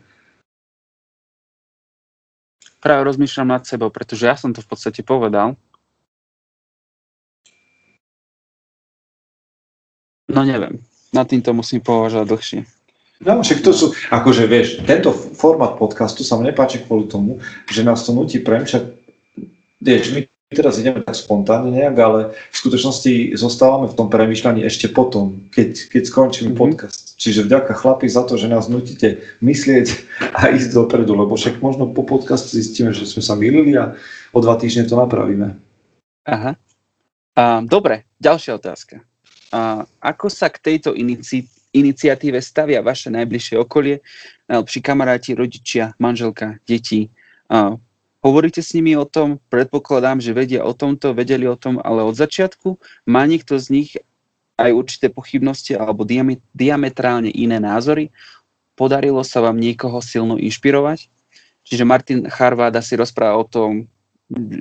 Práve 2.84 3.08
rozmýšľam 3.08 3.56
nad 3.56 3.62
sebou, 3.64 3.88
pretože 3.88 4.28
ja 4.28 4.36
som 4.36 4.52
to 4.52 4.60
v 4.60 4.68
podstate 4.68 5.00
povedal. 5.00 5.56
No 10.28 10.44
neviem, 10.44 10.84
nad 11.16 11.24
týmto 11.24 11.56
musím 11.56 11.80
považovať 11.80 12.26
dlhšie. 12.28 12.60
No, 13.24 13.40
však 13.40 13.64
to 13.64 13.72
sú, 13.72 13.86
akože 14.12 14.44
vieš, 14.44 14.84
tento 14.84 15.14
formát 15.14 15.80
podcastu 15.80 16.20
sa 16.26 16.36
mi 16.36 16.44
nepáči 16.44 16.84
kvôli 16.84 17.08
tomu, 17.08 17.40
že 17.72 17.86
nás 17.86 18.04
to 18.04 18.12
nutí 18.12 18.42
premčať, 18.42 19.00
vieš, 19.80 20.12
my 20.12 20.28
teraz 20.52 20.76
ideme 20.76 21.00
tak 21.00 21.16
spontánne 21.16 21.72
nejak, 21.72 21.96
ale 21.96 22.20
v 22.32 22.56
skutočnosti 22.56 23.32
zostávame 23.40 23.88
v 23.88 23.96
tom 23.96 24.08
premýšľaní 24.12 24.60
ešte 24.62 24.92
potom, 24.92 25.48
keď, 25.48 25.88
keď 25.88 26.02
skončíme 26.04 26.52
mm-hmm. 26.52 26.60
podcast. 26.60 27.16
Čiže 27.16 27.48
vďaka 27.48 27.72
chlapi 27.72 28.06
za 28.10 28.22
to, 28.28 28.36
že 28.36 28.52
nás 28.52 28.68
nutíte 28.68 29.24
myslieť 29.40 29.86
a 30.36 30.52
ísť 30.52 30.76
dopredu, 30.76 31.16
lebo 31.16 31.34
však 31.34 31.64
možno 31.64 31.88
po 31.90 32.04
podcastu 32.04 32.60
zistíme, 32.60 32.92
že 32.92 33.08
sme 33.08 33.22
sa 33.24 33.34
milili 33.34 33.72
a 33.74 33.96
o 34.34 34.38
dva 34.44 34.60
týždne 34.60 34.84
to 34.84 34.98
napravíme. 34.98 35.56
Aha. 36.28 36.52
A, 37.34 37.42
dobre, 37.66 38.06
ďalšia 38.20 38.60
otázka. 38.60 39.02
A, 39.50 39.88
ako 40.02 40.26
sa 40.30 40.50
k 40.50 40.60
tejto 40.60 40.94
inici- 40.94 41.50
iniciatíve 41.74 42.38
stavia 42.38 42.84
vaše 42.84 43.10
najbližšie 43.10 43.56
okolie, 43.58 44.04
najlepší 44.46 44.80
kamaráti, 44.84 45.30
rodičia, 45.34 45.96
manželka, 45.98 46.62
deti, 46.66 47.10
a, 47.50 47.74
Hovoríte 48.24 48.64
s 48.64 48.72
nimi 48.72 48.96
o 48.96 49.04
tom, 49.04 49.36
predpokladám, 49.52 50.16
že 50.16 50.32
vedia 50.32 50.64
o 50.64 50.72
tomto, 50.72 51.12
vedeli 51.12 51.44
o 51.44 51.60
tom, 51.60 51.76
ale 51.76 52.00
od 52.00 52.16
začiatku 52.16 52.80
má 53.04 53.28
niekto 53.28 53.60
z 53.60 53.66
nich 53.68 53.90
aj 54.56 54.72
určité 54.72 55.12
pochybnosti 55.12 55.76
alebo 55.76 56.08
diametrálne 56.56 57.28
iné 57.28 57.60
názory. 57.60 58.08
Podarilo 58.80 59.20
sa 59.28 59.44
vám 59.44 59.60
niekoho 59.60 60.00
silno 60.00 60.40
inšpirovať? 60.40 61.12
Čiže 61.68 61.84
Martin 61.84 62.24
Charváda 62.24 62.80
si 62.80 62.96
rozpráva 62.96 63.36
o 63.36 63.44
tom, 63.44 63.92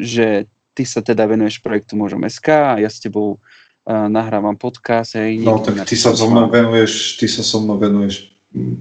že 0.03 0.51
ty 0.76 0.84
sa 0.84 0.99
teda 0.99 1.24
venuješ 1.24 1.64
projektu 1.64 1.95
Môžem 1.95 2.20
SK 2.28 2.47
a 2.51 2.74
ja 2.84 2.89
s 2.91 2.99
tebou 2.99 3.39
uh, 3.39 4.07
nahrávam 4.11 4.59
podcast. 4.59 5.16
Hej, 5.16 5.39
no 5.39 5.64
tak 5.64 5.88
ty 5.88 5.95
sa, 5.95 6.11
so 6.11 6.28
mnou 6.28 6.51
venuješ, 6.51 7.16
ty 7.16 7.32
sa 7.32 7.45
so 7.45 7.64
mnou 7.64 7.80
venuješ 7.80 8.28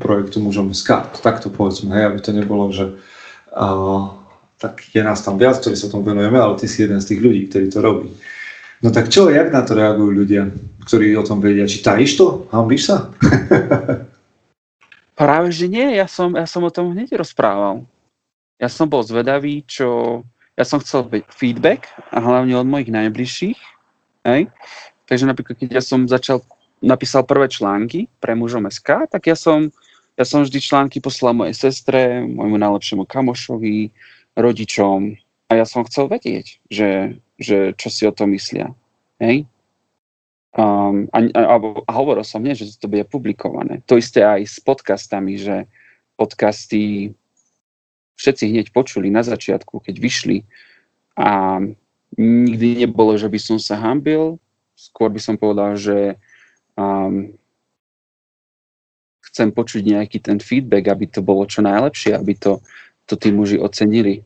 projektu 0.02 0.42
Môžem 0.42 0.74
SK. 0.74 1.22
Takto 1.22 1.54
povedzme, 1.54 1.94
hej, 1.94 2.04
aby 2.10 2.18
to 2.18 2.30
nebolo, 2.34 2.72
že 2.72 2.98
uh, 3.52 4.21
tak 4.62 4.94
je 4.94 5.02
nás 5.02 5.18
tam 5.26 5.34
viac, 5.34 5.58
ktorí 5.58 5.74
sa 5.74 5.90
tomu 5.90 6.06
venujeme, 6.06 6.38
ale 6.38 6.54
ty 6.54 6.70
si 6.70 6.86
jeden 6.86 7.02
z 7.02 7.10
tých 7.10 7.20
ľudí, 7.20 7.50
ktorí 7.50 7.66
to 7.66 7.82
robí. 7.82 8.14
No 8.82 8.94
tak 8.94 9.10
čo, 9.10 9.26
jak 9.26 9.50
na 9.50 9.66
to 9.66 9.74
reagujú 9.74 10.10
ľudia, 10.22 10.46
ktorí 10.86 11.18
o 11.18 11.26
tom 11.26 11.42
vedia? 11.42 11.66
Či 11.66 11.82
tajíš 11.82 12.18
to? 12.18 12.46
Hambíš 12.54 12.90
sa? 12.90 13.10
Práve, 15.22 15.54
že 15.54 15.66
nie. 15.66 15.98
Ja 15.98 16.06
som, 16.06 16.34
ja 16.38 16.46
som 16.46 16.62
o 16.62 16.70
tom 16.70 16.94
hneď 16.94 17.14
rozprával. 17.18 17.86
Ja 18.62 18.70
som 18.70 18.86
bol 18.86 19.02
zvedavý, 19.02 19.66
čo... 19.66 20.22
Ja 20.52 20.68
som 20.68 20.84
chcel 20.84 21.08
feedback 21.32 21.88
a 22.12 22.20
hlavne 22.20 22.52
od 22.58 22.68
mojich 22.68 22.92
najbližších. 22.92 23.58
Hej? 24.28 24.52
Takže 25.08 25.24
napríklad, 25.24 25.56
keď 25.58 25.78
ja 25.78 25.82
som 25.82 26.04
začal, 26.04 26.44
napísal 26.82 27.24
prvé 27.24 27.48
články 27.48 28.10
pre 28.20 28.36
mužom 28.36 28.68
SK, 28.68 29.08
tak 29.08 29.30
ja 29.30 29.38
som, 29.38 29.72
ja 30.18 30.26
som 30.28 30.44
vždy 30.44 30.58
články 30.60 30.98
poslal 31.00 31.32
mojej 31.32 31.56
sestre, 31.56 32.20
môjmu 32.26 32.60
najlepšiemu 32.60 33.08
kamošovi, 33.08 33.94
rodičom 34.36 35.16
a 35.48 35.52
ja 35.52 35.64
som 35.68 35.84
chcel 35.84 36.08
vedieť, 36.08 36.60
že, 36.72 37.20
že 37.36 37.76
čo 37.76 37.88
si 37.92 38.08
o 38.08 38.12
tom 38.12 38.32
myslia. 38.32 38.72
Hej? 39.20 39.44
Um, 40.52 41.08
a, 41.12 41.24
a, 41.32 41.56
a 41.60 41.92
hovoril 41.96 42.24
som 42.24 42.44
nie, 42.44 42.52
že 42.52 42.76
to 42.76 42.88
bude 42.88 43.08
publikované. 43.08 43.80
To 43.88 43.96
isté 43.96 44.20
aj 44.24 44.44
s 44.44 44.56
podcastami, 44.60 45.40
že 45.40 45.64
podcasty 46.16 47.12
všetci 48.20 48.44
hneď 48.52 48.66
počuli 48.76 49.08
na 49.08 49.24
začiatku, 49.24 49.80
keď 49.80 49.96
vyšli 49.96 50.44
a 51.16 51.60
nikdy 52.16 52.84
nebolo, 52.84 53.16
že 53.16 53.28
by 53.28 53.40
som 53.40 53.56
sa 53.56 53.80
hambil, 53.80 54.36
skôr 54.76 55.08
by 55.08 55.20
som 55.20 55.40
povedal, 55.40 55.76
že 55.76 56.20
um, 56.76 57.32
chcem 59.32 59.48
počuť 59.48 59.82
nejaký 59.84 60.18
ten 60.20 60.36
feedback, 60.36 60.92
aby 60.92 61.08
to 61.08 61.24
bolo 61.24 61.48
čo 61.48 61.64
najlepšie, 61.64 62.12
aby 62.12 62.36
to 62.36 62.60
to 63.06 63.14
tí 63.18 63.34
muži 63.34 63.58
ocenili. 63.58 64.24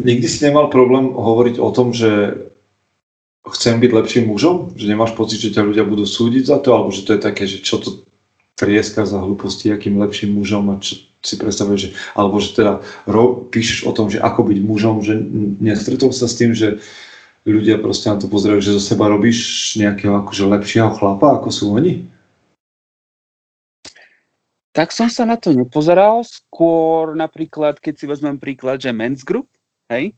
Nikdy 0.00 0.26
si 0.28 0.40
nemal 0.48 0.72
problém 0.72 1.12
hovoriť 1.12 1.60
o 1.60 1.68
tom, 1.76 1.92
že 1.92 2.40
chcem 3.44 3.76
byť 3.80 3.90
lepším 3.92 4.24
mužom? 4.32 4.72
Že 4.72 4.86
nemáš 4.88 5.12
pocit, 5.12 5.44
že 5.44 5.52
ťa 5.52 5.66
ľudia 5.66 5.84
budú 5.84 6.08
súdiť 6.08 6.48
za 6.48 6.56
to? 6.56 6.72
Alebo 6.72 6.88
že 6.88 7.04
to 7.04 7.16
je 7.16 7.20
také, 7.20 7.44
že 7.44 7.60
čo 7.60 7.76
to 7.76 8.00
trieska 8.56 9.04
za 9.04 9.20
hlúposti, 9.20 9.72
akým 9.72 10.00
lepším 10.00 10.36
mužom 10.36 10.72
a 10.72 10.80
čo 10.80 11.00
si 11.20 11.36
predstavuješ, 11.36 11.80
že, 11.80 11.90
alebo 12.16 12.40
že 12.40 12.56
teda 12.56 12.80
ro, 13.04 13.44
píšeš 13.48 13.84
o 13.88 13.92
tom, 13.92 14.08
že 14.08 14.20
ako 14.20 14.52
byť 14.52 14.58
mužom, 14.64 15.04
že 15.04 15.20
nestretol 15.60 16.12
sa 16.16 16.24
s 16.28 16.36
tým, 16.36 16.56
že 16.56 16.80
ľudia 17.44 17.80
proste 17.80 18.08
na 18.08 18.16
to 18.16 18.28
pozerajú, 18.28 18.60
že 18.60 18.76
zo 18.76 18.82
seba 18.84 19.08
robíš 19.08 19.72
nejakého 19.76 20.16
akože 20.24 20.44
lepšieho 20.44 20.92
chlapa, 20.96 21.40
ako 21.40 21.48
sú 21.52 21.72
oni? 21.72 22.08
Tak 24.70 24.94
som 24.94 25.10
sa 25.10 25.26
na 25.26 25.34
to 25.34 25.50
nepozeral, 25.50 26.22
skôr 26.22 27.18
napríklad, 27.18 27.82
keď 27.82 27.94
si 27.98 28.04
vezmem 28.06 28.38
príklad, 28.38 28.78
že 28.78 28.94
Men's 28.94 29.26
Group, 29.26 29.50
hej, 29.90 30.14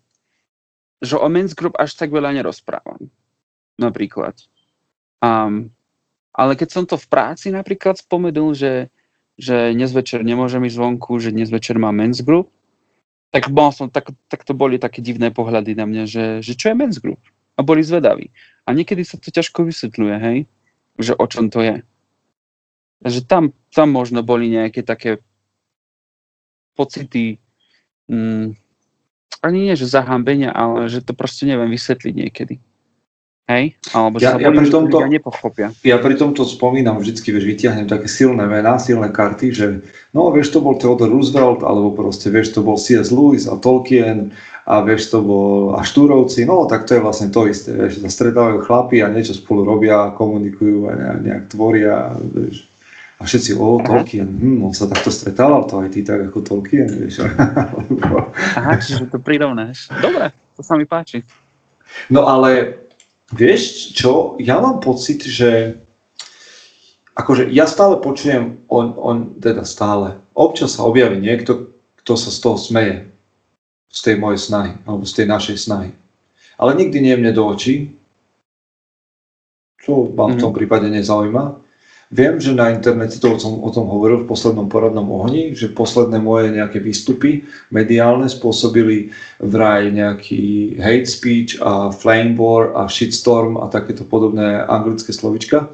že 1.01 1.17
o 1.17 1.27
Men's 1.33 1.57
Group 1.57 1.75
až 1.81 1.97
tak 1.97 2.13
veľa 2.13 2.37
nerozprávam. 2.37 3.09
Napríklad. 3.81 4.37
Um, 5.25 5.73
ale 6.37 6.53
keď 6.55 6.69
som 6.69 6.85
to 6.85 7.01
v 7.01 7.09
práci 7.09 7.49
napríklad 7.49 7.97
spomenul, 7.97 8.53
že, 8.53 8.93
že 9.41 9.73
dnes 9.73 9.89
večer 9.93 10.21
nemôžem 10.21 10.61
ísť 10.69 10.77
zvonku, 10.77 11.17
že 11.17 11.33
dnes 11.33 11.49
večer 11.49 11.81
mám 11.81 11.97
Men's 11.97 12.21
Group, 12.21 12.53
tak, 13.33 13.49
bol 13.49 13.73
som, 13.73 13.89
tak, 13.89 14.13
tak 14.29 14.45
to 14.45 14.53
boli 14.53 14.77
také 14.77 15.01
divné 15.01 15.33
pohľady 15.33 15.73
na 15.73 15.89
mňa, 15.89 16.05
že, 16.05 16.25
že 16.45 16.53
čo 16.53 16.73
je 16.73 16.77
Men's 16.77 17.01
Group? 17.01 17.21
A 17.57 17.65
boli 17.65 17.81
zvedaví. 17.81 18.29
A 18.69 18.77
niekedy 18.77 19.01
sa 19.09 19.17
to 19.17 19.33
ťažko 19.33 19.65
vysvetľuje, 19.65 20.17
hej, 20.21 20.39
že 21.01 21.17
o 21.17 21.25
čom 21.25 21.49
to 21.49 21.65
je. 21.65 21.81
Takže 23.03 23.21
tam, 23.27 23.51
tam 23.75 23.91
možno 23.91 24.23
boli 24.23 24.47
nejaké 24.47 24.87
také 24.87 25.19
pocity, 26.79 27.43
mm, 28.07 28.55
ani 29.43 29.59
nie, 29.59 29.75
že 29.75 29.91
zahambenia, 29.91 30.55
ale 30.55 30.87
že 30.87 31.03
to 31.03 31.13
proste 31.13 31.51
neviem 31.51 31.69
vysvetliť 31.75 32.15
niekedy. 32.15 32.55
Hej? 33.51 33.75
Alebo 33.91 34.23
že 34.23 34.31
ja, 34.31 34.33
sa 34.33 34.41
ja, 34.41 34.55
pri 34.55 34.71
tomto, 34.71 35.03
nepochopia. 35.11 35.75
Ja 35.83 35.99
pri 35.99 36.15
tomto 36.15 36.47
spomínam 36.47 37.03
vždycky, 37.03 37.35
vieš, 37.35 37.51
vytiahnem 37.51 37.91
také 37.91 38.07
silné 38.07 38.47
mená, 38.47 38.79
silné 38.79 39.11
karty, 39.11 39.47
že 39.51 39.67
no, 40.15 40.31
vieš, 40.31 40.55
to 40.55 40.63
bol 40.63 40.79
Theodore 40.79 41.11
Roosevelt, 41.11 41.67
alebo 41.67 41.91
proste, 41.91 42.31
vieš, 42.31 42.55
to 42.55 42.63
bol 42.63 42.79
C.S. 42.79 43.11
Lewis 43.11 43.51
a 43.51 43.59
Tolkien, 43.59 44.31
a 44.63 44.79
vieš, 44.87 45.11
to 45.11 45.19
bol 45.27 45.75
a 45.75 45.83
Štúrovci, 45.83 46.47
no 46.47 46.71
tak 46.71 46.87
to 46.87 46.95
je 46.95 47.03
vlastne 47.03 47.35
to 47.35 47.51
isté, 47.51 47.75
vieš, 47.75 47.99
sa 47.99 48.07
stretávajú 48.07 48.63
chlapi 48.63 49.03
a 49.03 49.11
niečo 49.11 49.35
spolu 49.35 49.67
robia, 49.67 50.15
komunikujú 50.15 50.87
a 50.87 50.93
nejak, 50.95 51.19
nejak 51.27 51.45
tvoria, 51.51 52.15
vieš. 52.15 52.71
A 53.23 53.25
všetci, 53.25 53.55
o, 53.55 53.79
Tolkien, 53.87 54.27
hm, 54.27 54.67
on 54.67 54.75
sa 54.75 54.91
takto 54.91 55.15
stretával, 55.15 55.63
to 55.71 55.79
aj 55.79 55.95
ty 55.95 56.03
tak 56.03 56.27
ako 56.27 56.43
Tolkien, 56.43 56.91
vieš. 56.91 57.23
Aha, 58.59 58.75
čiže 58.83 59.07
to 59.07 59.23
prirovnáš. 59.23 59.95
Dobre, 60.03 60.35
to 60.59 60.67
sa 60.67 60.75
mi 60.75 60.91
páči. 60.91 61.23
No 62.11 62.27
ale 62.27 62.83
vieš 63.31 63.95
čo, 63.95 64.35
ja 64.43 64.59
mám 64.59 64.83
pocit, 64.83 65.23
že 65.23 65.79
akože 67.15 67.47
ja 67.55 67.71
stále 67.71 68.03
počujem, 68.03 68.59
on, 68.67 68.99
on 68.99 69.39
teda 69.39 69.63
stále, 69.63 70.19
občas 70.35 70.75
sa 70.75 70.83
objaví 70.83 71.23
niekto, 71.23 71.71
kto 72.03 72.19
sa 72.19 72.35
z 72.35 72.39
toho 72.43 72.59
smeje, 72.59 73.07
z 73.87 74.01
tej 74.03 74.19
mojej 74.19 74.43
snahy, 74.43 74.75
alebo 74.83 75.07
z 75.07 75.15
tej 75.15 75.27
našej 75.31 75.57
snahy. 75.63 75.95
Ale 76.59 76.75
nikdy 76.75 76.99
nie 76.99 77.15
mne 77.15 77.31
do 77.31 77.47
očí, 77.47 77.95
čo 79.79 80.11
ma 80.11 80.27
v 80.27 80.43
tom 80.43 80.51
mhm. 80.51 80.59
prípade 80.59 80.91
nezaujíma 80.91 81.63
Viem, 82.13 82.37
že 82.37 82.53
na 82.53 82.69
internete 82.69 83.17
to 83.17 83.41
som 83.41 83.65
o 83.65 83.73
tom 83.73 83.89
hovoril 83.89 84.21
v 84.21 84.29
poslednom 84.29 84.69
poradnom 84.69 85.09
ohni, 85.09 85.57
že 85.57 85.73
posledné 85.73 86.21
moje 86.21 86.53
nejaké 86.53 86.77
výstupy 86.77 87.49
mediálne 87.73 88.29
spôsobili 88.29 89.09
vraj 89.41 89.89
nejaký 89.89 90.77
hate 90.77 91.09
speech 91.09 91.57
a 91.65 91.89
flame 91.89 92.37
war 92.37 92.77
a 92.77 92.85
shitstorm 92.85 93.57
a 93.57 93.73
takéto 93.73 94.05
podobné 94.05 94.61
anglické 94.61 95.09
slovička 95.09 95.73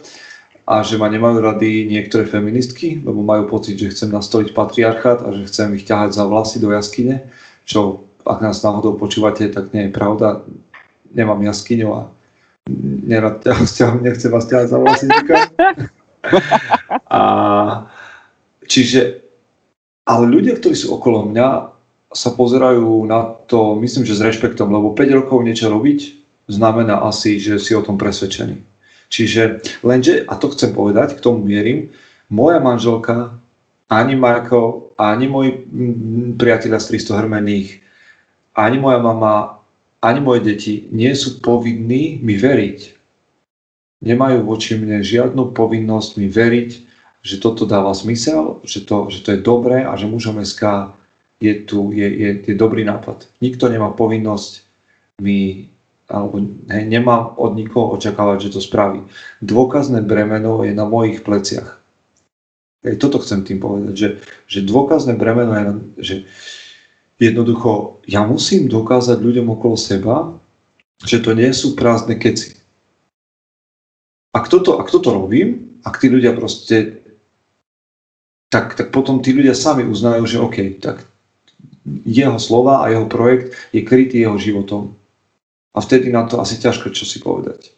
a 0.62 0.86
že 0.86 0.94
ma 0.94 1.10
nemajú 1.10 1.42
rady 1.42 1.90
niektoré 1.90 2.22
feministky, 2.22 3.02
lebo 3.02 3.18
majú 3.26 3.50
pocit, 3.50 3.74
že 3.74 3.90
chcem 3.90 4.14
nastoliť 4.14 4.54
patriarchát 4.54 5.26
a 5.26 5.34
že 5.34 5.50
chcem 5.50 5.74
ich 5.74 5.90
ťahať 5.90 6.14
za 6.14 6.22
vlasy 6.22 6.62
do 6.62 6.70
jaskyne, 6.70 7.34
čo 7.66 8.06
ak 8.22 8.38
nás 8.46 8.62
náhodou 8.62 8.94
počúvate, 8.94 9.50
tak 9.50 9.74
nie 9.74 9.90
je 9.90 9.96
pravda. 9.96 10.46
Nemám 11.10 11.42
jaskyňu 11.42 11.88
a 11.90 12.00
nerad 13.10 13.42
nechcem 14.06 14.30
vás 14.30 14.46
ťahať 14.46 14.66
za 14.70 14.78
vlasy 14.78 15.06
A, 17.08 17.20
čiže, 18.68 19.24
ale 20.04 20.24
ľudia, 20.28 20.56
ktorí 20.60 20.76
sú 20.76 20.92
okolo 20.92 21.24
mňa, 21.28 21.72
sa 22.08 22.30
pozerajú 22.32 23.04
na 23.04 23.36
to, 23.48 23.76
myslím, 23.80 24.08
že 24.08 24.16
s 24.16 24.24
rešpektom, 24.24 24.72
lebo 24.72 24.96
5 24.96 25.18
rokov 25.24 25.44
niečo 25.44 25.68
robiť 25.68 26.16
znamená 26.48 27.04
asi, 27.04 27.36
že 27.36 27.60
si 27.60 27.76
o 27.76 27.84
tom 27.84 28.00
presvedčený. 28.00 28.64
Čiže 29.08 29.64
lenže, 29.84 30.24
a 30.24 30.36
to 30.36 30.52
chcem 30.52 30.72
povedať, 30.72 31.16
k 31.16 31.24
tomu 31.24 31.44
mierim, 31.44 31.92
moja 32.32 32.60
manželka, 32.60 33.36
ani 33.88 34.16
Marko, 34.16 34.92
ani 35.00 35.28
moji 35.28 35.64
priatelia 36.36 36.80
z 36.80 37.00
300 37.08 37.20
hrmených, 37.24 37.68
ani 38.52 38.76
moja 38.80 39.00
mama, 39.00 39.64
ani 40.04 40.20
moje 40.20 40.44
deti 40.44 40.88
nie 40.92 41.12
sú 41.16 41.40
povinní 41.40 42.20
mi 42.20 42.36
veriť 42.36 42.97
nemajú 44.02 44.46
voči 44.46 44.78
mne 44.78 45.02
žiadnu 45.02 45.54
povinnosť 45.54 46.10
mi 46.18 46.30
veriť, 46.30 46.70
že 47.22 47.42
toto 47.42 47.66
dáva 47.66 47.90
zmysel, 47.94 48.62
že 48.62 48.86
to, 48.86 49.10
že 49.10 49.26
to 49.26 49.28
je 49.34 49.40
dobré 49.42 49.82
a 49.82 49.98
že 49.98 50.06
mužom 50.06 50.38
SK 50.38 50.94
je 51.42 51.54
tu, 51.66 51.90
je, 51.90 52.06
je, 52.06 52.30
je 52.46 52.54
dobrý 52.54 52.86
nápad. 52.86 53.26
Nikto 53.42 53.70
nemá 53.70 53.90
povinnosť 53.94 54.62
mi, 55.22 55.70
alebo 56.06 56.42
hej, 56.70 56.84
nemám 56.86 57.34
od 57.38 57.58
nikoho 57.58 57.98
očakávať, 57.98 58.48
že 58.48 58.54
to 58.58 58.60
spraví. 58.62 59.02
Dôkazné 59.42 60.02
bremeno 60.02 60.62
je 60.62 60.74
na 60.74 60.86
mojich 60.86 61.26
pleciach. 61.26 61.78
Hej, 62.86 63.02
toto 63.02 63.18
chcem 63.18 63.42
tým 63.42 63.58
povedať, 63.58 63.94
že, 63.94 64.08
že 64.46 64.58
dôkazné 64.62 65.18
bremeno 65.18 65.52
je, 65.54 65.62
že 65.98 66.16
jednoducho 67.18 67.98
ja 68.06 68.22
musím 68.22 68.70
dokázať 68.70 69.18
ľuďom 69.18 69.58
okolo 69.58 69.74
seba, 69.74 70.38
že 71.02 71.18
to 71.18 71.34
nie 71.34 71.50
sú 71.50 71.74
prázdne 71.78 72.14
keci 72.18 72.57
ak 74.32 74.44
toto, 74.48 74.76
ak 74.80 74.88
toto 74.92 75.14
robím, 75.14 75.80
ak 75.84 76.00
tí 76.00 76.12
ľudia 76.12 76.36
proste, 76.36 77.00
tak, 78.48 78.76
tak 78.76 78.92
potom 78.92 79.20
tí 79.20 79.32
ľudia 79.32 79.56
sami 79.56 79.84
uznajú, 79.84 80.24
že 80.24 80.42
OK, 80.42 80.56
tak 80.80 81.04
jeho 82.04 82.36
slova 82.36 82.84
a 82.84 82.92
jeho 82.92 83.08
projekt 83.08 83.56
je 83.72 83.80
krytý 83.84 84.24
jeho 84.24 84.36
životom. 84.36 84.92
A 85.72 85.80
vtedy 85.80 86.12
na 86.12 86.24
to 86.28 86.40
asi 86.40 86.60
ťažko 86.60 86.92
čo 86.92 87.04
si 87.08 87.20
povedať. 87.20 87.72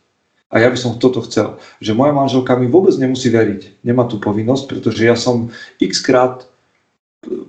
A 0.51 0.59
ja 0.59 0.67
by 0.67 0.75
som 0.75 0.99
toto 0.99 1.23
chcel, 1.23 1.63
že 1.79 1.95
moja 1.95 2.11
manželka 2.11 2.59
mi 2.59 2.67
vôbec 2.67 2.91
nemusí 2.99 3.31
veriť. 3.31 3.87
Nemá 3.87 4.11
tú 4.11 4.19
povinnosť, 4.19 4.65
pretože 4.67 5.07
ja 5.07 5.15
som 5.15 5.55
x 5.79 6.03
krát 6.03 6.51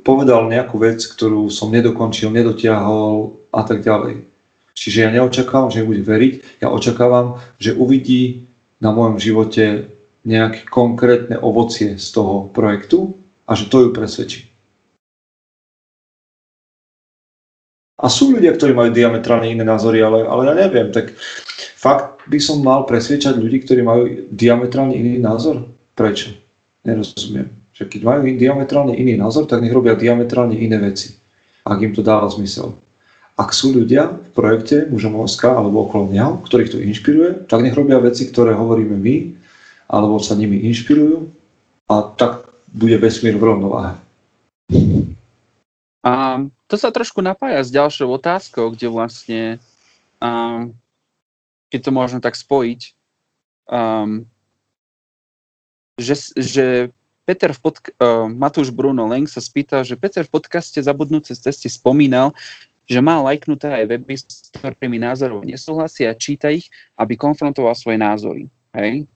povedal 0.06 0.46
nejakú 0.46 0.78
vec, 0.78 1.02
ktorú 1.02 1.50
som 1.50 1.74
nedokončil, 1.74 2.30
nedotiahol 2.30 3.34
a 3.50 3.66
tak 3.66 3.82
ďalej. 3.82 4.28
Čiže 4.78 4.98
ja 5.02 5.10
neočakávam, 5.10 5.74
že 5.74 5.88
bude 5.88 6.06
veriť, 6.06 6.62
ja 6.62 6.70
očakávam, 6.70 7.42
že 7.58 7.74
uvidí 7.74 8.46
na 8.82 8.90
mojom 8.90 9.22
živote 9.22 9.94
nejaké 10.26 10.66
konkrétne 10.70 11.38
ovocie 11.38 11.98
z 11.98 12.08
toho 12.14 12.50
projektu 12.50 13.14
a 13.46 13.54
že 13.54 13.70
to 13.70 13.86
ju 13.86 13.90
presvedčí. 13.94 14.52
A 18.02 18.10
sú 18.10 18.34
ľudia, 18.34 18.58
ktorí 18.58 18.74
majú 18.74 18.90
diametrálne 18.90 19.46
iné 19.54 19.62
názory, 19.62 20.02
ale, 20.02 20.26
ale 20.26 20.50
ja 20.50 20.54
neviem, 20.58 20.90
tak 20.90 21.14
fakt 21.78 22.26
by 22.26 22.42
som 22.42 22.66
mal 22.66 22.90
presvedčať 22.90 23.38
ľudí, 23.38 23.62
ktorí 23.62 23.86
majú 23.86 24.26
diametrálne 24.34 24.98
iný 24.98 25.22
názor? 25.22 25.70
Prečo? 25.94 26.34
Nerozumiem. 26.82 27.54
Že 27.78 27.94
keď 27.94 28.02
majú 28.02 28.20
diametrálne 28.42 28.98
iný 28.98 29.22
názor, 29.22 29.46
tak 29.46 29.62
nech 29.62 29.70
robia 29.70 29.94
diametrálne 29.94 30.58
iné 30.58 30.82
veci. 30.82 31.14
Ak 31.62 31.78
im 31.78 31.94
to 31.94 32.02
dáva 32.02 32.26
zmysel. 32.26 32.74
Ak 33.42 33.58
sú 33.58 33.74
ľudia 33.74 34.14
v 34.14 34.30
projekte 34.38 34.86
Mužomovská 34.86 35.50
alebo 35.50 35.90
okolo 35.90 36.14
neho, 36.14 36.38
ktorých 36.46 36.78
to 36.78 36.78
inšpiruje, 36.78 37.50
tak 37.50 37.66
nech 37.66 37.74
robia 37.74 37.98
veci, 37.98 38.30
ktoré 38.30 38.54
hovoríme 38.54 38.94
my, 38.94 39.16
alebo 39.90 40.22
sa 40.22 40.38
nimi 40.38 40.62
inšpirujú 40.70 41.26
a 41.90 42.06
tak 42.14 42.46
bude 42.70 43.02
vesmír 43.02 43.42
v 43.42 43.50
rovnováhe. 43.50 43.98
A 46.06 46.46
to 46.70 46.76
sa 46.78 46.94
trošku 46.94 47.26
napája 47.26 47.66
s 47.66 47.74
ďalšou 47.74 48.14
otázkou, 48.14 48.78
kde 48.78 48.94
vlastne, 48.94 49.42
um, 50.22 50.78
keď 51.74 51.80
to 51.82 51.92
možno 51.92 52.20
tak 52.22 52.38
spojiť, 52.38 52.94
um, 53.74 54.30
že, 55.98 56.30
že 56.38 56.66
Peter 57.26 57.54
v 57.54 57.60
podk- 57.62 57.94
uh, 58.02 58.30
Matúš 58.30 58.70
Bruno 58.74 59.06
Leng 59.10 59.30
sa 59.30 59.42
spýtal, 59.42 59.86
že 59.86 59.98
Peter 59.98 60.26
v 60.26 60.34
podcaste 60.34 60.78
Zabudnúce 60.82 61.34
cesty 61.38 61.70
spomínal, 61.70 62.34
že 62.92 63.00
má 63.00 63.24
lajknuté 63.24 63.72
aj 63.72 63.86
weby, 63.88 64.20
s 64.20 64.52
ktorými 64.52 65.00
názorov 65.00 65.48
nesúhlasí 65.48 66.04
a 66.04 66.12
číta 66.12 66.52
ich, 66.52 66.68
aby 67.00 67.16
konfrontoval 67.16 67.72
svoje 67.72 67.96
názory. 67.96 68.52
Hej? 68.76 69.08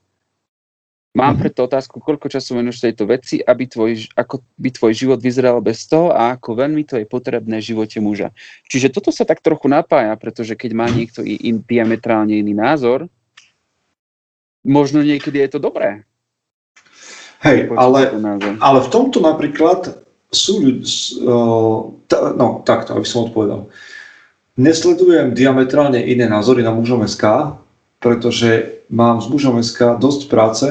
Mám 1.16 1.36
mhm. 1.36 1.40
preto 1.44 1.64
otázku, 1.64 1.96
koľko 2.00 2.28
času 2.28 2.60
venuješ 2.60 2.84
tejto 2.84 3.04
veci, 3.08 3.40
aby 3.40 3.64
tvoj, 3.68 4.16
ako 4.16 4.44
by 4.56 4.68
tvoj 4.72 4.92
život 4.92 5.20
vyzeral 5.20 5.60
bez 5.60 5.84
toho 5.88 6.12
a 6.12 6.36
ako 6.36 6.56
veľmi 6.60 6.84
to 6.88 7.00
je 7.00 7.08
potrebné 7.08 7.60
v 7.60 7.68
živote 7.72 8.00
muža. 8.00 8.32
Čiže 8.68 8.92
toto 8.92 9.08
sa 9.12 9.28
tak 9.28 9.40
trochu 9.40 9.68
napája, 9.68 10.12
pretože 10.16 10.56
keď 10.56 10.70
má 10.76 10.88
niekto 10.88 11.24
in, 11.24 11.64
diametrálne 11.64 12.36
iný 12.36 12.52
názor, 12.52 13.08
možno 14.60 15.00
niekedy 15.00 15.40
je 15.44 15.56
to 15.56 15.60
dobré. 15.60 16.04
Hej, 17.44 17.72
ale, 17.76 18.12
ale 18.60 18.78
v 18.80 18.88
tomto 18.88 19.20
napríklad 19.20 20.05
sú 20.32 20.64
ľudí, 20.64 20.84
no 22.36 22.62
takto, 22.66 22.96
aby 22.96 23.06
som 23.06 23.30
odpovedal. 23.30 23.70
Nesledujem 24.56 25.36
diametrálne 25.36 26.00
iné 26.00 26.26
názory 26.26 26.64
na 26.64 26.72
mužom 26.72 27.04
SK, 27.04 27.56
pretože 28.00 28.80
mám 28.88 29.20
s 29.20 29.28
mužom 29.28 29.60
SK 29.60 30.00
dosť 30.00 30.20
práce 30.32 30.68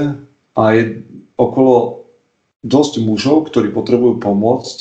a 0.58 0.64
je 0.74 1.06
okolo 1.38 2.06
dosť 2.66 3.06
mužov, 3.06 3.54
ktorí 3.54 3.70
potrebujú 3.70 4.18
pomôcť 4.18 4.78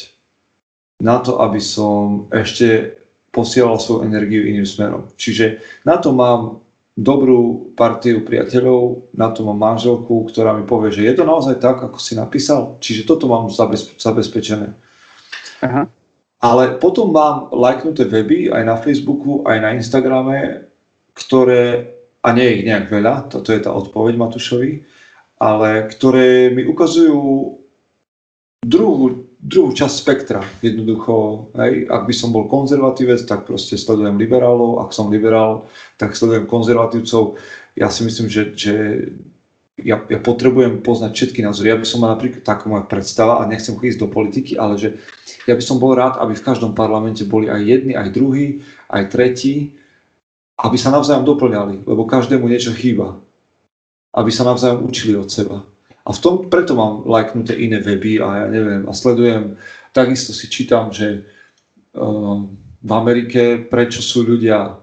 na 1.04 1.20
to, 1.20 1.36
aby 1.44 1.60
som 1.60 2.30
ešte 2.32 2.96
posielal 3.28 3.76
svoju 3.76 4.08
energiu 4.08 4.46
iným 4.48 4.64
smerom. 4.64 5.12
Čiže 5.20 5.60
na 5.84 6.00
to 6.00 6.16
mám 6.16 6.63
dobrú 6.94 7.74
partiu 7.74 8.22
priateľov, 8.22 9.10
na 9.18 9.34
to 9.34 9.42
mám 9.42 9.58
manželku, 9.58 10.30
ktorá 10.30 10.54
mi 10.54 10.62
povie, 10.62 10.94
že 10.94 11.02
je 11.02 11.14
to 11.18 11.26
naozaj 11.26 11.58
tak, 11.58 11.82
ako 11.82 11.98
si 11.98 12.14
napísal. 12.14 12.78
Čiže 12.78 13.10
toto 13.10 13.26
mám 13.26 13.50
zabezpečené. 13.98 14.70
Aha. 15.66 15.90
Ale 16.38 16.78
potom 16.78 17.10
mám 17.10 17.50
lajknuté 17.50 18.06
weby 18.06 18.52
aj 18.52 18.62
na 18.62 18.76
Facebooku, 18.78 19.42
aj 19.48 19.58
na 19.58 19.70
Instagrame, 19.74 20.70
ktoré, 21.16 21.88
a 22.22 22.30
nie 22.30 22.46
je 22.46 22.54
ich 22.62 22.66
nejak 22.68 22.86
veľa, 22.92 23.14
toto 23.32 23.50
je 23.50 23.60
tá 23.64 23.74
odpoveď 23.74 24.14
Matušovi, 24.14 24.72
ale 25.40 25.90
ktoré 25.90 26.52
mi 26.52 26.62
ukazujú 26.68 27.58
druhú 28.62 29.23
druhú 29.44 29.76
časť 29.76 29.94
spektra. 29.94 30.40
Jednoducho, 30.64 31.46
hej, 31.60 31.84
ak 31.92 32.08
by 32.08 32.14
som 32.16 32.32
bol 32.32 32.48
konzervatívec, 32.48 33.28
tak 33.28 33.44
proste 33.44 33.76
sledujem 33.76 34.16
liberálov, 34.16 34.80
ak 34.80 34.96
som 34.96 35.12
liberál, 35.12 35.68
tak 36.00 36.16
sledujem 36.16 36.48
konzervatívcov. 36.48 37.36
Ja 37.76 37.92
si 37.92 38.08
myslím, 38.08 38.32
že, 38.32 38.56
že 38.56 38.74
ja, 39.76 40.00
ja 40.08 40.18
potrebujem 40.22 40.80
poznať 40.80 41.12
všetky 41.12 41.44
názory. 41.44 41.68
Ja 41.68 41.78
by 41.78 41.84
som 41.84 42.00
mal 42.00 42.16
napríklad 42.16 42.40
taká 42.40 42.64
moja 42.72 42.88
predstava, 42.88 43.44
a 43.44 43.50
nechcem 43.50 43.76
ísť 43.76 44.00
do 44.00 44.08
politiky, 44.08 44.56
ale 44.56 44.80
že 44.80 44.88
ja 45.44 45.52
by 45.52 45.60
som 45.60 45.76
bol 45.76 45.92
rád, 45.92 46.16
aby 46.24 46.32
v 46.32 46.46
každom 46.46 46.72
parlamente 46.72 47.28
boli 47.28 47.52
aj 47.52 47.60
jedni, 47.60 47.92
aj 47.92 48.08
druhí, 48.16 48.64
aj 48.88 49.12
tretí, 49.12 49.76
aby 50.56 50.78
sa 50.80 50.94
navzájom 50.94 51.26
doplňali, 51.26 51.84
lebo 51.84 52.08
každému 52.08 52.48
niečo 52.48 52.72
chýba. 52.72 53.20
Aby 54.14 54.30
sa 54.30 54.46
navzájom 54.46 54.86
učili 54.86 55.18
od 55.18 55.28
seba. 55.28 55.66
A 56.04 56.12
v 56.12 56.20
tom 56.20 56.34
preto 56.52 56.76
mám 56.76 57.08
lajknuté 57.08 57.56
iné 57.56 57.80
weby 57.80 58.20
a 58.20 58.44
ja 58.44 58.46
neviem, 58.52 58.84
a 58.84 58.92
sledujem, 58.92 59.56
takisto 59.96 60.36
si 60.36 60.52
čítam, 60.52 60.92
že 60.92 61.24
uh, 61.96 62.44
v 62.84 62.90
Amerike 62.92 63.64
prečo 63.64 64.04
sú 64.04 64.28
ľudia 64.28 64.76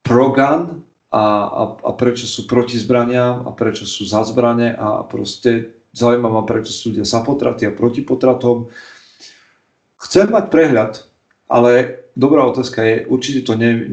pro-gun 0.00 0.88
a, 1.12 1.24
a, 1.44 1.62
a 1.84 1.90
prečo 1.92 2.24
sú 2.24 2.48
proti 2.48 2.80
zbraniam 2.80 3.44
a 3.44 3.52
prečo 3.52 3.84
sú 3.84 4.08
za 4.08 4.24
zbrane 4.24 4.72
a 4.72 5.04
proste 5.04 5.76
zaujíma 5.92 6.28
ma, 6.32 6.42
prečo 6.48 6.72
sú 6.72 6.96
ľudia 6.96 7.04
za 7.04 7.20
potraty 7.20 7.68
a 7.68 7.76
proti 7.76 8.00
potratom. 8.00 8.72
Chcem 10.00 10.32
mať 10.32 10.48
prehľad, 10.48 10.92
ale 11.52 12.02
dobrá 12.16 12.48
otázka 12.48 12.80
je, 12.80 12.94
určite 13.06 13.44
to 13.44 13.54
ne, 13.60 13.84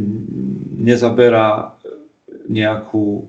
nezaberá 0.79 1.75
nejakú 2.47 3.27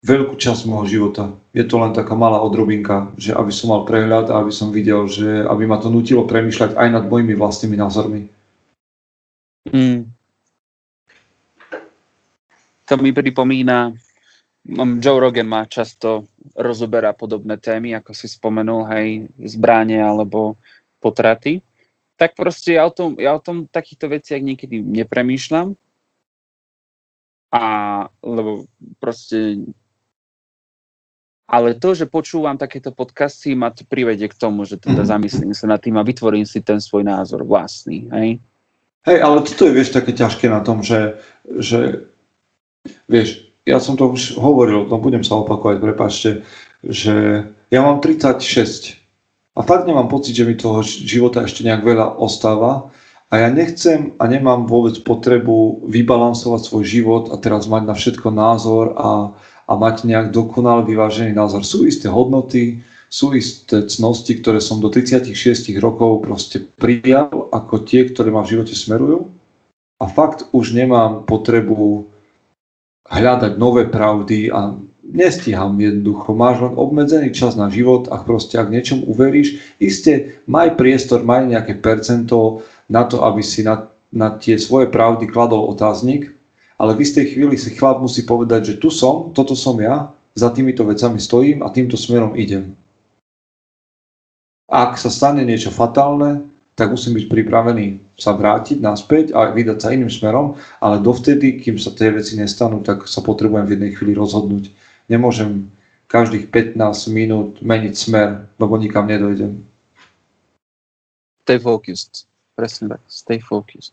veľkú 0.00 0.34
časť 0.40 0.64
môjho 0.64 0.86
života. 0.88 1.36
Je 1.52 1.64
to 1.64 1.76
len 1.76 1.92
taká 1.92 2.16
malá 2.16 2.40
odrobinka, 2.40 3.12
že 3.20 3.36
aby 3.36 3.52
som 3.52 3.72
mal 3.72 3.84
prehľad 3.84 4.32
a 4.32 4.40
aby 4.40 4.52
som 4.52 4.72
videl, 4.72 5.04
že 5.04 5.44
aby 5.44 5.68
ma 5.68 5.76
to 5.76 5.92
nutilo 5.92 6.24
premýšľať 6.24 6.76
aj 6.76 6.88
nad 6.88 7.04
mojimi 7.04 7.36
vlastnými 7.36 7.76
názormi. 7.76 8.20
Mm. 9.68 10.08
To 12.88 12.94
mi 12.98 13.12
pripomína, 13.12 13.92
Joe 15.00 15.20
Rogan 15.20 15.48
má 15.48 15.64
často 15.68 16.26
rozoberá 16.56 17.12
podobné 17.12 17.56
témy, 17.60 17.94
ako 17.96 18.12
si 18.12 18.26
spomenul, 18.28 18.88
hej, 18.92 19.28
zbráne 19.40 20.00
alebo 20.00 20.56
potraty. 21.00 21.64
Tak 22.20 22.36
proste 22.36 22.76
ja 22.76 22.84
o 22.84 22.92
tom, 22.92 23.16
ja 23.16 23.32
o 23.32 23.40
tom 23.40 23.64
takýchto 23.64 24.12
veciach 24.12 24.40
niekedy 24.44 24.84
nepremýšľam. 24.84 25.72
A 27.50 27.64
lebo 28.22 28.68
proste 29.00 29.64
ale 31.50 31.74
to, 31.74 31.98
že 31.98 32.06
počúvam 32.06 32.54
takéto 32.54 32.94
podcasty, 32.94 33.58
ma 33.58 33.74
to 33.74 33.82
privedie 33.82 34.30
k 34.30 34.38
tomu, 34.38 34.62
že 34.62 34.78
teda 34.78 35.02
mhm. 35.02 35.10
zamyslím 35.10 35.52
sa 35.52 35.66
nad 35.66 35.82
tým 35.82 35.98
a 35.98 36.06
vytvorím 36.06 36.46
si 36.46 36.62
ten 36.62 36.78
svoj 36.78 37.02
názor 37.02 37.42
vlastný. 37.42 38.06
Hej, 38.14 38.38
hej 39.10 39.18
ale 39.18 39.42
toto 39.42 39.66
je, 39.66 39.74
vieš, 39.74 39.90
také 39.90 40.14
ťažké 40.14 40.46
na 40.46 40.62
tom, 40.62 40.86
že, 40.86 41.18
že 41.50 42.06
vieš, 43.10 43.50
ja 43.66 43.82
som 43.82 43.98
to 43.98 44.14
už 44.14 44.38
hovoril, 44.38 44.86
no 44.86 45.02
budem 45.02 45.26
sa 45.26 45.42
opakovať, 45.42 45.76
prepačte, 45.82 46.30
že 46.86 47.44
ja 47.68 47.80
mám 47.82 47.98
36 47.98 48.96
a 49.58 49.60
fakt 49.66 49.84
nemám 49.84 50.08
pocit, 50.08 50.32
že 50.32 50.46
mi 50.46 50.54
toho 50.54 50.80
života 50.86 51.44
ešte 51.44 51.66
nejak 51.66 51.82
veľa 51.82 52.06
ostáva 52.16 52.94
a 53.30 53.34
ja 53.36 53.48
nechcem 53.52 54.16
a 54.16 54.24
nemám 54.26 54.66
vôbec 54.66 54.98
potrebu 55.04 55.86
vybalansovať 55.86 56.60
svoj 56.66 56.84
život 56.86 57.24
a 57.30 57.36
teraz 57.38 57.70
mať 57.70 57.82
na 57.84 57.94
všetko 57.94 58.28
názor 58.32 58.96
a, 58.96 59.08
a 59.70 59.72
mať 59.78 60.02
nejak 60.02 60.34
dokonal 60.34 60.82
vyvážený 60.82 61.30
názor. 61.30 61.62
Sú 61.62 61.86
isté 61.86 62.10
hodnoty, 62.10 62.82
sú 63.06 63.30
isté 63.38 63.86
cnosti, 63.86 64.34
ktoré 64.42 64.58
som 64.58 64.82
do 64.82 64.90
36 64.90 65.30
rokov 65.78 66.26
proste 66.26 66.66
prijal 66.74 67.50
ako 67.54 67.86
tie, 67.86 68.10
ktoré 68.10 68.34
ma 68.34 68.42
v 68.42 68.58
živote 68.58 68.74
smerujú 68.74 69.30
a 70.02 70.04
fakt 70.10 70.50
už 70.50 70.74
nemám 70.74 71.22
potrebu 71.22 72.06
hľadať 73.06 73.52
nové 73.58 73.86
pravdy 73.86 74.50
a 74.50 74.74
nestíham 75.06 75.74
jednoducho. 75.74 76.32
Máš 76.32 76.62
len 76.62 76.74
obmedzený 76.78 77.34
čas 77.34 77.58
na 77.58 77.66
život 77.66 78.06
a 78.08 78.22
proste 78.22 78.56
ak 78.56 78.70
niečom 78.70 79.02
uveríš, 79.06 79.78
iste 79.82 80.42
maj 80.46 80.78
priestor, 80.78 81.26
maj 81.26 81.46
nejaké 81.46 81.78
percento 81.82 82.62
na 82.86 83.06
to, 83.06 83.26
aby 83.26 83.42
si 83.42 83.66
na, 83.66 83.90
na 84.14 84.34
tie 84.38 84.54
svoje 84.54 84.86
pravdy 84.86 85.26
kladol 85.26 85.66
otáznik, 85.70 86.30
ale 86.80 86.96
v 86.96 87.04
istej 87.04 87.36
chvíli 87.36 87.60
si 87.60 87.76
chlap 87.76 88.00
musí 88.00 88.24
povedať, 88.24 88.72
že 88.72 88.74
tu 88.80 88.88
som, 88.88 89.36
toto 89.36 89.52
som 89.52 89.76
ja, 89.76 90.16
za 90.32 90.48
týmito 90.48 90.80
vecami 90.88 91.20
stojím 91.20 91.60
a 91.60 91.68
týmto 91.68 92.00
smerom 92.00 92.32
idem. 92.40 92.72
Ak 94.64 94.96
sa 94.96 95.12
stane 95.12 95.44
niečo 95.44 95.68
fatálne, 95.68 96.48
tak 96.78 96.96
musím 96.96 97.20
byť 97.20 97.26
pripravený 97.28 97.86
sa 98.16 98.32
vrátiť 98.32 98.80
naspäť 98.80 99.36
a 99.36 99.52
vydať 99.52 99.78
sa 99.84 99.92
iným 99.92 100.08
smerom, 100.08 100.56
ale 100.80 101.04
dovtedy, 101.04 101.60
kým 101.60 101.76
sa 101.76 101.92
tie 101.92 102.08
veci 102.08 102.40
nestanú, 102.40 102.80
tak 102.80 103.04
sa 103.04 103.20
potrebujem 103.20 103.68
v 103.68 103.72
jednej 103.76 103.92
chvíli 103.92 104.16
rozhodnúť. 104.16 104.72
Nemôžem 105.12 105.68
každých 106.08 106.48
15 106.48 106.80
minút 107.12 107.60
meniť 107.60 107.92
smer, 107.92 108.48
lebo 108.56 108.80
nikam 108.80 109.04
nedojdem. 109.04 109.60
Stay 111.44 111.58
focused. 111.60 112.24
Presne 112.56 112.96
tak. 112.96 113.02
Stay 113.10 113.42
focused. 113.42 113.92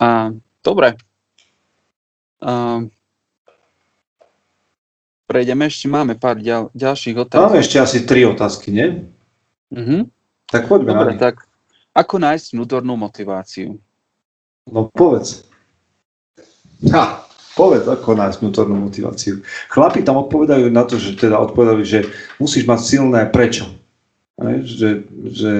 A, 0.00 0.32
dobre. 0.64 0.96
A, 2.42 2.84
prejdeme 5.26 5.66
ešte, 5.66 5.86
máme 5.90 6.14
pár 6.14 6.38
ďal, 6.40 6.70
ďalších 6.72 7.16
otázok. 7.16 7.46
Máme 7.50 7.60
ešte 7.60 7.78
asi 7.82 8.04
tri 8.06 8.22
otázky, 8.24 8.70
nie? 8.70 9.04
Mhm. 9.72 10.10
Tak 10.46 10.70
poďme 10.70 10.94
Dobre, 10.94 11.12
na 11.14 11.18
tak 11.18 11.42
ako 11.96 12.14
nájsť 12.22 12.46
vnútornú 12.54 12.94
motiváciu? 12.94 13.80
No 14.70 14.86
povedz. 14.92 15.42
Ha, 16.92 17.24
povedz, 17.56 17.88
ako 17.88 18.14
nájsť 18.14 18.36
vnútornú 18.44 18.76
motiváciu. 18.86 19.40
Chlapi 19.72 20.04
tam 20.04 20.20
odpovedajú 20.22 20.68
na 20.68 20.84
to, 20.84 21.00
že 21.00 21.16
teda 21.16 21.40
odpovedali, 21.40 21.82
že 21.82 22.06
musíš 22.36 22.68
mať 22.68 22.80
silné 22.84 23.20
prečo. 23.32 23.66
Že, 24.38 25.08
že, 25.32 25.52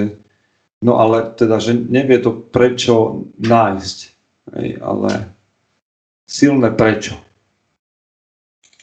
no 0.85 1.01
ale 1.01 1.33
teda, 1.33 1.57
že 1.57 1.73
nevie 1.73 2.21
to 2.21 2.37
prečo 2.37 3.25
nájsť. 3.41 3.99
Ale 4.85 5.11
silné 6.27 6.75
prečo. 6.75 7.15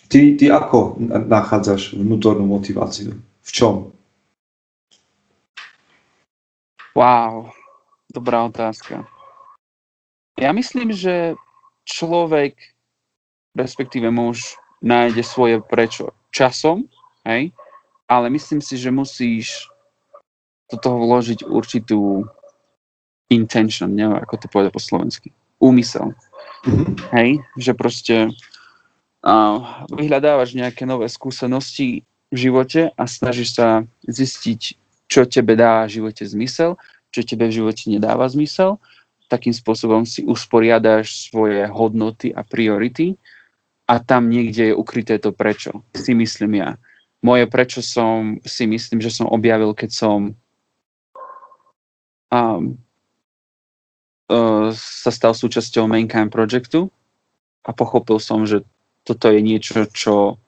Ty, 0.07 0.39
ty 0.39 0.45
ako 0.47 0.97
nachádzaš 1.27 1.99
vnútornú 1.99 2.47
motiváciu? 2.47 3.19
V 3.43 3.49
čom? 3.51 3.91
Wow, 6.93 7.51
dobrá 8.13 8.45
otázka. 8.45 9.03
Ja 10.37 10.53
myslím, 10.53 10.93
že 10.93 11.33
človek, 11.83 12.55
respektíve 13.57 14.13
muž, 14.13 14.55
nájde 14.85 15.25
svoje 15.25 15.57
prečo 15.65 16.13
časom, 16.29 16.85
hej? 17.25 17.49
ale 18.05 18.29
myslím 18.29 18.61
si, 18.61 18.77
že 18.77 18.93
musíš 18.93 19.65
do 20.69 20.77
toho 20.77 21.01
vložiť 21.01 21.45
určitú 21.45 22.25
intention, 23.33 23.89
neviem, 23.89 24.21
ako 24.21 24.35
to 24.37 24.47
povedať 24.49 24.71
po 24.73 24.81
slovensky, 24.81 25.29
úmysel. 25.57 26.13
Mm-hmm. 26.63 27.11
Hej, 27.11 27.29
že 27.59 27.71
proste 27.75 28.15
uh, 29.23 29.57
vyhľadávaš 29.91 30.55
nejaké 30.55 30.87
nové 30.87 31.11
skúsenosti 31.11 32.07
v 32.31 32.37
živote 32.37 32.89
a 32.95 33.03
snažíš 33.03 33.59
sa 33.59 33.83
zistiť, 34.07 34.79
čo 35.11 35.27
tebe 35.27 35.59
dá 35.59 35.83
v 35.85 35.99
živote 35.99 36.23
zmysel, 36.23 36.79
čo 37.11 37.21
tebe 37.21 37.51
v 37.51 37.61
živote 37.61 37.91
nedáva 37.91 38.25
zmysel. 38.31 38.79
Takým 39.27 39.51
spôsobom 39.51 40.07
si 40.07 40.23
usporiadaš 40.23 41.29
svoje 41.29 41.67
hodnoty 41.67 42.31
a 42.31 42.41
priority 42.47 43.19
a 43.85 43.99
tam 43.99 44.31
niekde 44.31 44.71
je 44.71 44.79
ukryté 44.79 45.19
to 45.19 45.35
prečo, 45.35 45.83
si 45.91 46.15
myslím 46.15 46.63
ja. 46.63 46.69
Moje 47.23 47.47
prečo 47.47 47.79
som 47.83 48.39
si 48.43 48.67
myslím, 48.67 48.99
že 48.99 49.11
som 49.11 49.27
objavil, 49.31 49.71
keď 49.75 49.91
som 49.91 50.35
um, 52.31 52.75
sa 54.73 55.11
stal 55.11 55.33
súčasťou 55.35 55.85
Mankind 55.85 56.33
Projectu 56.33 56.89
a 57.63 57.71
pochopil 57.71 58.17
som, 58.19 58.43
že 58.43 58.65
toto 59.03 59.27
je 59.27 59.39
niečo, 59.43 59.85
čo, 59.91 60.39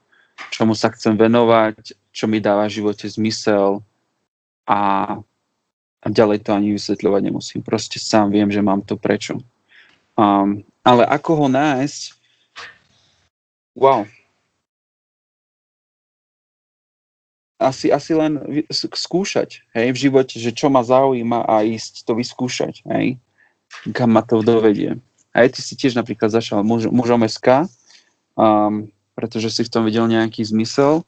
čomu 0.51 0.73
sa 0.73 0.91
chcem 0.91 1.19
venovať, 1.19 1.95
čo 2.15 2.25
mi 2.25 2.39
dáva 2.39 2.71
v 2.71 2.75
živote 2.79 3.05
zmysel, 3.11 3.83
a, 4.65 4.81
a 6.01 6.05
ďalej 6.09 6.41
to 6.41 6.49
ani 6.53 6.73
vysvetľovať 6.73 7.21
nemusím. 7.21 7.61
Proste 7.61 8.01
sám 8.01 8.33
viem, 8.33 8.49
že 8.49 8.65
mám 8.65 8.81
to 8.81 8.97
prečo. 8.97 9.37
Um, 10.17 10.65
ale 10.81 11.05
ako 11.05 11.45
ho 11.45 11.47
nájsť? 11.49 12.01
Wow. 13.77 14.09
Asi, 17.55 17.87
asi 17.91 18.11
len 18.11 18.39
skúšať 18.71 19.63
hej, 19.71 19.87
v 19.95 19.97
živote, 19.97 20.35
že 20.39 20.51
čo 20.51 20.67
ma 20.67 20.83
zaujíma 20.83 21.47
a 21.47 21.63
ísť 21.63 22.03
to 22.03 22.15
vyskúšať, 22.19 22.83
hej, 22.83 23.15
kam 23.91 24.15
ma 24.15 24.21
to 24.23 24.39
dovedie. 24.45 24.97
A 25.35 25.47
ty 25.51 25.59
si 25.59 25.75
tiež 25.75 25.99
napríklad 25.99 26.31
začal 26.31 26.63
muž, 26.63 26.87
mužom 26.87 27.27
SK, 27.27 27.67
um, 28.39 28.87
pretože 29.15 29.51
si 29.51 29.61
v 29.67 29.71
tom 29.71 29.83
videl 29.83 30.07
nejaký 30.07 30.43
zmysel 30.47 31.03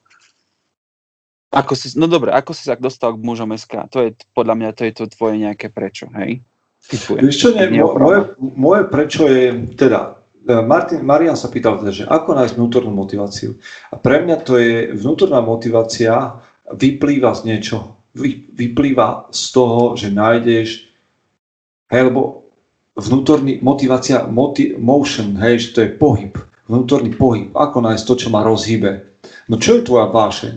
ako 1.47 1.73
si, 1.79 1.95
no 1.95 2.11
dobre, 2.11 2.35
ako 2.35 2.51
si 2.51 2.67
sa 2.67 2.75
dostal 2.75 3.15
k 3.15 3.23
mužom 3.23 3.55
SK? 3.55 3.87
To 3.89 3.97
je, 4.03 4.09
podľa 4.35 4.55
mňa, 4.59 4.69
to 4.75 4.83
je 4.83 4.93
to 4.93 5.03
tvoje 5.07 5.39
nejaké 5.39 5.71
prečo, 5.71 6.11
hej? 6.13 6.43
Vieš 6.91 7.35
čo, 7.35 7.47
nie, 7.55 7.81
moje, 7.81 8.35
moje 8.37 8.83
prečo 8.87 9.27
je, 9.27 9.55
teda, 9.75 10.19
e, 10.43 10.61
Martin, 10.63 11.03
Marian 11.03 11.39
sa 11.39 11.51
pýtal 11.51 11.79
teda, 11.79 11.91
že 11.91 12.03
ako 12.07 12.35
nájsť 12.35 12.55
vnútornú 12.55 12.91
motiváciu. 12.91 13.55
A 13.91 13.95
pre 13.95 14.23
mňa 14.23 14.37
to 14.43 14.59
je, 14.59 14.91
vnútorná 14.95 15.39
motivácia 15.39 16.39
vyplýva 16.67 17.31
z 17.35 17.41
niečo. 17.47 17.95
Vy, 18.11 18.47
vyplýva 18.51 19.31
z 19.31 19.43
toho, 19.51 19.95
že 19.95 20.11
nájdeš, 20.11 20.91
hej, 21.91 22.01
lebo 22.11 22.46
vnútorný, 22.97 23.61
motivácia, 23.61 24.25
moti, 24.25 24.73
motion, 24.73 25.37
hej, 25.37 25.61
že 25.61 25.69
to 25.73 25.79
je 25.85 25.89
pohyb, 25.93 26.33
vnútorný 26.65 27.13
pohyb, 27.13 27.53
ako 27.53 27.77
nájsť 27.85 28.03
to, 28.03 28.13
čo 28.17 28.27
ma 28.33 28.41
rozhýbe. 28.41 29.05
No 29.47 29.61
čo 29.61 29.79
je 29.79 29.85
tvoja 29.85 30.09
vášeň? 30.09 30.55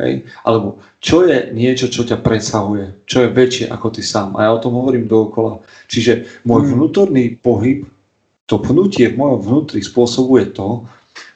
Hej? 0.00 0.12
Alebo 0.46 0.80
čo 1.02 1.26
je 1.26 1.52
niečo, 1.52 1.90
čo 1.90 2.06
ťa 2.06 2.22
presahuje, 2.22 3.04
čo 3.04 3.26
je 3.26 3.34
väčšie 3.34 3.66
ako 3.68 3.86
ty 3.92 4.00
sám. 4.00 4.38
A 4.38 4.48
ja 4.48 4.50
o 4.54 4.62
tom 4.62 4.78
hovorím 4.78 5.10
dookola. 5.10 5.60
Čiže 5.90 6.42
môj 6.48 6.64
hmm. 6.64 6.72
vnútorný 6.78 7.24
pohyb, 7.36 7.84
to 8.46 8.56
pnutie 8.58 9.12
v 9.12 9.18
mojom 9.18 9.38
vnútri 9.42 9.80
spôsobuje 9.84 10.54
to, 10.56 10.88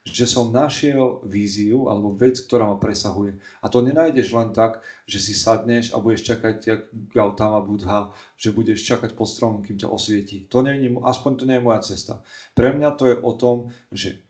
že 0.07 0.23
som 0.23 0.55
našiel 0.55 1.19
víziu 1.27 1.91
alebo 1.91 2.15
vec, 2.15 2.39
ktorá 2.39 2.71
ma 2.71 2.77
presahuje. 2.79 3.43
A 3.59 3.67
to 3.67 3.83
nenájdeš 3.83 4.31
len 4.31 4.55
tak, 4.55 4.87
že 5.03 5.19
si 5.19 5.35
sadneš 5.35 5.91
a 5.91 5.99
budeš 5.99 6.31
čakať, 6.31 6.55
jak 6.63 6.81
Gautama 7.11 7.59
Buddha, 7.59 8.15
že 8.39 8.55
budeš 8.55 8.87
čakať 8.87 9.19
pod 9.19 9.27
stromom, 9.27 9.59
kým 9.59 9.75
ťa 9.75 9.91
osvieti. 9.91 10.47
To 10.47 10.63
nie 10.63 10.87
aspoň 11.03 11.31
to 11.35 11.43
nie 11.43 11.59
je 11.59 11.65
moja 11.67 11.81
cesta. 11.83 12.23
Pre 12.55 12.71
mňa 12.71 12.89
to 12.95 13.03
je 13.11 13.15
o 13.19 13.31
tom, 13.35 13.75
že 13.91 14.23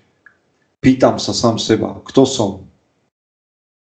pýtam 0.81 1.21
sa 1.21 1.37
sám 1.37 1.61
seba, 1.61 2.01
kto 2.01 2.25
som, 2.25 2.51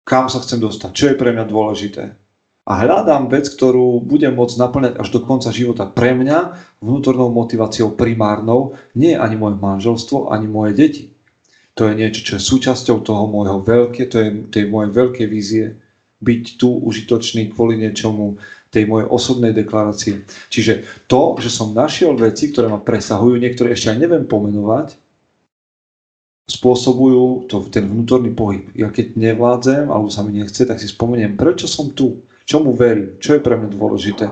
kam 0.03 0.26
sa 0.26 0.42
chcem 0.42 0.59
dostať, 0.59 0.90
čo 0.90 1.05
je 1.14 1.18
pre 1.18 1.30
mňa 1.30 1.47
dôležité. 1.47 2.18
A 2.64 2.80
hľadám 2.80 3.28
vec, 3.28 3.45
ktorú 3.53 4.01
budem 4.01 4.32
môcť 4.32 4.57
naplňať 4.57 4.95
až 4.97 5.09
do 5.12 5.20
konca 5.20 5.53
života. 5.53 5.84
Pre 5.84 6.16
mňa 6.16 6.57
vnútornou 6.80 7.28
motiváciou 7.28 7.92
primárnou 7.92 8.72
nie 8.97 9.12
ani 9.12 9.36
moje 9.36 9.61
manželstvo, 9.61 10.32
ani 10.32 10.49
moje 10.49 10.72
deti. 10.72 11.05
To 11.75 11.91
je 11.91 11.95
niečo, 11.99 12.22
čo 12.22 12.33
je 12.39 12.49
súčasťou 12.49 13.03
toho 13.03 13.27
môjho 13.27 13.59
veľké, 13.59 14.07
to 14.07 14.16
je 14.22 14.29
tej 14.47 14.64
mojej 14.70 14.91
veľkej 14.95 15.27
vízie 15.27 15.75
byť 16.22 16.45
tu 16.57 16.70
užitočný 16.70 17.53
kvôli 17.53 17.77
niečomu, 17.77 18.39
tej 18.70 18.91
mojej 18.91 19.07
osobnej 19.07 19.55
deklarácie. 19.55 20.27
Čiže 20.51 21.07
to, 21.07 21.39
že 21.39 21.51
som 21.53 21.77
našiel 21.77 22.18
veci, 22.18 22.51
ktoré 22.51 22.66
ma 22.66 22.83
presahujú, 22.83 23.39
niektoré 23.39 23.75
ešte 23.75 23.95
aj 23.95 23.99
neviem 24.03 24.25
pomenovať, 24.27 24.99
spôsobujú 26.51 27.47
to, 27.47 27.62
ten 27.70 27.87
vnútorný 27.87 28.35
pohyb. 28.35 28.68
Ja 28.75 28.91
keď 28.91 29.14
nevládzem, 29.14 29.89
alebo 29.89 30.11
sa 30.11 30.27
mi 30.27 30.43
nechce, 30.43 30.66
tak 30.66 30.83
si 30.83 30.91
spomeniem, 30.91 31.39
prečo 31.39 31.70
som 31.70 31.95
tu, 31.95 32.27
čomu 32.45 32.75
verím, 32.75 33.16
čo 33.22 33.39
je 33.39 33.45
pre 33.45 33.55
mňa 33.55 33.70
dôležité. 33.72 34.27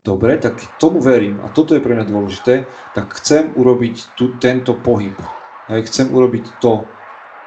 Dobre, 0.00 0.40
tak 0.40 0.58
tomu 0.80 0.98
verím 0.98 1.44
a 1.44 1.52
toto 1.52 1.76
je 1.76 1.84
pre 1.84 1.92
mňa 1.94 2.06
dôležité, 2.08 2.64
tak 2.96 3.12
chcem 3.20 3.52
urobiť 3.54 4.16
tu, 4.16 4.36
tento 4.40 4.72
pohyb. 4.76 5.12
Hej, 5.70 5.86
chcem 5.86 6.10
urobiť 6.10 6.58
to. 6.58 6.82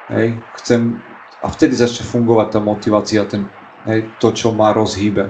Hej, 0.08 0.40
chcem, 0.60 0.96
a 1.44 1.46
vtedy 1.52 1.76
začne 1.76 2.08
fungovať 2.08 2.56
tá 2.56 2.60
motivácia, 2.64 3.28
ten, 3.28 3.48
hej, 3.84 4.08
to, 4.16 4.32
čo 4.32 4.56
má 4.56 4.72
rozhýbe. 4.72 5.28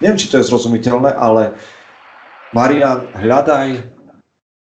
Neviem, 0.00 0.16
či 0.16 0.32
to 0.32 0.40
je 0.40 0.48
zrozumiteľné, 0.48 1.12
ale 1.12 1.52
Marian, 2.56 3.12
hľadaj 3.12 3.92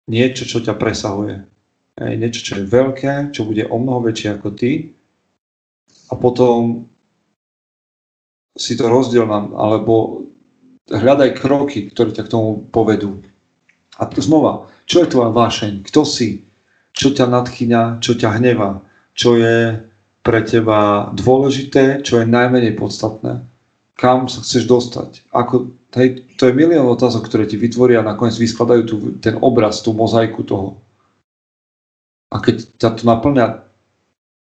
niečo, 0.08 0.45
čo 0.45 0.62
ťa 0.62 0.78
presahuje 0.78 1.58
Hej, 1.97 2.14
niečo, 2.22 2.41
čo 2.45 2.53
je 2.62 2.70
veľké, 2.70 3.34
čo 3.34 3.41
bude 3.49 3.66
o 3.66 3.76
mnoho 3.82 4.05
väčšie 4.05 4.38
ako 4.38 4.53
ty 4.53 4.93
a 6.08 6.14
potom 6.14 6.86
si 8.53 8.78
to 8.78 8.86
rozdiel 8.86 9.26
nám, 9.26 9.58
alebo 9.58 10.26
hľadaj 10.93 11.41
kroky, 11.41 11.89
ktoré 11.89 12.14
ťa 12.14 12.30
k 12.30 12.34
tomu 12.38 12.70
povedú. 12.70 13.22
A 13.97 14.05
znova, 14.22 14.70
čo 14.86 15.01
je 15.01 15.10
tvoja 15.10 15.34
vášeň? 15.34 15.82
Kto 15.89 16.05
si? 16.05 16.47
Čo 16.98 17.14
ťa 17.14 17.30
nadchýňa? 17.30 18.02
Čo 18.02 18.18
ťa 18.18 18.41
hneva? 18.41 18.82
Čo 19.14 19.38
je 19.38 19.86
pre 20.26 20.41
teba 20.41 21.14
dôležité? 21.14 22.02
Čo 22.02 22.20
je 22.20 22.26
najmenej 22.26 22.74
podstatné? 22.74 23.45
Kam 23.93 24.26
sa 24.26 24.41
chceš 24.41 24.66
dostať? 24.66 25.30
Ako, 25.30 25.78
hej, 25.93 26.26
to 26.41 26.50
je 26.50 26.58
milión 26.58 26.89
otázok, 26.89 27.30
ktoré 27.30 27.45
ti 27.45 27.58
vytvoria 27.58 28.02
a 28.02 28.10
nakoniec 28.10 28.38
vyskladajú 28.38 28.82
tu, 28.86 28.95
ten 29.22 29.38
obraz, 29.41 29.86
tú 29.86 29.93
mozaiku 29.93 30.41
toho. 30.41 30.82
A 32.34 32.41
keď 32.41 32.66
ťa 32.82 32.89
to 32.98 33.04
naplňa, 33.06 33.45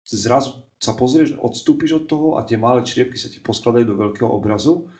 zrazu 0.07 0.66
sa 0.82 0.99
pozrieš, 0.99 1.38
odstúpiš 1.38 2.03
od 2.03 2.05
toho 2.11 2.28
a 2.38 2.43
tie 2.43 2.59
malé 2.59 2.82
čriepky 2.82 3.14
sa 3.14 3.30
ti 3.30 3.38
poskladajú 3.38 3.86
do 3.86 3.97
veľkého 3.99 4.26
obrazu, 4.26 4.90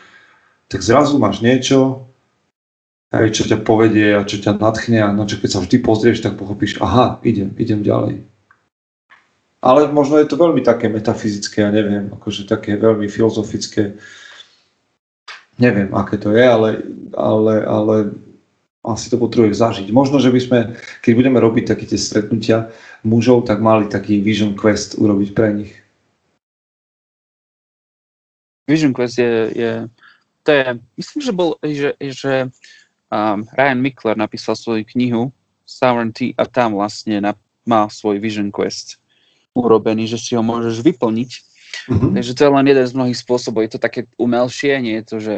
tak 0.71 0.79
zrazu 0.79 1.19
máš 1.19 1.43
niečo, 1.43 2.07
aj 3.13 3.29
čo 3.29 3.43
ťa 3.45 3.61
povedie 3.61 4.17
a 4.17 4.25
čo 4.25 4.41
ťa 4.41 4.57
nadchne 4.57 4.97
a 5.05 5.13
na 5.13 5.29
čo 5.29 5.37
keď 5.37 5.49
sa 5.53 5.61
vždy 5.61 5.77
pozrieš, 5.85 6.25
tak 6.25 6.33
pochopíš, 6.33 6.81
aha, 6.81 7.21
idem, 7.21 7.53
idem 7.61 7.85
ďalej. 7.85 8.25
Ale 9.63 9.87
možno 9.93 10.17
je 10.19 10.27
to 10.27 10.35
veľmi 10.35 10.65
také 10.65 10.89
metafyzické, 10.89 11.63
ja 11.63 11.71
neviem, 11.71 12.09
akože 12.11 12.49
také 12.49 12.75
veľmi 12.75 13.07
filozofické. 13.07 13.95
Neviem, 15.61 15.93
aké 15.93 16.17
to 16.17 16.33
je, 16.33 16.41
ale, 16.43 16.83
ale, 17.13 17.55
ale 17.63 17.95
asi 18.83 19.07
to 19.07 19.21
potrebuje 19.21 19.55
zažiť. 19.55 19.87
Možno, 19.93 20.19
že 20.19 20.33
by 20.33 20.39
sme, 20.41 20.59
keď 20.99 21.13
budeme 21.15 21.39
robiť 21.39 21.77
také 21.77 21.85
tie 21.87 22.01
stretnutia 22.01 22.73
mužov, 23.05 23.47
tak 23.47 23.63
mali 23.63 23.87
taký 23.87 24.19
Vision 24.19 24.57
Quest 24.57 24.99
urobiť 24.99 25.29
pre 25.31 25.47
nich. 25.53 25.71
Vision 28.67 28.91
Quest 28.91 29.21
je, 29.21 29.31
je 29.53 29.71
to 30.43 30.51
je, 30.51 30.65
myslím, 30.99 31.19
že 31.23 31.31
bol, 31.31 31.55
že, 31.63 31.95
že 32.03 32.51
um, 33.13 33.45
Ryan 33.53 33.79
Mickler 33.79 34.17
napísal 34.17 34.57
svoju 34.57 34.81
knihu 34.97 35.29
Sovereignty 35.63 36.33
a 36.33 36.49
tam 36.49 36.73
vlastne 36.73 37.21
na, 37.21 37.31
má 37.63 37.85
svoj 37.87 38.17
Vision 38.17 38.49
Quest 38.49 38.97
urobený, 39.53 40.09
že 40.09 40.17
si 40.17 40.33
ho 40.33 40.41
môžeš 40.41 40.81
vyplniť. 40.81 41.31
Mm-hmm. 41.89 42.11
Takže 42.17 42.31
to 42.33 42.41
je 42.45 42.51
len 42.51 42.65
jeden 42.65 42.85
z 42.85 42.97
mnohých 42.97 43.21
spôsobov. 43.21 43.61
Je 43.65 43.77
to 43.77 43.81
také 43.81 44.09
umelšie, 44.17 44.81
nie 44.81 44.97
je 45.01 45.05
to, 45.05 45.17
že, 45.21 45.35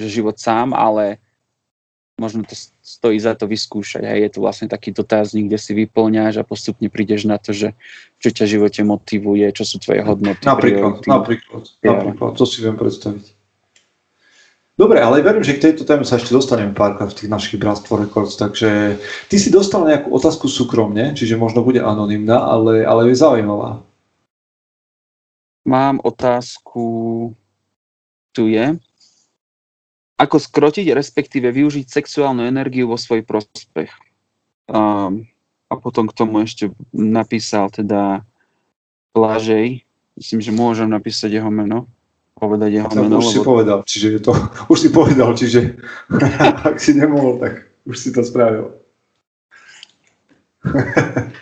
že 0.00 0.08
život 0.20 0.40
sám, 0.40 0.72
ale 0.72 1.20
možno 2.18 2.42
to 2.42 2.56
stojí 2.82 3.16
za 3.20 3.38
to 3.38 3.46
vyskúšať. 3.46 4.02
A 4.04 4.18
je 4.18 4.28
to 4.28 4.42
vlastne 4.42 4.66
taký 4.66 4.90
dotazník, 4.90 5.48
kde 5.48 5.58
si 5.60 5.72
vyplňaš 5.72 6.42
a 6.42 6.48
postupne 6.48 6.90
prídeš 6.90 7.28
na 7.30 7.38
to, 7.38 7.54
že 7.54 7.72
čo 8.18 8.28
ťa 8.34 8.44
v 8.44 8.52
živote 8.58 8.80
motivuje, 8.82 9.46
čo 9.54 9.64
sú 9.68 9.78
tvoje 9.78 10.02
hodnoty. 10.02 10.42
Napríklad, 10.42 11.04
priority. 11.04 11.08
napríklad, 11.08 11.62
napríklad, 11.84 12.30
to 12.34 12.44
si 12.44 12.58
viem 12.64 12.74
predstaviť. 12.74 13.37
Dobre, 14.78 15.02
ale 15.02 15.26
verím, 15.26 15.42
že 15.42 15.58
k 15.58 15.64
tejto 15.68 15.82
téme 15.82 16.06
sa 16.06 16.22
ešte 16.22 16.30
dostaneme 16.30 16.70
párkrát 16.70 17.10
v 17.10 17.18
tých 17.18 17.30
našich 17.34 17.58
Bratstvo 17.58 17.98
Records, 17.98 18.38
takže 18.38 19.02
ty 19.26 19.34
si 19.34 19.50
dostal 19.50 19.82
nejakú 19.82 20.06
otázku 20.14 20.46
súkromne, 20.46 21.18
čiže 21.18 21.34
možno 21.34 21.66
bude 21.66 21.82
anonimná, 21.82 22.38
ale, 22.46 22.86
ale 22.86 23.10
je 23.10 23.18
zaujímavá. 23.18 23.82
Mám 25.66 25.98
otázku, 26.06 26.86
tu 28.30 28.46
je. 28.46 28.78
Ako 30.14 30.38
skrotiť, 30.38 30.94
respektíve 30.94 31.50
využiť 31.50 31.90
sexuálnu 31.90 32.46
energiu 32.46 32.86
vo 32.86 32.94
svoj 32.94 33.26
prospech. 33.26 33.90
A, 34.70 35.10
a 35.66 35.74
potom 35.74 36.06
k 36.06 36.14
tomu 36.14 36.46
ešte 36.46 36.70
napísal 36.94 37.66
teda 37.74 38.22
Blažej, 39.10 39.82
myslím, 40.14 40.38
že 40.38 40.54
môžem 40.54 40.86
napísať 40.86 41.42
jeho 41.42 41.50
meno, 41.50 41.90
povedať 42.38 42.80
jeho 42.80 42.88
meno. 42.94 43.18
Už 43.18 43.26
lebo... 43.26 43.34
si 43.34 43.40
povedal, 43.42 43.78
čiže 43.84 44.08
to, 44.22 44.32
už 44.72 44.78
si 44.78 44.88
povedal, 44.88 45.30
čiže 45.34 45.76
ak 46.68 46.78
si 46.78 46.94
nemohol, 46.94 47.42
tak 47.42 47.66
už 47.84 47.96
si 47.98 48.08
to 48.14 48.22
spravil. 48.22 48.78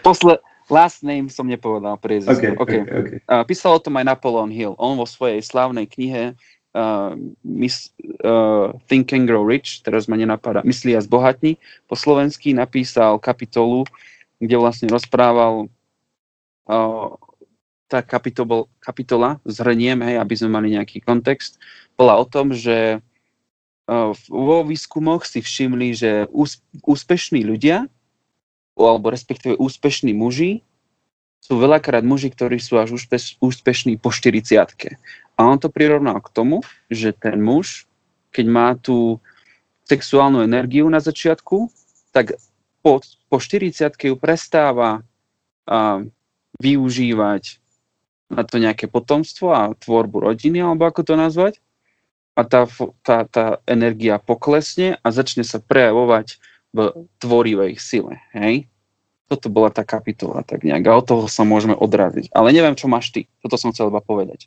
Posle, 0.07 0.41
last 0.73 1.05
name 1.05 1.29
som 1.29 1.45
nepovedal 1.47 2.01
priezvisko. 2.01 2.57
Okay, 2.57 2.57
okay. 2.57 2.81
Okay, 2.83 2.97
okay. 2.97 3.19
Uh, 3.29 3.45
písal 3.45 3.77
o 3.77 3.83
tom 3.83 3.97
aj 4.01 4.09
Napoleon 4.09 4.51
Hill. 4.51 4.75
On 4.81 4.97
vo 4.97 5.07
svojej 5.07 5.45
slávnej 5.45 5.87
knihe 5.87 6.33
uh, 6.77 7.13
mis, 7.43 7.91
uh, 8.23 8.73
Think 8.87 9.13
and 9.17 9.25
Grow 9.25 9.43
Rich, 9.43 9.83
teraz 9.83 10.07
ma 10.07 10.15
nenapadá, 10.21 10.61
Myslí 10.63 10.93
a 10.93 11.01
zbohatní, 11.01 11.57
po 11.89 11.97
slovensky 11.97 12.53
napísal 12.53 13.17
kapitolu, 13.17 13.89
kde 14.37 14.57
vlastne 14.61 14.87
rozprával 14.93 15.73
uh, 16.69 17.17
tá 17.87 18.03
kapitol, 18.03 18.67
kapitola, 18.83 19.39
zhrniem, 19.47 20.03
hej, 20.03 20.17
aby 20.19 20.35
sme 20.35 20.51
mali 20.59 20.75
nejaký 20.75 21.03
kontext, 21.03 21.59
bola 21.95 22.19
o 22.19 22.27
tom, 22.27 22.51
že 22.51 22.99
uh, 22.99 24.11
vo 24.27 24.67
výskumoch 24.67 25.23
si 25.23 25.39
všimli, 25.39 25.89
že 25.95 26.11
ús, 26.35 26.59
úspešní 26.83 27.47
ľudia, 27.47 27.87
alebo 28.77 29.09
respektíve 29.09 29.57
úspešní 29.57 30.13
muži, 30.13 30.67
sú 31.41 31.63
veľakrát 31.63 32.03
muži, 32.03 32.35
ktorí 32.35 32.59
sú 32.59 32.83
až 32.83 32.99
úspeš, 32.99 33.39
úspešní 33.39 34.03
po 34.03 34.11
40 34.11 34.59
a 35.37 35.41
on 35.45 35.61
to 35.61 35.69
prirovnal 35.69 36.19
k 36.19 36.33
tomu, 36.33 36.65
že 36.89 37.13
ten 37.13 37.39
muž, 37.39 37.85
keď 38.33 38.47
má 38.49 38.69
tú 38.75 39.21
sexuálnu 39.87 40.43
energiu 40.43 40.89
na 40.89 40.99
začiatku, 40.99 41.71
tak 42.11 42.35
po, 42.81 43.05
po 43.29 43.37
40 43.39 43.93
ju 43.95 44.17
prestáva 44.17 45.05
a, 45.69 46.03
využívať 46.57 47.61
na 48.27 48.43
to 48.43 48.59
nejaké 48.59 48.91
potomstvo 48.91 49.55
a 49.55 49.75
tvorbu 49.77 50.27
rodiny, 50.31 50.63
alebo 50.63 50.87
ako 50.87 51.07
to 51.07 51.15
nazvať. 51.15 51.63
A 52.37 52.45
tá, 52.45 52.69
tá, 53.01 53.25
tá 53.25 53.47
energia 53.65 54.21
poklesne 54.21 55.01
a 55.01 55.09
začne 55.09 55.41
sa 55.41 55.57
prejavovať 55.57 56.37
v 56.77 56.93
tvorivej 57.23 57.81
sile. 57.81 58.21
Hej? 58.37 58.69
Toto 59.27 59.49
bola 59.49 59.73
tá 59.73 59.83
kapitola 59.83 60.45
tak 60.45 60.63
nejak 60.63 60.85
a 60.85 61.01
od 61.01 61.07
toho 61.09 61.25
sa 61.33 61.49
môžeme 61.49 61.73
odraziť. 61.73 62.31
Ale 62.37 62.53
neviem, 62.53 62.77
čo 62.77 62.93
máš 62.93 63.11
ty. 63.11 63.25
Toto 63.41 63.57
som 63.57 63.73
chcel 63.73 63.89
iba 63.89 64.05
povedať. 64.05 64.47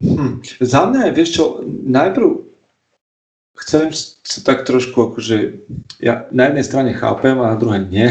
Hm. 0.00 0.40
Za 0.60 0.88
mňa, 0.88 1.12
vieš 1.12 1.30
čo, 1.36 1.44
najprv 1.66 2.48
chcem 3.56 3.92
sa 4.24 4.40
tak 4.44 4.68
trošku 4.68 5.12
akože, 5.12 5.36
ja 6.00 6.28
na 6.28 6.52
jednej 6.52 6.64
strane 6.64 6.90
chápem 6.92 7.36
a 7.40 7.56
na 7.56 7.58
druhej 7.60 7.88
nie, 7.88 8.08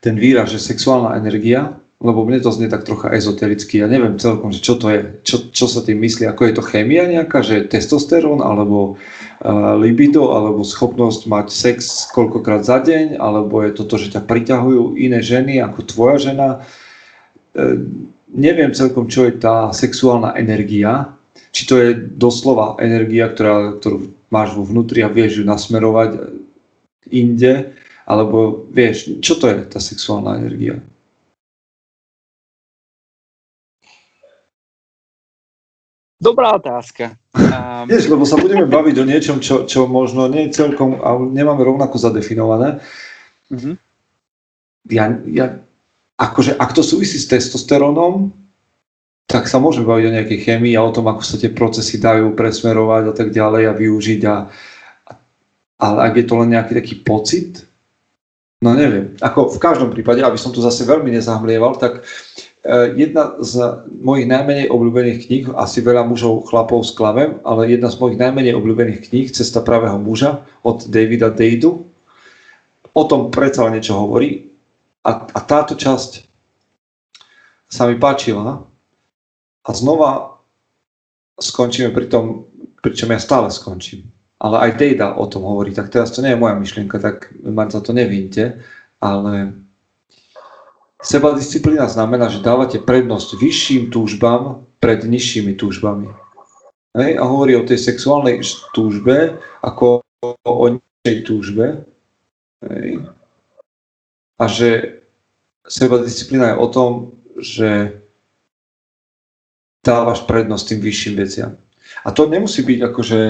ten 0.00 0.16
výraz, 0.16 0.52
že 0.52 0.60
sexuálna 0.60 1.20
energia, 1.20 1.76
lebo 1.96 2.28
mne 2.28 2.44
to 2.44 2.52
znie 2.52 2.68
tak 2.68 2.84
trocha 2.84 3.08
ezotericky, 3.08 3.80
ja 3.80 3.88
neviem 3.88 4.20
celkom, 4.20 4.52
že 4.52 4.60
čo 4.60 4.76
to 4.76 4.92
je, 4.92 5.00
čo, 5.24 5.48
čo 5.48 5.64
sa 5.64 5.80
tým 5.80 5.96
myslí, 6.04 6.28
ako 6.28 6.42
je 6.44 6.54
to 6.60 6.68
chémia 6.68 7.08
nejaká, 7.08 7.40
že 7.40 7.64
testosterón, 7.72 8.44
alebo 8.44 9.00
uh, 9.00 9.72
libido, 9.80 10.28
alebo 10.36 10.60
schopnosť 10.60 11.24
mať 11.24 11.46
sex 11.48 12.04
koľkokrát 12.12 12.68
za 12.68 12.84
deň, 12.84 13.16
alebo 13.16 13.64
je 13.64 13.72
to 13.72 13.88
to, 13.88 13.96
že 13.96 14.12
ťa 14.12 14.28
priťahujú 14.28 15.00
iné 15.00 15.24
ženy 15.24 15.56
ako 15.64 15.88
tvoja 15.88 16.16
žena. 16.20 16.48
Uh, 17.56 17.80
neviem 18.28 18.76
celkom, 18.76 19.08
čo 19.08 19.24
je 19.24 19.40
tá 19.40 19.72
sexuálna 19.72 20.36
energia, 20.36 21.16
či 21.48 21.64
to 21.64 21.80
je 21.80 21.96
doslova 21.96 22.76
energia, 22.76 23.32
ktorá, 23.32 23.80
ktorú 23.80 24.12
máš 24.28 24.52
vo 24.52 24.68
vnútri 24.68 25.00
a 25.00 25.08
vieš 25.08 25.40
ju 25.40 25.44
nasmerovať 25.48 26.36
inde, 27.08 27.72
alebo 28.04 28.68
vieš, 28.68 29.16
čo 29.24 29.40
to 29.40 29.48
je 29.48 29.64
tá 29.64 29.80
sexuálna 29.80 30.44
energia? 30.44 30.76
Dobrá 36.16 36.56
otázka. 36.56 37.20
Um... 37.36 37.84
Vieš, 37.84 38.08
lebo 38.08 38.24
sa 38.24 38.40
budeme 38.40 38.64
baviť 38.64 38.96
o 38.96 39.04
niečom, 39.04 39.36
čo, 39.44 39.68
čo 39.68 39.84
možno 39.84 40.24
nie 40.32 40.48
je 40.48 40.56
celkom, 40.56 40.96
a 41.04 41.20
nemáme 41.20 41.60
rovnako 41.60 42.00
zadefinované. 42.00 42.80
Mm-hmm. 43.52 43.74
Ja, 44.96 45.04
ja, 45.28 45.46
akože, 46.16 46.56
ak 46.56 46.72
to 46.72 46.80
súvisí 46.80 47.20
s 47.20 47.28
testosterónom, 47.28 48.32
tak 49.28 49.50
sa 49.50 49.60
môžeme 49.60 49.84
baviť 49.84 50.04
o 50.08 50.14
nejakej 50.16 50.38
chemii 50.40 50.78
a 50.78 50.86
o 50.86 50.94
tom, 50.94 51.10
ako 51.10 51.20
sa 51.20 51.36
tie 51.36 51.52
procesy 51.52 52.00
dajú 52.00 52.32
presmerovať 52.32 53.04
a 53.10 53.14
tak 53.14 53.28
ďalej 53.34 53.62
a 53.68 53.72
využiť. 53.76 54.20
A, 54.24 54.36
ale 55.82 55.98
ak 56.00 56.14
je 56.16 56.24
to 56.24 56.34
len 56.40 56.54
nejaký 56.54 56.72
taký 56.78 56.94
pocit, 57.02 57.66
no 58.64 58.72
neviem. 58.72 59.18
Ako 59.20 59.52
v 59.52 59.58
každom 59.60 59.92
prípade, 59.92 60.24
aby 60.24 60.38
som 60.40 60.54
tu 60.54 60.64
zase 60.64 60.86
veľmi 60.86 61.12
nezahmlieval, 61.12 61.76
tak 61.76 62.06
Eh, 62.06 62.45
jedna 62.98 63.38
z 63.38 63.86
mojich 64.02 64.26
najmenej 64.26 64.66
obľúbených 64.68 65.18
kníh, 65.26 65.44
asi 65.54 65.78
veľa 65.80 66.02
mužov, 66.06 66.50
chlapov 66.50 66.82
sklamem, 66.82 67.38
ale 67.46 67.70
jedna 67.70 67.88
z 67.90 67.96
mojich 68.02 68.18
najmenej 68.18 68.58
obľúbených 68.58 69.00
kníh, 69.10 69.28
Cesta 69.30 69.62
pravého 69.62 69.96
muža 69.96 70.42
od 70.66 70.82
Davida 70.90 71.30
Dejdu, 71.30 71.86
o 72.96 73.02
tom 73.04 73.30
predsa 73.30 73.68
niečo 73.70 73.94
hovorí. 73.94 74.50
A, 75.06 75.22
a 75.22 75.38
táto 75.46 75.78
časť 75.78 76.26
sa 77.70 77.86
mi 77.86 77.94
páčila 77.94 78.66
a 79.62 79.70
znova 79.70 80.42
skončíme 81.38 81.94
pri 81.94 82.06
tom, 82.10 82.48
pričom 82.82 83.12
ja 83.12 83.20
stále 83.20 83.52
skončím. 83.52 84.10
Ale 84.42 84.68
aj 84.68 84.76
Dejda 84.80 85.14
o 85.16 85.24
tom 85.30 85.46
hovorí, 85.46 85.72
tak 85.72 85.92
teraz 85.92 86.12
to 86.12 86.20
nie 86.24 86.34
je 86.34 86.40
moja 86.40 86.58
myšlienka, 86.58 86.98
tak 86.98 87.30
ma 87.40 87.68
za 87.70 87.80
to 87.80 87.94
nevínte, 87.94 88.60
ale 88.98 89.65
Seba 91.06 91.38
disciplína 91.38 91.86
znamená, 91.86 92.26
že 92.26 92.42
dávate 92.42 92.82
prednosť 92.82 93.38
vyšším 93.38 93.94
túžbám 93.94 94.66
pred 94.82 95.06
nižšími 95.06 95.54
túžbami. 95.54 96.10
Hej? 96.98 97.22
A 97.22 97.22
hovorí 97.22 97.54
o 97.54 97.62
tej 97.62 97.78
sexuálnej 97.78 98.42
túžbe 98.74 99.38
ako 99.62 100.02
o 100.42 100.66
nižšej 100.66 101.16
túžbe. 101.22 101.86
Hej? 102.58 103.06
A 104.42 104.44
že 104.50 104.98
seba 105.62 106.02
disciplína 106.02 106.50
je 106.50 106.56
o 106.58 106.68
tom, 106.74 106.90
že 107.38 108.02
dávaš 109.86 110.26
prednosť 110.26 110.74
tým 110.74 110.80
vyšším 110.82 111.14
veciam. 111.14 111.52
A 112.02 112.10
to 112.10 112.26
nemusí 112.26 112.66
byť 112.66 112.82
akože, 112.82 113.20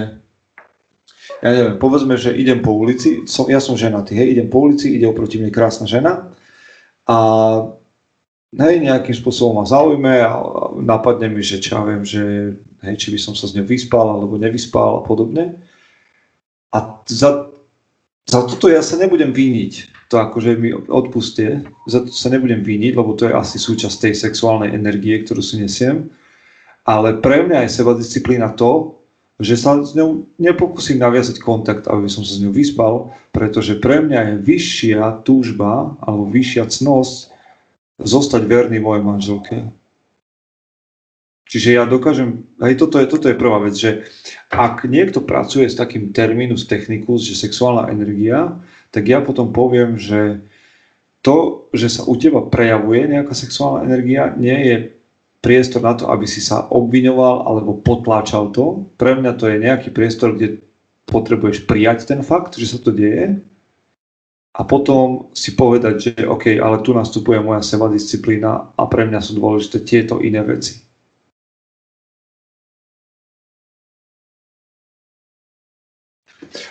ja 1.45 1.51
neviem, 1.53 1.77
povedzme, 1.77 2.17
že 2.17 2.33
idem 2.33 2.65
po 2.65 2.73
ulici, 2.73 3.29
som, 3.29 3.45
ja 3.53 3.61
som 3.61 3.77
ženatý, 3.77 4.17
hej, 4.17 4.33
idem 4.33 4.49
po 4.49 4.65
ulici, 4.65 4.97
ide 4.97 5.05
oproti 5.05 5.37
mne 5.37 5.53
krásna 5.53 5.85
žena 5.85 6.33
a 7.07 7.17
hej, 8.51 8.77
nejakým 8.83 9.15
spôsobom 9.15 9.63
ma 9.63 9.65
zaujme 9.67 10.15
a 10.27 10.33
napadne 10.83 11.31
mi, 11.31 11.43
že 11.43 11.63
čo 11.63 11.79
ja 11.79 11.83
viem, 11.87 12.03
že 12.03 12.23
hej, 12.83 12.95
či 12.99 13.09
by 13.15 13.19
som 13.19 13.35
sa 13.39 13.47
s 13.47 13.55
ňou 13.55 13.67
vyspal 13.67 14.07
alebo 14.07 14.35
nevyspal 14.39 15.01
a 15.01 15.03
podobne. 15.07 15.55
A 16.75 17.01
za, 17.07 17.55
za 18.27 18.41
toto 18.43 18.67
ja 18.67 18.83
sa 18.83 18.99
nebudem 18.99 19.31
víniť. 19.31 19.95
To 20.11 20.23
akože 20.23 20.59
mi 20.59 20.71
odpustie. 20.75 21.63
Za 21.87 22.07
to 22.07 22.11
sa 22.11 22.31
nebudem 22.31 22.63
víniť, 22.63 22.93
lebo 22.95 23.15
to 23.15 23.31
je 23.31 23.35
asi 23.35 23.59
súčasť 23.59 24.11
tej 24.11 24.15
sexuálnej 24.15 24.75
energie, 24.75 25.23
ktorú 25.23 25.43
si 25.43 25.63
nesiem. 25.63 26.11
Ale 26.87 27.19
pre 27.19 27.43
mňa 27.43 27.67
je 27.67 27.75
seba 27.83 27.95
disciplína 27.99 28.55
to, 28.55 28.99
že 29.37 29.55
sa 29.61 29.77
s 29.85 29.93
ňou 29.93 30.25
nepokúsim 30.41 30.97
naviazať 30.97 31.45
kontakt, 31.45 31.85
aby 31.85 32.09
som 32.09 32.25
sa 32.25 32.33
s 32.33 32.41
ňou 32.41 32.57
vyspal, 32.57 33.13
pretože 33.37 33.77
pre 33.77 34.01
mňa 34.01 34.21
je 34.33 34.35
vyššia 34.41 35.25
túžba 35.29 35.93
alebo 36.01 36.25
vyššia 36.25 36.65
cnosť 36.73 37.37
zostať 38.01 38.43
verný 38.49 38.81
mojej 38.81 39.05
manželke. 39.05 39.57
Čiže 41.47 41.79
ja 41.79 41.87
dokážem, 41.87 42.43
aj 42.59 42.75
toto 42.75 42.99
je, 42.99 43.07
toto 43.07 43.31
je 43.31 43.39
prvá 43.39 43.63
vec, 43.63 43.79
že 43.79 44.11
ak 44.51 44.83
niekto 44.83 45.23
pracuje 45.23 45.71
s 45.71 45.79
takým 45.79 46.11
terminus 46.11 46.67
technicus, 46.67 47.23
že 47.23 47.39
sexuálna 47.39 47.87
energia, 47.95 48.59
tak 48.91 49.07
ja 49.07 49.23
potom 49.23 49.55
poviem, 49.55 49.95
že 49.95 50.43
to, 51.23 51.71
že 51.71 51.87
sa 51.87 52.03
u 52.03 52.19
teba 52.19 52.43
prejavuje 52.43 53.07
nejaká 53.07 53.31
sexuálna 53.31 53.87
energia, 53.87 54.35
nie 54.35 54.59
je 54.59 54.77
priestor 55.47 55.79
na 55.79 55.95
to, 55.95 56.11
aby 56.11 56.27
si 56.27 56.43
sa 56.43 56.67
obviňoval 56.67 57.47
alebo 57.47 57.79
potláčal 57.79 58.51
to. 58.51 58.83
Pre 58.99 59.15
mňa 59.15 59.39
to 59.39 59.47
je 59.47 59.63
nejaký 59.63 59.95
priestor, 59.95 60.35
kde 60.35 60.59
potrebuješ 61.07 61.71
prijať 61.71 62.11
ten 62.11 62.27
fakt, 62.27 62.59
že 62.59 62.67
sa 62.67 62.83
to 62.83 62.91
deje 62.91 63.39
a 64.57 64.61
potom 64.65 65.31
si 65.37 65.55
povedať, 65.55 65.95
že 66.01 66.11
OK, 66.27 66.57
ale 66.57 66.83
tu 66.83 66.97
nastupuje 66.97 67.39
moja 67.39 67.61
seba 67.61 67.93
disciplína 67.93 68.73
a 68.75 68.83
pre 68.91 69.05
mňa 69.05 69.21
sú 69.23 69.37
dôležité 69.39 69.85
tieto 69.87 70.19
iné 70.19 70.43
veci. 70.43 70.83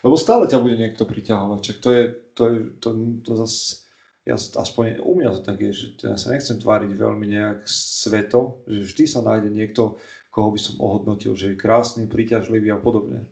Lebo 0.02 0.18
stále 0.18 0.50
ťa 0.50 0.62
bude 0.66 0.82
niekto 0.82 1.06
priťahovať, 1.06 1.60
čak 1.62 1.78
to 1.78 1.90
je, 1.94 2.04
to 2.34 2.44
je, 2.50 2.58
to, 2.82 2.90
to 3.22 3.32
zase, 3.46 3.85
ja, 4.26 4.36
aspoň 4.36 5.06
u 5.06 5.14
mňa 5.14 5.30
to 5.38 5.42
tak 5.46 5.62
je, 5.62 5.72
že 5.72 5.86
ja 6.02 6.18
sa 6.18 6.34
nechcem 6.34 6.58
tváriť 6.58 6.92
veľmi 6.98 7.30
nejak 7.30 7.70
sveto, 7.70 8.66
že 8.66 8.90
vždy 8.90 9.06
sa 9.06 9.22
nájde 9.22 9.54
niekto, 9.54 10.02
koho 10.34 10.50
by 10.50 10.60
som 10.60 10.82
ohodnotil, 10.82 11.38
že 11.38 11.54
je 11.54 11.62
krásny, 11.62 12.10
príťažlivý 12.10 12.74
a 12.74 12.82
podobne. 12.82 13.30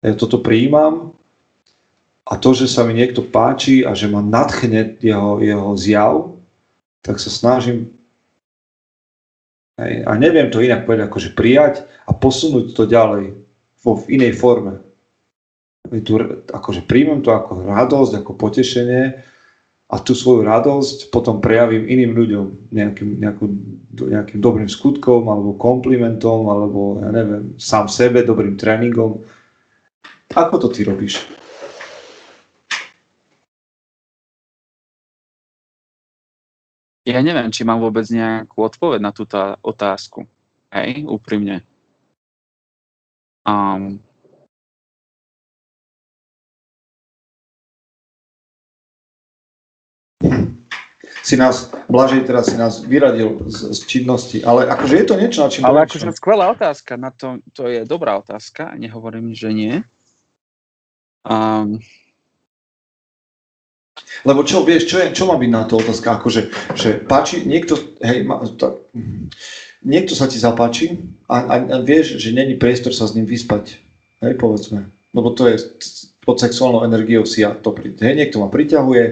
Ja 0.00 0.16
toto 0.16 0.40
prijímam 0.40 1.12
a 2.24 2.40
to, 2.40 2.56
že 2.56 2.64
sa 2.64 2.88
mi 2.88 2.96
niekto 2.96 3.20
páči 3.20 3.84
a 3.84 3.92
že 3.92 4.08
ma 4.08 4.24
nadchne 4.24 4.96
jeho, 5.04 5.44
jeho 5.44 5.70
zjav, 5.76 6.14
tak 7.04 7.20
sa 7.20 7.28
snažím 7.28 7.92
a 9.78 10.18
neviem 10.18 10.50
to 10.50 10.58
inak 10.58 10.90
povedať, 10.90 11.06
akože 11.06 11.30
prijať 11.38 11.86
a 12.08 12.10
posunúť 12.10 12.74
to 12.74 12.82
ďalej 12.90 13.38
vo, 13.78 13.94
v 13.94 14.18
inej 14.18 14.34
forme. 14.34 14.82
Tu, 15.86 16.18
akože 16.50 16.82
príjmem 16.82 17.22
to 17.22 17.30
ako 17.30 17.62
radosť, 17.62 18.12
ako 18.18 18.32
potešenie 18.34 19.22
a 19.88 19.96
tú 19.96 20.12
svoju 20.12 20.44
radosť 20.44 21.08
potom 21.08 21.40
prejavím 21.40 21.88
iným 21.88 22.12
ľuďom 22.12 22.46
nejakým, 22.76 23.10
nejakú, 23.24 23.44
nejakým 23.96 24.36
dobrým 24.36 24.68
skutkom 24.68 25.32
alebo 25.32 25.56
komplimentom 25.56 26.44
alebo 26.44 27.00
ja 27.00 27.08
neviem, 27.08 27.56
sám 27.56 27.88
sebe, 27.88 28.20
dobrým 28.20 28.60
tréningom. 28.60 29.24
Ako 30.36 30.60
to 30.60 30.68
ty 30.68 30.84
robíš? 30.84 31.24
Ja 37.08 37.24
neviem, 37.24 37.48
či 37.48 37.64
mám 37.64 37.80
vôbec 37.80 38.04
nejakú 38.12 38.68
odpoveď 38.68 39.00
na 39.00 39.16
túto 39.16 39.40
otázku. 39.64 40.28
Hej, 40.68 41.08
úprimne. 41.08 41.64
Um, 43.48 44.04
si 51.28 51.36
nás, 51.36 51.68
Blažej 51.92 52.24
teraz 52.24 52.48
si 52.48 52.56
nás 52.56 52.80
vyradil 52.80 53.44
z, 53.44 53.76
z 53.76 53.80
činnosti, 53.84 54.40
ale 54.40 54.64
akože 54.64 54.94
je 54.96 55.04
to 55.04 55.14
niečo, 55.20 55.44
na 55.44 55.48
čím... 55.52 55.62
Ale 55.68 55.84
akože 55.84 56.08
skvelá 56.16 56.48
otázka, 56.56 56.96
na 56.96 57.12
to, 57.12 57.44
to 57.52 57.68
je 57.68 57.84
dobrá 57.84 58.16
otázka, 58.16 58.72
nehovorím, 58.80 59.36
že 59.36 59.52
nie. 59.52 59.74
Um, 61.28 61.84
lebo 64.24 64.40
čo, 64.40 64.64
vieš, 64.64 64.88
čo, 64.88 65.04
je, 65.04 65.12
čo 65.12 65.28
má 65.28 65.36
byť 65.36 65.50
na 65.52 65.68
to 65.68 65.76
otázka? 65.76 66.16
Akože, 66.16 66.48
že 66.72 67.04
páči, 67.04 67.44
niekto, 67.44 67.76
hej, 68.00 68.24
má, 68.24 68.40
to, 68.56 68.88
niekto 69.84 70.16
sa 70.16 70.32
ti 70.32 70.40
zapáči 70.40 70.96
a, 71.28 71.44
a, 71.44 71.54
a 71.60 71.76
vieš, 71.84 72.16
že 72.16 72.32
není 72.32 72.56
priestor 72.56 72.96
sa 72.96 73.04
s 73.04 73.12
ním 73.12 73.28
vyspať. 73.28 73.76
Hej, 74.24 74.40
povedzme. 74.40 74.88
Lebo 75.12 75.36
to 75.36 75.44
je 75.44 75.60
pod 76.24 76.40
sexuálnou 76.40 76.88
energiou 76.88 77.28
si 77.28 77.44
ja 77.44 77.52
to 77.52 77.76
pri, 77.76 77.92
hej, 78.00 78.16
niekto 78.16 78.40
ma 78.40 78.48
priťahuje, 78.48 79.04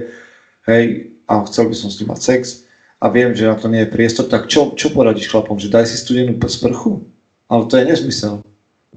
hej, 0.65 0.85
a 1.27 1.43
chcel 1.45 1.67
by 1.67 1.75
som 1.75 1.91
s 1.91 1.99
ním 1.99 2.09
mať 2.11 2.21
sex 2.23 2.67
a 2.97 3.05
viem, 3.13 3.35
že 3.35 3.45
na 3.45 3.53
to 3.53 3.69
nie 3.69 3.85
je 3.85 3.93
priestor, 3.93 4.25
tak 4.25 4.49
čo, 4.49 4.73
čo 4.73 4.89
poradíš 4.89 5.29
chlapom? 5.29 5.61
Že 5.61 5.69
daj 5.69 5.85
si 5.85 6.01
studenú 6.01 6.33
sprchu? 6.49 7.05
Ale 7.45 7.69
to 7.69 7.77
je 7.77 7.85
nezmysel. 7.85 8.41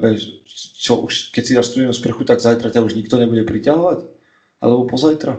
Vieš, 0.01 0.41
čo, 0.81 1.05
už, 1.05 1.35
keď 1.37 1.43
si 1.45 1.53
dáš 1.53 1.69
studenú 1.75 1.93
sprchu, 1.93 2.25
tak 2.25 2.41
zajtra 2.41 2.73
ťa 2.73 2.81
už 2.81 2.97
nikto 2.97 3.21
nebude 3.21 3.45
priťahovať? 3.45 4.09
Alebo 4.65 4.89
pozajtra? 4.89 5.37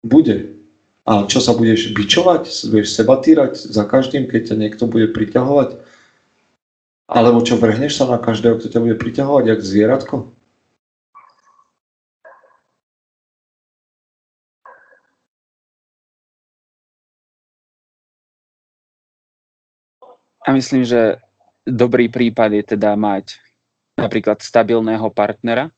Bude. 0.00 0.56
A 1.04 1.28
čo 1.28 1.44
sa 1.44 1.52
budeš 1.52 1.92
bičovať? 1.92 2.48
Budeš 2.72 2.96
seba 2.96 3.20
týrať 3.20 3.60
za 3.60 3.84
každým, 3.84 4.24
keď 4.24 4.52
ťa 4.52 4.56
niekto 4.56 4.88
bude 4.88 5.12
priťahovať? 5.12 5.76
Alebo 7.04 7.44
čo, 7.44 7.60
vrhneš 7.60 8.00
sa 8.00 8.08
na 8.08 8.16
každého, 8.16 8.56
kto 8.56 8.72
ťa 8.72 8.80
bude 8.80 8.96
priťahovať, 8.96 9.44
jak 9.44 9.60
zvieratko? 9.60 10.32
A 20.44 20.52
myslím, 20.52 20.84
že 20.84 21.18
dobrý 21.64 22.12
prípad 22.12 22.52
je 22.52 22.76
teda 22.76 22.92
mať 22.94 23.40
napríklad 23.96 24.44
stabilného 24.44 25.08
partnera. 25.08 25.72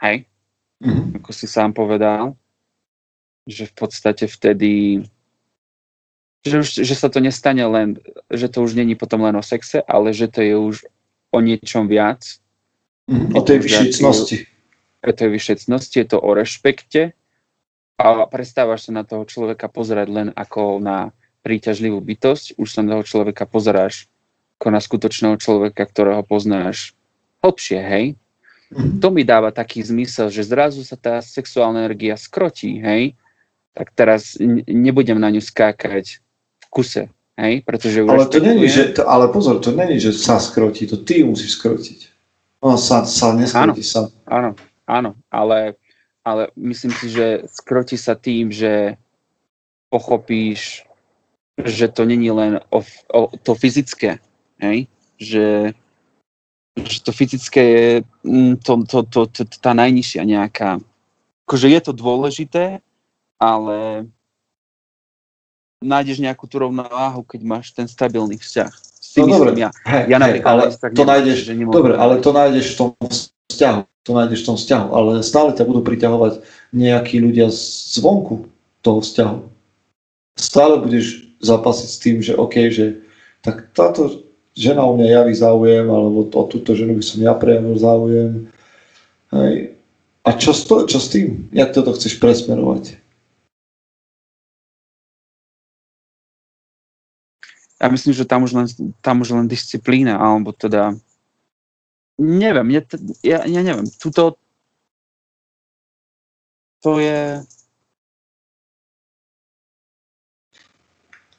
Hej? 0.00 0.30
mm-hmm. 0.80 1.20
ako 1.20 1.30
si 1.32 1.46
sám 1.46 1.76
povedal, 1.76 2.34
že 3.44 3.68
v 3.68 3.74
podstate 3.76 4.24
vtedy 4.28 5.04
že, 6.40 6.64
už, 6.64 6.68
že 6.88 6.94
sa 6.96 7.12
to 7.12 7.20
nestane 7.20 7.60
len, 7.60 8.00
že 8.32 8.48
to 8.48 8.64
už 8.64 8.72
není 8.72 8.96
potom 8.96 9.28
len 9.28 9.36
o 9.36 9.44
sexe, 9.44 9.84
ale 9.84 10.16
že 10.16 10.24
to 10.24 10.40
je 10.40 10.56
už 10.56 10.76
o 11.36 11.38
niečom 11.44 11.84
viac. 11.84 12.40
Mm, 13.04 13.36
o 13.36 13.40
tej 13.44 13.60
vyššej 13.60 14.00
cnosti. 14.00 14.36
O 15.04 15.12
tej 15.12 15.28
vyššej 15.36 15.68
cnosti, 15.68 15.96
je 16.00 16.08
to 16.08 16.16
o 16.16 16.30
rešpekte 16.32 17.12
a 18.00 18.24
prestávaš 18.24 18.88
sa 18.88 18.92
na 18.96 19.04
toho 19.04 19.28
človeka 19.28 19.68
pozerať 19.68 20.08
len 20.08 20.28
ako 20.32 20.80
na 20.80 21.12
príťažlivú 21.40 22.00
bytosť, 22.00 22.60
už 22.60 22.68
sa 22.68 22.80
na 22.84 22.98
toho 22.98 23.04
človeka 23.06 23.48
pozeráš 23.48 24.06
ako 24.60 24.68
na 24.68 24.80
skutočného 24.80 25.36
človeka, 25.40 25.88
ktorého 25.88 26.20
poznáš 26.20 26.92
hlbšie, 27.40 27.80
hej? 27.80 28.04
Mm-hmm. 28.70 29.00
To 29.00 29.08
mi 29.08 29.24
dáva 29.24 29.48
taký 29.50 29.80
zmysel, 29.80 30.28
že 30.28 30.44
zrazu 30.44 30.84
sa 30.84 31.00
tá 31.00 31.18
sexuálna 31.24 31.88
energia 31.88 32.14
skrotí, 32.20 32.76
hej? 32.78 33.16
Tak 33.72 33.96
teraz 33.96 34.36
nebudem 34.68 35.16
na 35.16 35.32
ňu 35.32 35.40
skákať 35.40 36.20
v 36.60 36.66
kuse, 36.68 37.08
hej? 37.40 37.64
Pretože 37.64 38.04
ale 38.04 38.28
to 38.28 38.38
není, 38.44 38.68
že, 38.68 38.92
to, 38.92 39.08
ale 39.08 39.32
pozor, 39.32 39.64
to 39.64 39.72
není, 39.72 39.96
že 39.96 40.12
sa 40.12 40.36
skrotí, 40.36 40.84
to 40.84 41.00
ty 41.00 41.24
musíš 41.24 41.56
skrotiť. 41.56 42.12
Ona 42.60 42.76
sa, 42.76 43.08
sa 43.08 43.32
neskrotí 43.32 43.80
áno, 43.80 43.88
sa. 43.88 44.00
Áno, 44.28 44.50
áno, 44.84 45.10
ale 45.32 45.80
ale 46.24 46.52
myslím 46.56 46.92
si, 46.92 47.08
že 47.08 47.48
skroti 47.48 47.96
sa 47.96 48.12
tým, 48.12 48.52
že 48.52 48.96
pochopíš, 49.88 50.84
že 51.66 51.88
to 51.88 52.04
není 52.04 52.30
len 52.30 52.60
o, 52.70 52.80
o 53.12 53.20
to 53.42 53.52
fyzické, 53.54 54.18
hej? 54.60 54.86
Že, 55.20 55.76
že 56.80 56.98
to 57.04 57.12
fyzické 57.12 57.62
je 57.62 57.88
mm, 58.24 58.64
to, 58.64 58.84
to, 58.88 58.98
to, 59.04 59.20
to, 59.28 59.42
tá 59.60 59.76
najnižšia 59.76 60.22
nejaká. 60.24 60.80
Akože 61.44 61.66
je 61.68 61.80
to 61.82 61.92
dôležité, 61.92 62.80
ale 63.36 64.08
nájdeš 65.82 66.20
nejakú 66.20 66.46
tú 66.46 66.60
rovnováhu, 66.60 67.24
keď 67.24 67.40
máš 67.42 67.72
ten 67.72 67.88
stabilný 67.88 68.38
vzťah. 68.38 68.72
no 69.20 69.26
dobre, 69.26 69.56
ja. 69.58 69.70
Ja 70.06 70.18
hej, 70.22 70.40
ale 70.44 70.70
to 70.72 71.02
nájdeš, 71.02 71.50
že 71.50 71.52
dobre, 71.68 71.96
ale 71.98 72.22
to 72.22 72.30
nájdeš 72.30 72.72
v 72.72 72.76
tom 72.76 72.90
vzťahu 73.50 73.90
to 74.04 74.16
nájdeš 74.16 74.42
v 74.42 74.46
tom 74.50 74.56
vzťahu, 74.56 74.88
ale 74.90 75.12
stále 75.20 75.52
ťa 75.52 75.68
budú 75.68 75.84
priťahovať 75.84 76.42
nejakí 76.72 77.20
ľudia 77.20 77.52
zvonku 77.94 78.48
toho 78.80 78.98
vzťahu. 79.04 79.38
Stále 80.40 80.80
budeš 80.80 81.29
zapasiť 81.40 81.88
s 81.88 81.98
tým, 81.98 82.16
že 82.20 82.36
OK, 82.36 82.70
že 82.70 83.00
tak 83.40 83.72
táto 83.72 84.28
žena 84.52 84.84
o 84.84 84.96
mňa 84.96 85.08
javí 85.08 85.34
záujem, 85.34 85.86
alebo 85.88 86.28
o 86.28 86.42
túto 86.44 86.76
ženu 86.76 86.96
by 86.96 87.04
som 87.04 87.18
ja 87.24 87.32
prejavil 87.32 87.76
záujem. 87.80 88.32
Hej. 89.32 89.74
A 90.20 90.30
čo, 90.36 90.52
sto, 90.52 90.84
čo 90.84 91.00
s 91.00 91.08
tým? 91.08 91.48
Jak 91.50 91.72
toto 91.72 91.96
chceš 91.96 92.20
presmerovať? 92.20 93.00
Ja 97.80 97.88
myslím, 97.88 98.12
že 98.12 98.28
tam 98.28 98.44
už 98.44 98.52
len, 98.52 98.68
tam 99.00 99.24
už 99.24 99.32
len 99.32 99.48
disciplína, 99.48 100.20
alebo 100.20 100.52
teda 100.52 100.92
neviem, 102.20 102.76
ja, 102.76 102.82
ja, 103.24 103.38
ja 103.48 103.60
neviem, 103.64 103.88
tuto 103.96 104.36
to 106.84 107.00
je 107.00 107.40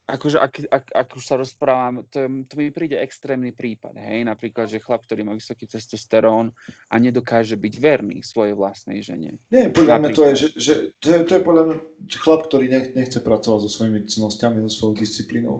akože 0.09 0.37
ak, 0.41 0.53
ak, 0.67 0.85
ak 0.91 1.09
už 1.15 1.23
sa 1.23 1.35
rozprávam, 1.39 2.03
to, 2.09 2.25
to 2.49 2.53
mi 2.57 2.73
príde 2.73 2.99
extrémny 2.99 3.55
prípad, 3.55 3.95
hej, 3.95 4.27
napríklad, 4.27 4.67
že 4.67 4.83
chlap, 4.83 5.07
ktorý 5.07 5.23
má 5.23 5.33
vysoký 5.37 5.69
testosterón 5.69 6.51
a 6.91 6.95
nedokáže 6.99 7.55
byť 7.55 7.73
verný 7.79 8.19
svojej 8.25 8.57
vlastnej 8.57 8.99
žene. 8.99 9.39
Nie, 9.53 9.71
podľa 9.71 9.95
mňa 10.01 10.09
to 10.11 10.23
je, 10.31 10.33
že, 10.35 10.47
že 10.57 10.73
to, 10.99 11.07
je, 11.15 11.19
to 11.23 11.31
je 11.39 11.41
podľa 11.41 11.63
mňa 11.63 11.77
chlap, 12.19 12.41
ktorý 12.51 12.65
nechce 12.97 13.19
pracovať 13.23 13.59
so 13.65 13.69
svojimi 13.71 13.99
cnostiami, 14.05 14.65
so 14.67 14.71
svojou 14.71 14.95
disciplínou. 14.99 15.57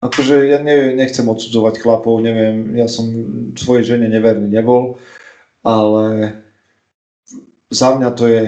Akože 0.00 0.48
ja 0.48 0.60
neviem, 0.64 0.96
nechcem 0.96 1.28
odsudzovať 1.28 1.80
chlapov, 1.80 2.24
neviem, 2.24 2.72
ja 2.72 2.88
som 2.88 3.04
svojej 3.52 3.96
žene 3.96 4.08
neverný 4.08 4.48
nebol, 4.48 4.96
ale 5.60 6.36
za 7.68 7.96
mňa 7.96 8.08
to 8.16 8.24
je, 8.28 8.44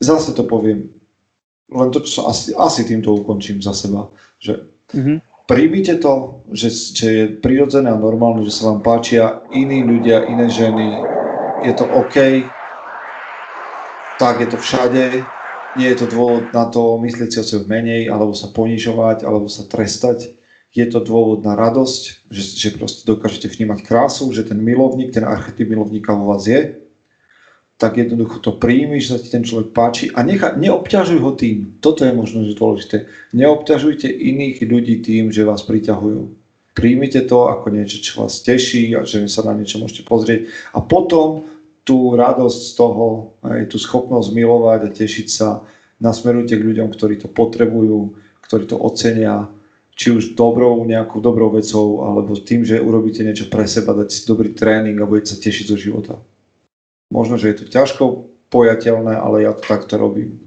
zase 0.00 0.32
to 0.32 0.44
poviem, 0.48 0.91
len 1.70 1.88
to, 1.94 2.02
čo 2.02 2.26
asi, 2.26 2.56
asi 2.56 2.82
týmto 2.84 3.14
ukončím 3.14 3.62
za 3.62 3.76
seba, 3.76 4.10
že 4.42 4.66
mm-hmm. 4.92 5.46
príjmite 5.46 6.02
to, 6.02 6.42
že, 6.50 6.68
že 6.96 7.06
je 7.06 7.24
prirodzené 7.38 7.92
a 7.92 8.00
normálne, 8.00 8.42
že 8.42 8.52
sa 8.52 8.74
vám 8.74 8.80
páčia 8.82 9.46
iní 9.54 9.86
ľudia, 9.86 10.26
iné 10.26 10.50
ženy, 10.50 10.88
je 11.62 11.72
to 11.78 11.86
OK, 11.86 12.44
tak 14.18 14.42
je 14.42 14.48
to 14.50 14.58
všade, 14.58 15.24
nie 15.76 15.88
je 15.88 16.04
to 16.04 16.06
dôvod 16.10 16.52
na 16.52 16.68
to 16.68 17.00
myslieť 17.00 17.28
si 17.32 17.38
o 17.40 17.44
sebe 17.46 17.64
menej, 17.64 18.12
alebo 18.12 18.36
sa 18.36 18.52
ponižovať, 18.52 19.24
alebo 19.24 19.48
sa 19.48 19.64
trestať. 19.64 20.36
Je 20.72 20.84
to 20.88 21.04
dôvod 21.04 21.44
na 21.44 21.52
radosť, 21.52 22.28
že, 22.32 22.42
že 22.56 22.68
proste 22.76 23.04
dokážete 23.04 23.48
vnímať 23.48 23.84
krásu, 23.84 24.32
že 24.32 24.44
ten 24.44 24.56
milovník, 24.56 25.12
ten 25.12 25.24
archetyp 25.24 25.68
milovníka 25.68 26.16
vo 26.16 26.32
vás 26.32 26.48
je, 26.48 26.81
tak 27.82 27.98
jednoducho 27.98 28.38
to 28.38 28.54
príjmi, 28.54 29.02
sa 29.02 29.18
ti 29.18 29.26
ten 29.26 29.42
človek 29.42 29.74
páči 29.74 30.14
a 30.14 30.22
necha, 30.22 30.54
neobťažuj 30.54 31.18
ho 31.18 31.34
tým. 31.34 31.82
Toto 31.82 32.06
je 32.06 32.14
možno 32.14 32.46
že 32.46 32.54
dôležité. 32.54 33.10
Neobťažujte 33.34 34.06
iných 34.06 34.62
ľudí 34.62 35.02
tým, 35.02 35.34
že 35.34 35.42
vás 35.42 35.66
priťahujú. 35.66 36.30
Príjmite 36.78 37.26
to 37.26 37.50
ako 37.50 37.74
niečo, 37.74 37.98
čo 37.98 38.22
vás 38.22 38.38
teší 38.38 38.94
a 38.94 39.02
že 39.02 39.26
sa 39.26 39.42
na 39.42 39.58
niečo 39.58 39.82
môžete 39.82 40.06
pozrieť 40.06 40.46
a 40.70 40.78
potom 40.78 41.42
tú 41.82 42.14
radosť 42.14 42.60
z 42.62 42.72
toho, 42.78 43.34
aj 43.42 43.74
tú 43.74 43.82
schopnosť 43.82 44.30
milovať 44.30 44.80
a 44.86 44.94
tešiť 44.94 45.26
sa 45.26 45.66
nasmerujte 45.98 46.54
k 46.54 46.62
ľuďom, 46.62 46.94
ktorí 46.94 47.18
to 47.18 47.26
potrebujú, 47.26 48.14
ktorí 48.46 48.70
to 48.70 48.78
ocenia 48.78 49.50
či 49.92 50.14
už 50.14 50.38
dobrou, 50.38 50.86
nejakou 50.88 51.20
dobrou 51.20 51.52
vecou, 51.52 52.00
alebo 52.06 52.38
tým, 52.38 52.64
že 52.64 52.80
urobíte 52.80 53.20
niečo 53.20 53.50
pre 53.52 53.68
seba, 53.68 53.92
dáte 53.92 54.14
si 54.14 54.24
dobrý 54.24 54.54
tréning 54.56 54.96
a 55.02 55.04
budete 55.04 55.36
sa 55.36 55.42
tešiť 55.42 55.66
zo 55.68 55.76
života. 55.76 56.14
Možno, 57.12 57.36
že 57.36 57.52
je 57.52 57.56
to 57.60 57.64
ťažko 57.68 58.04
pojateľné, 58.48 59.12
ale 59.12 59.44
ja 59.44 59.52
to 59.52 59.60
takto 59.60 60.00
robím. 60.00 60.40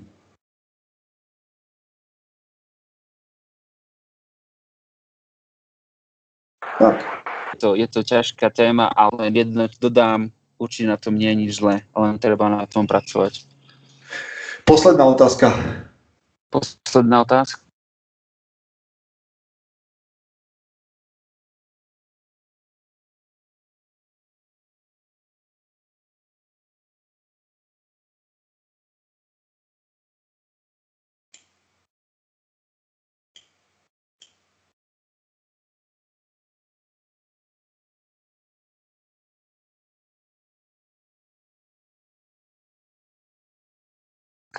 Tak. 6.82 6.98
Je 7.54 7.58
to, 7.62 7.70
je 7.78 7.88
to 7.88 8.02
ťažká 8.04 8.50
téma, 8.50 8.90
ale 8.90 9.32
jedno 9.32 9.70
dodám, 9.78 10.34
určite 10.58 10.90
na 10.92 10.98
tom 10.98 11.16
nie 11.16 11.30
je 11.30 11.40
nič 11.46 11.52
zlé, 11.62 11.86
len 11.96 12.18
treba 12.20 12.50
na 12.50 12.66
tom 12.66 12.90
pracovať. 12.90 13.46
Posledná 14.66 15.06
otázka. 15.06 15.54
Posledná 16.50 17.22
otázka. 17.22 17.65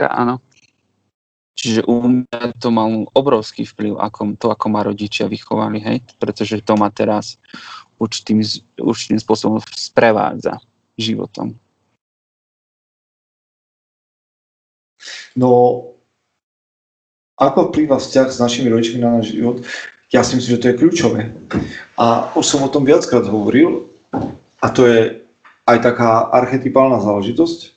Áno. 0.04 0.44
Čiže 1.56 1.88
u 1.88 2.04
mňa 2.04 2.60
to 2.60 2.68
mal 2.68 3.08
obrovský 3.16 3.64
vplyv, 3.64 3.96
ako, 3.96 4.36
to, 4.36 4.52
ako 4.52 4.66
ma 4.68 4.84
rodičia 4.84 5.24
vychovali, 5.24 5.80
hej? 5.80 5.98
pretože 6.20 6.60
to 6.60 6.76
ma 6.76 6.92
teraz 6.92 7.40
určitým, 7.96 8.44
určitým 8.76 9.16
spôsobom 9.16 9.56
sprevádza 9.72 10.60
životom. 11.00 11.56
No, 15.32 15.52
ako 17.36 17.72
vplýva 17.72 18.00
vzťah 18.00 18.28
s 18.32 18.40
našimi 18.40 18.72
rodičmi 18.72 19.00
na 19.00 19.20
náš 19.20 19.32
život? 19.36 19.60
Ja 20.08 20.24
si 20.24 20.36
myslím, 20.36 20.56
že 20.56 20.62
to 20.62 20.68
je 20.72 20.78
kľúčové. 20.80 21.20
A 22.00 22.32
už 22.32 22.44
som 22.44 22.64
o 22.64 22.72
tom 22.72 22.84
viackrát 22.88 23.28
hovoril, 23.28 23.88
a 24.60 24.66
to 24.72 24.88
je 24.88 25.20
aj 25.68 25.78
taká 25.84 26.32
archetypálna 26.32 27.04
záležitosť, 27.04 27.75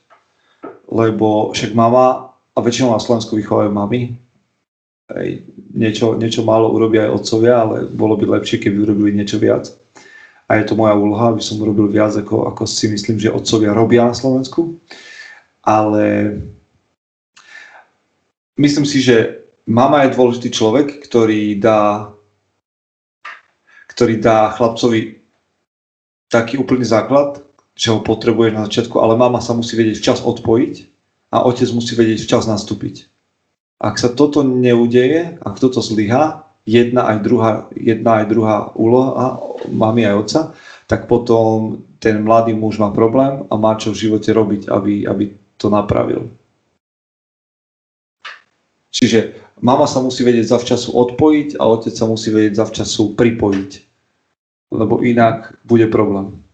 lebo 0.90 1.54
však 1.54 1.72
mama, 1.72 2.34
a 2.50 2.58
väčšinou 2.58 2.92
na 2.92 3.00
Slovensku 3.00 3.38
vychovajú 3.38 3.70
mami, 3.70 4.18
aj 5.10 5.42
niečo, 5.74 6.14
niečo 6.18 6.42
málo 6.46 6.70
urobia 6.70 7.06
aj 7.06 7.22
otcovia, 7.22 7.54
ale 7.62 7.76
bolo 7.86 8.14
by 8.14 8.38
lepšie, 8.38 8.62
keby 8.62 8.86
urobili 8.86 9.14
niečo 9.14 9.38
viac. 9.38 9.70
A 10.50 10.58
je 10.58 10.66
to 10.66 10.74
moja 10.74 10.98
úloha, 10.98 11.30
aby 11.30 11.42
som 11.42 11.62
urobil 11.62 11.86
viac, 11.86 12.14
ako, 12.18 12.50
ako 12.50 12.66
si 12.66 12.90
myslím, 12.90 13.22
že 13.22 13.30
otcovia 13.30 13.70
robia 13.70 14.06
na 14.10 14.14
Slovensku. 14.14 14.78
Ale 15.62 16.38
myslím 18.58 18.86
si, 18.86 18.98
že 18.98 19.46
mama 19.66 20.06
je 20.06 20.14
dôležitý 20.14 20.50
človek, 20.50 21.06
ktorý 21.06 21.54
dá, 21.58 22.10
ktorý 23.94 24.18
dá 24.18 24.50
chlapcovi 24.58 25.22
taký 26.30 26.58
úplný 26.58 26.86
základ, 26.86 27.42
že 27.80 27.96
ho 27.96 28.04
potrebuje 28.04 28.52
na 28.52 28.68
začiatku, 28.68 29.00
ale 29.00 29.16
mama 29.16 29.40
sa 29.40 29.56
musí 29.56 29.72
vedieť 29.72 30.04
včas 30.04 30.20
odpojiť 30.20 30.74
a 31.32 31.48
otec 31.48 31.68
musí 31.72 31.96
vedieť 31.96 32.28
včas 32.28 32.44
nastúpiť. 32.44 33.08
Ak 33.80 33.96
sa 33.96 34.12
toto 34.12 34.44
neudeje, 34.44 35.40
ak 35.40 35.56
toto 35.56 35.80
zlyhá, 35.80 36.44
jedna 36.68 37.08
aj 37.08 37.18
druhá, 37.24 37.52
jedna 37.72 38.20
aj 38.20 38.24
druhá 38.28 38.56
úloha 38.76 39.40
mami 39.72 40.04
aj 40.04 40.14
otca, 40.20 40.40
tak 40.84 41.08
potom 41.08 41.80
ten 41.96 42.20
mladý 42.20 42.52
muž 42.52 42.76
má 42.76 42.92
problém 42.92 43.48
a 43.48 43.54
má 43.56 43.72
čo 43.80 43.96
v 43.96 44.00
živote 44.04 44.28
robiť, 44.28 44.68
aby, 44.68 45.08
aby 45.08 45.32
to 45.56 45.72
napravil. 45.72 46.28
Čiže 48.92 49.40
mama 49.64 49.88
sa 49.88 50.04
musí 50.04 50.20
vedieť 50.20 50.52
zavčasu 50.52 50.92
odpojiť 50.92 51.56
a 51.56 51.64
otec 51.64 51.96
sa 51.96 52.04
musí 52.04 52.28
vedieť 52.28 52.60
zavčasu 52.60 53.16
pripojiť. 53.16 53.70
Lebo 54.76 55.00
inak 55.00 55.56
bude 55.64 55.88
problém. 55.88 56.44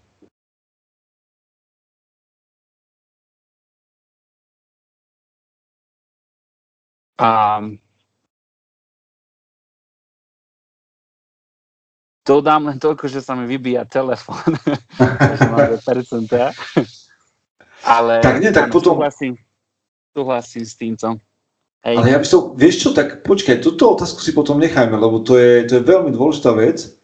A 7.16 7.60
dodám 12.26 12.68
len 12.68 12.78
toľko, 12.82 13.06
že 13.08 13.22
sa 13.22 13.38
mi 13.38 13.46
vybíja 13.48 13.86
telefón. 13.88 14.58
že 15.38 15.46
mám 15.52 15.78
2%. 15.78 16.28
Ale 17.86 18.18
tak 18.18 18.42
nie, 18.42 18.50
tak 18.50 18.68
áno, 18.68 18.74
potom... 18.74 18.98
súhlasím, 18.98 19.38
súhlasím 20.10 20.64
s 20.66 20.74
týmto. 20.74 21.08
Hej. 21.86 21.96
Ale 22.02 22.08
ja 22.10 22.18
by 22.18 22.26
som, 22.26 22.40
vieš 22.58 22.82
čo, 22.82 22.88
tak 22.90 23.22
počkaj, 23.22 23.62
túto 23.62 23.94
otázku 23.94 24.18
si 24.18 24.34
potom 24.34 24.58
nechajme, 24.58 24.98
lebo 24.98 25.22
to 25.22 25.38
je, 25.38 25.70
to 25.70 25.78
je 25.78 25.82
veľmi 25.86 26.10
dôležitá 26.10 26.50
vec 26.58 26.95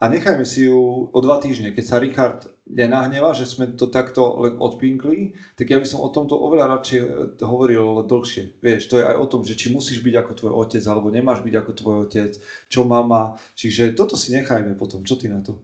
a 0.00 0.08
nechajme 0.08 0.48
si 0.48 0.64
ju 0.64 1.12
o 1.12 1.18
dva 1.20 1.44
týždne. 1.44 1.76
Keď 1.76 1.84
sa 1.84 2.00
Richard 2.00 2.48
nenahneva, 2.64 3.36
že 3.36 3.44
sme 3.44 3.76
to 3.76 3.92
takto 3.92 4.40
len 4.40 4.56
odpinkli, 4.56 5.36
tak 5.60 5.68
ja 5.68 5.76
by 5.76 5.84
som 5.84 6.00
o 6.00 6.08
tomto 6.08 6.40
oveľa 6.40 6.80
radšej 6.80 7.00
hovoril 7.44 8.08
dlhšie. 8.08 8.64
Vieš, 8.64 8.88
to 8.88 8.96
je 8.96 9.04
aj 9.04 9.16
o 9.20 9.28
tom, 9.28 9.44
že 9.44 9.60
či 9.60 9.68
musíš 9.68 10.00
byť 10.00 10.14
ako 10.16 10.32
tvoj 10.40 10.52
otec, 10.56 10.80
alebo 10.88 11.12
nemáš 11.12 11.44
byť 11.44 11.52
ako 11.52 11.72
tvoj 11.76 11.96
otec, 12.08 12.32
čo 12.72 12.80
mama. 12.88 13.36
Čiže 13.60 13.92
toto 13.92 14.16
si 14.16 14.32
nechajme 14.32 14.72
potom. 14.80 15.04
Čo 15.04 15.20
ty 15.20 15.28
na 15.28 15.44
to? 15.44 15.60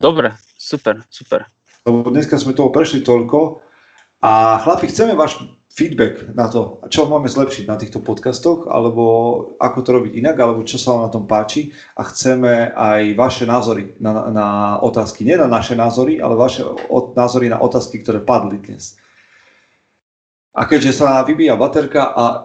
Dobre, 0.00 0.32
super, 0.56 1.04
super. 1.12 1.44
Lebo 1.84 2.08
dneska 2.08 2.40
sme 2.40 2.56
toho 2.56 2.72
prešli 2.72 3.04
toľko 3.04 3.60
a 4.24 4.64
chlapi, 4.64 4.88
chceme 4.88 5.12
váš 5.12 5.44
feedback 5.78 6.34
na 6.34 6.50
to, 6.50 6.82
čo 6.90 7.06
máme 7.06 7.30
zlepšiť 7.30 7.70
na 7.70 7.78
týchto 7.78 8.02
podcastoch, 8.02 8.66
alebo 8.66 9.04
ako 9.62 9.78
to 9.86 9.90
robiť 9.94 10.12
inak, 10.18 10.34
alebo 10.42 10.66
čo 10.66 10.74
sa 10.74 10.98
vám 10.98 11.06
na 11.06 11.14
tom 11.14 11.24
páči 11.30 11.70
a 11.94 12.02
chceme 12.02 12.74
aj 12.74 13.14
vaše 13.14 13.46
názory 13.46 13.94
na, 14.02 14.26
na 14.34 14.46
otázky. 14.82 15.22
Nie 15.22 15.38
na 15.38 15.46
naše 15.46 15.78
názory, 15.78 16.18
ale 16.18 16.34
vaše 16.34 16.66
od, 16.66 17.14
názory 17.14 17.46
na 17.46 17.62
otázky, 17.62 18.02
ktoré 18.02 18.18
padli 18.18 18.58
dnes. 18.58 18.98
A 20.50 20.66
keďže 20.66 20.98
sa 20.98 21.22
vybíja 21.22 21.54
baterka 21.54 22.10
a 22.10 22.24
e, 22.26 22.38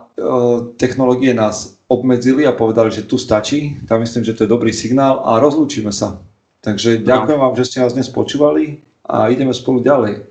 technológie 0.77 1.33
nás 1.33 1.81
obmedzili 1.89 2.45
a 2.45 2.53
povedali, 2.53 2.93
že 2.93 3.09
tu 3.09 3.17
stačí, 3.17 3.81
tak 3.89 3.97
myslím, 4.05 4.21
že 4.21 4.37
to 4.37 4.45
je 4.45 4.53
dobrý 4.53 4.69
signál 4.69 5.25
a 5.25 5.41
rozlúčime 5.41 5.89
sa. 5.89 6.21
Takže 6.61 7.01
no. 7.01 7.09
ďakujem 7.09 7.39
vám, 7.41 7.57
že 7.57 7.65
ste 7.65 7.81
nás 7.81 7.97
dnes 7.97 8.13
počúvali 8.13 8.85
a 9.01 9.33
ideme 9.33 9.49
spolu 9.49 9.81
ďalej. 9.81 10.29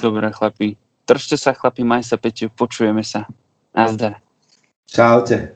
Dobre, 0.00 0.32
chlapi. 0.32 0.85
Držte 1.06 1.38
sa, 1.38 1.54
chlapi, 1.54 1.86
maj 1.86 2.02
sa, 2.04 2.18
Peťo, 2.18 2.50
počujeme 2.50 3.06
sa. 3.06 3.30
Nazdar. 3.72 4.20
Čaute. 4.86 5.55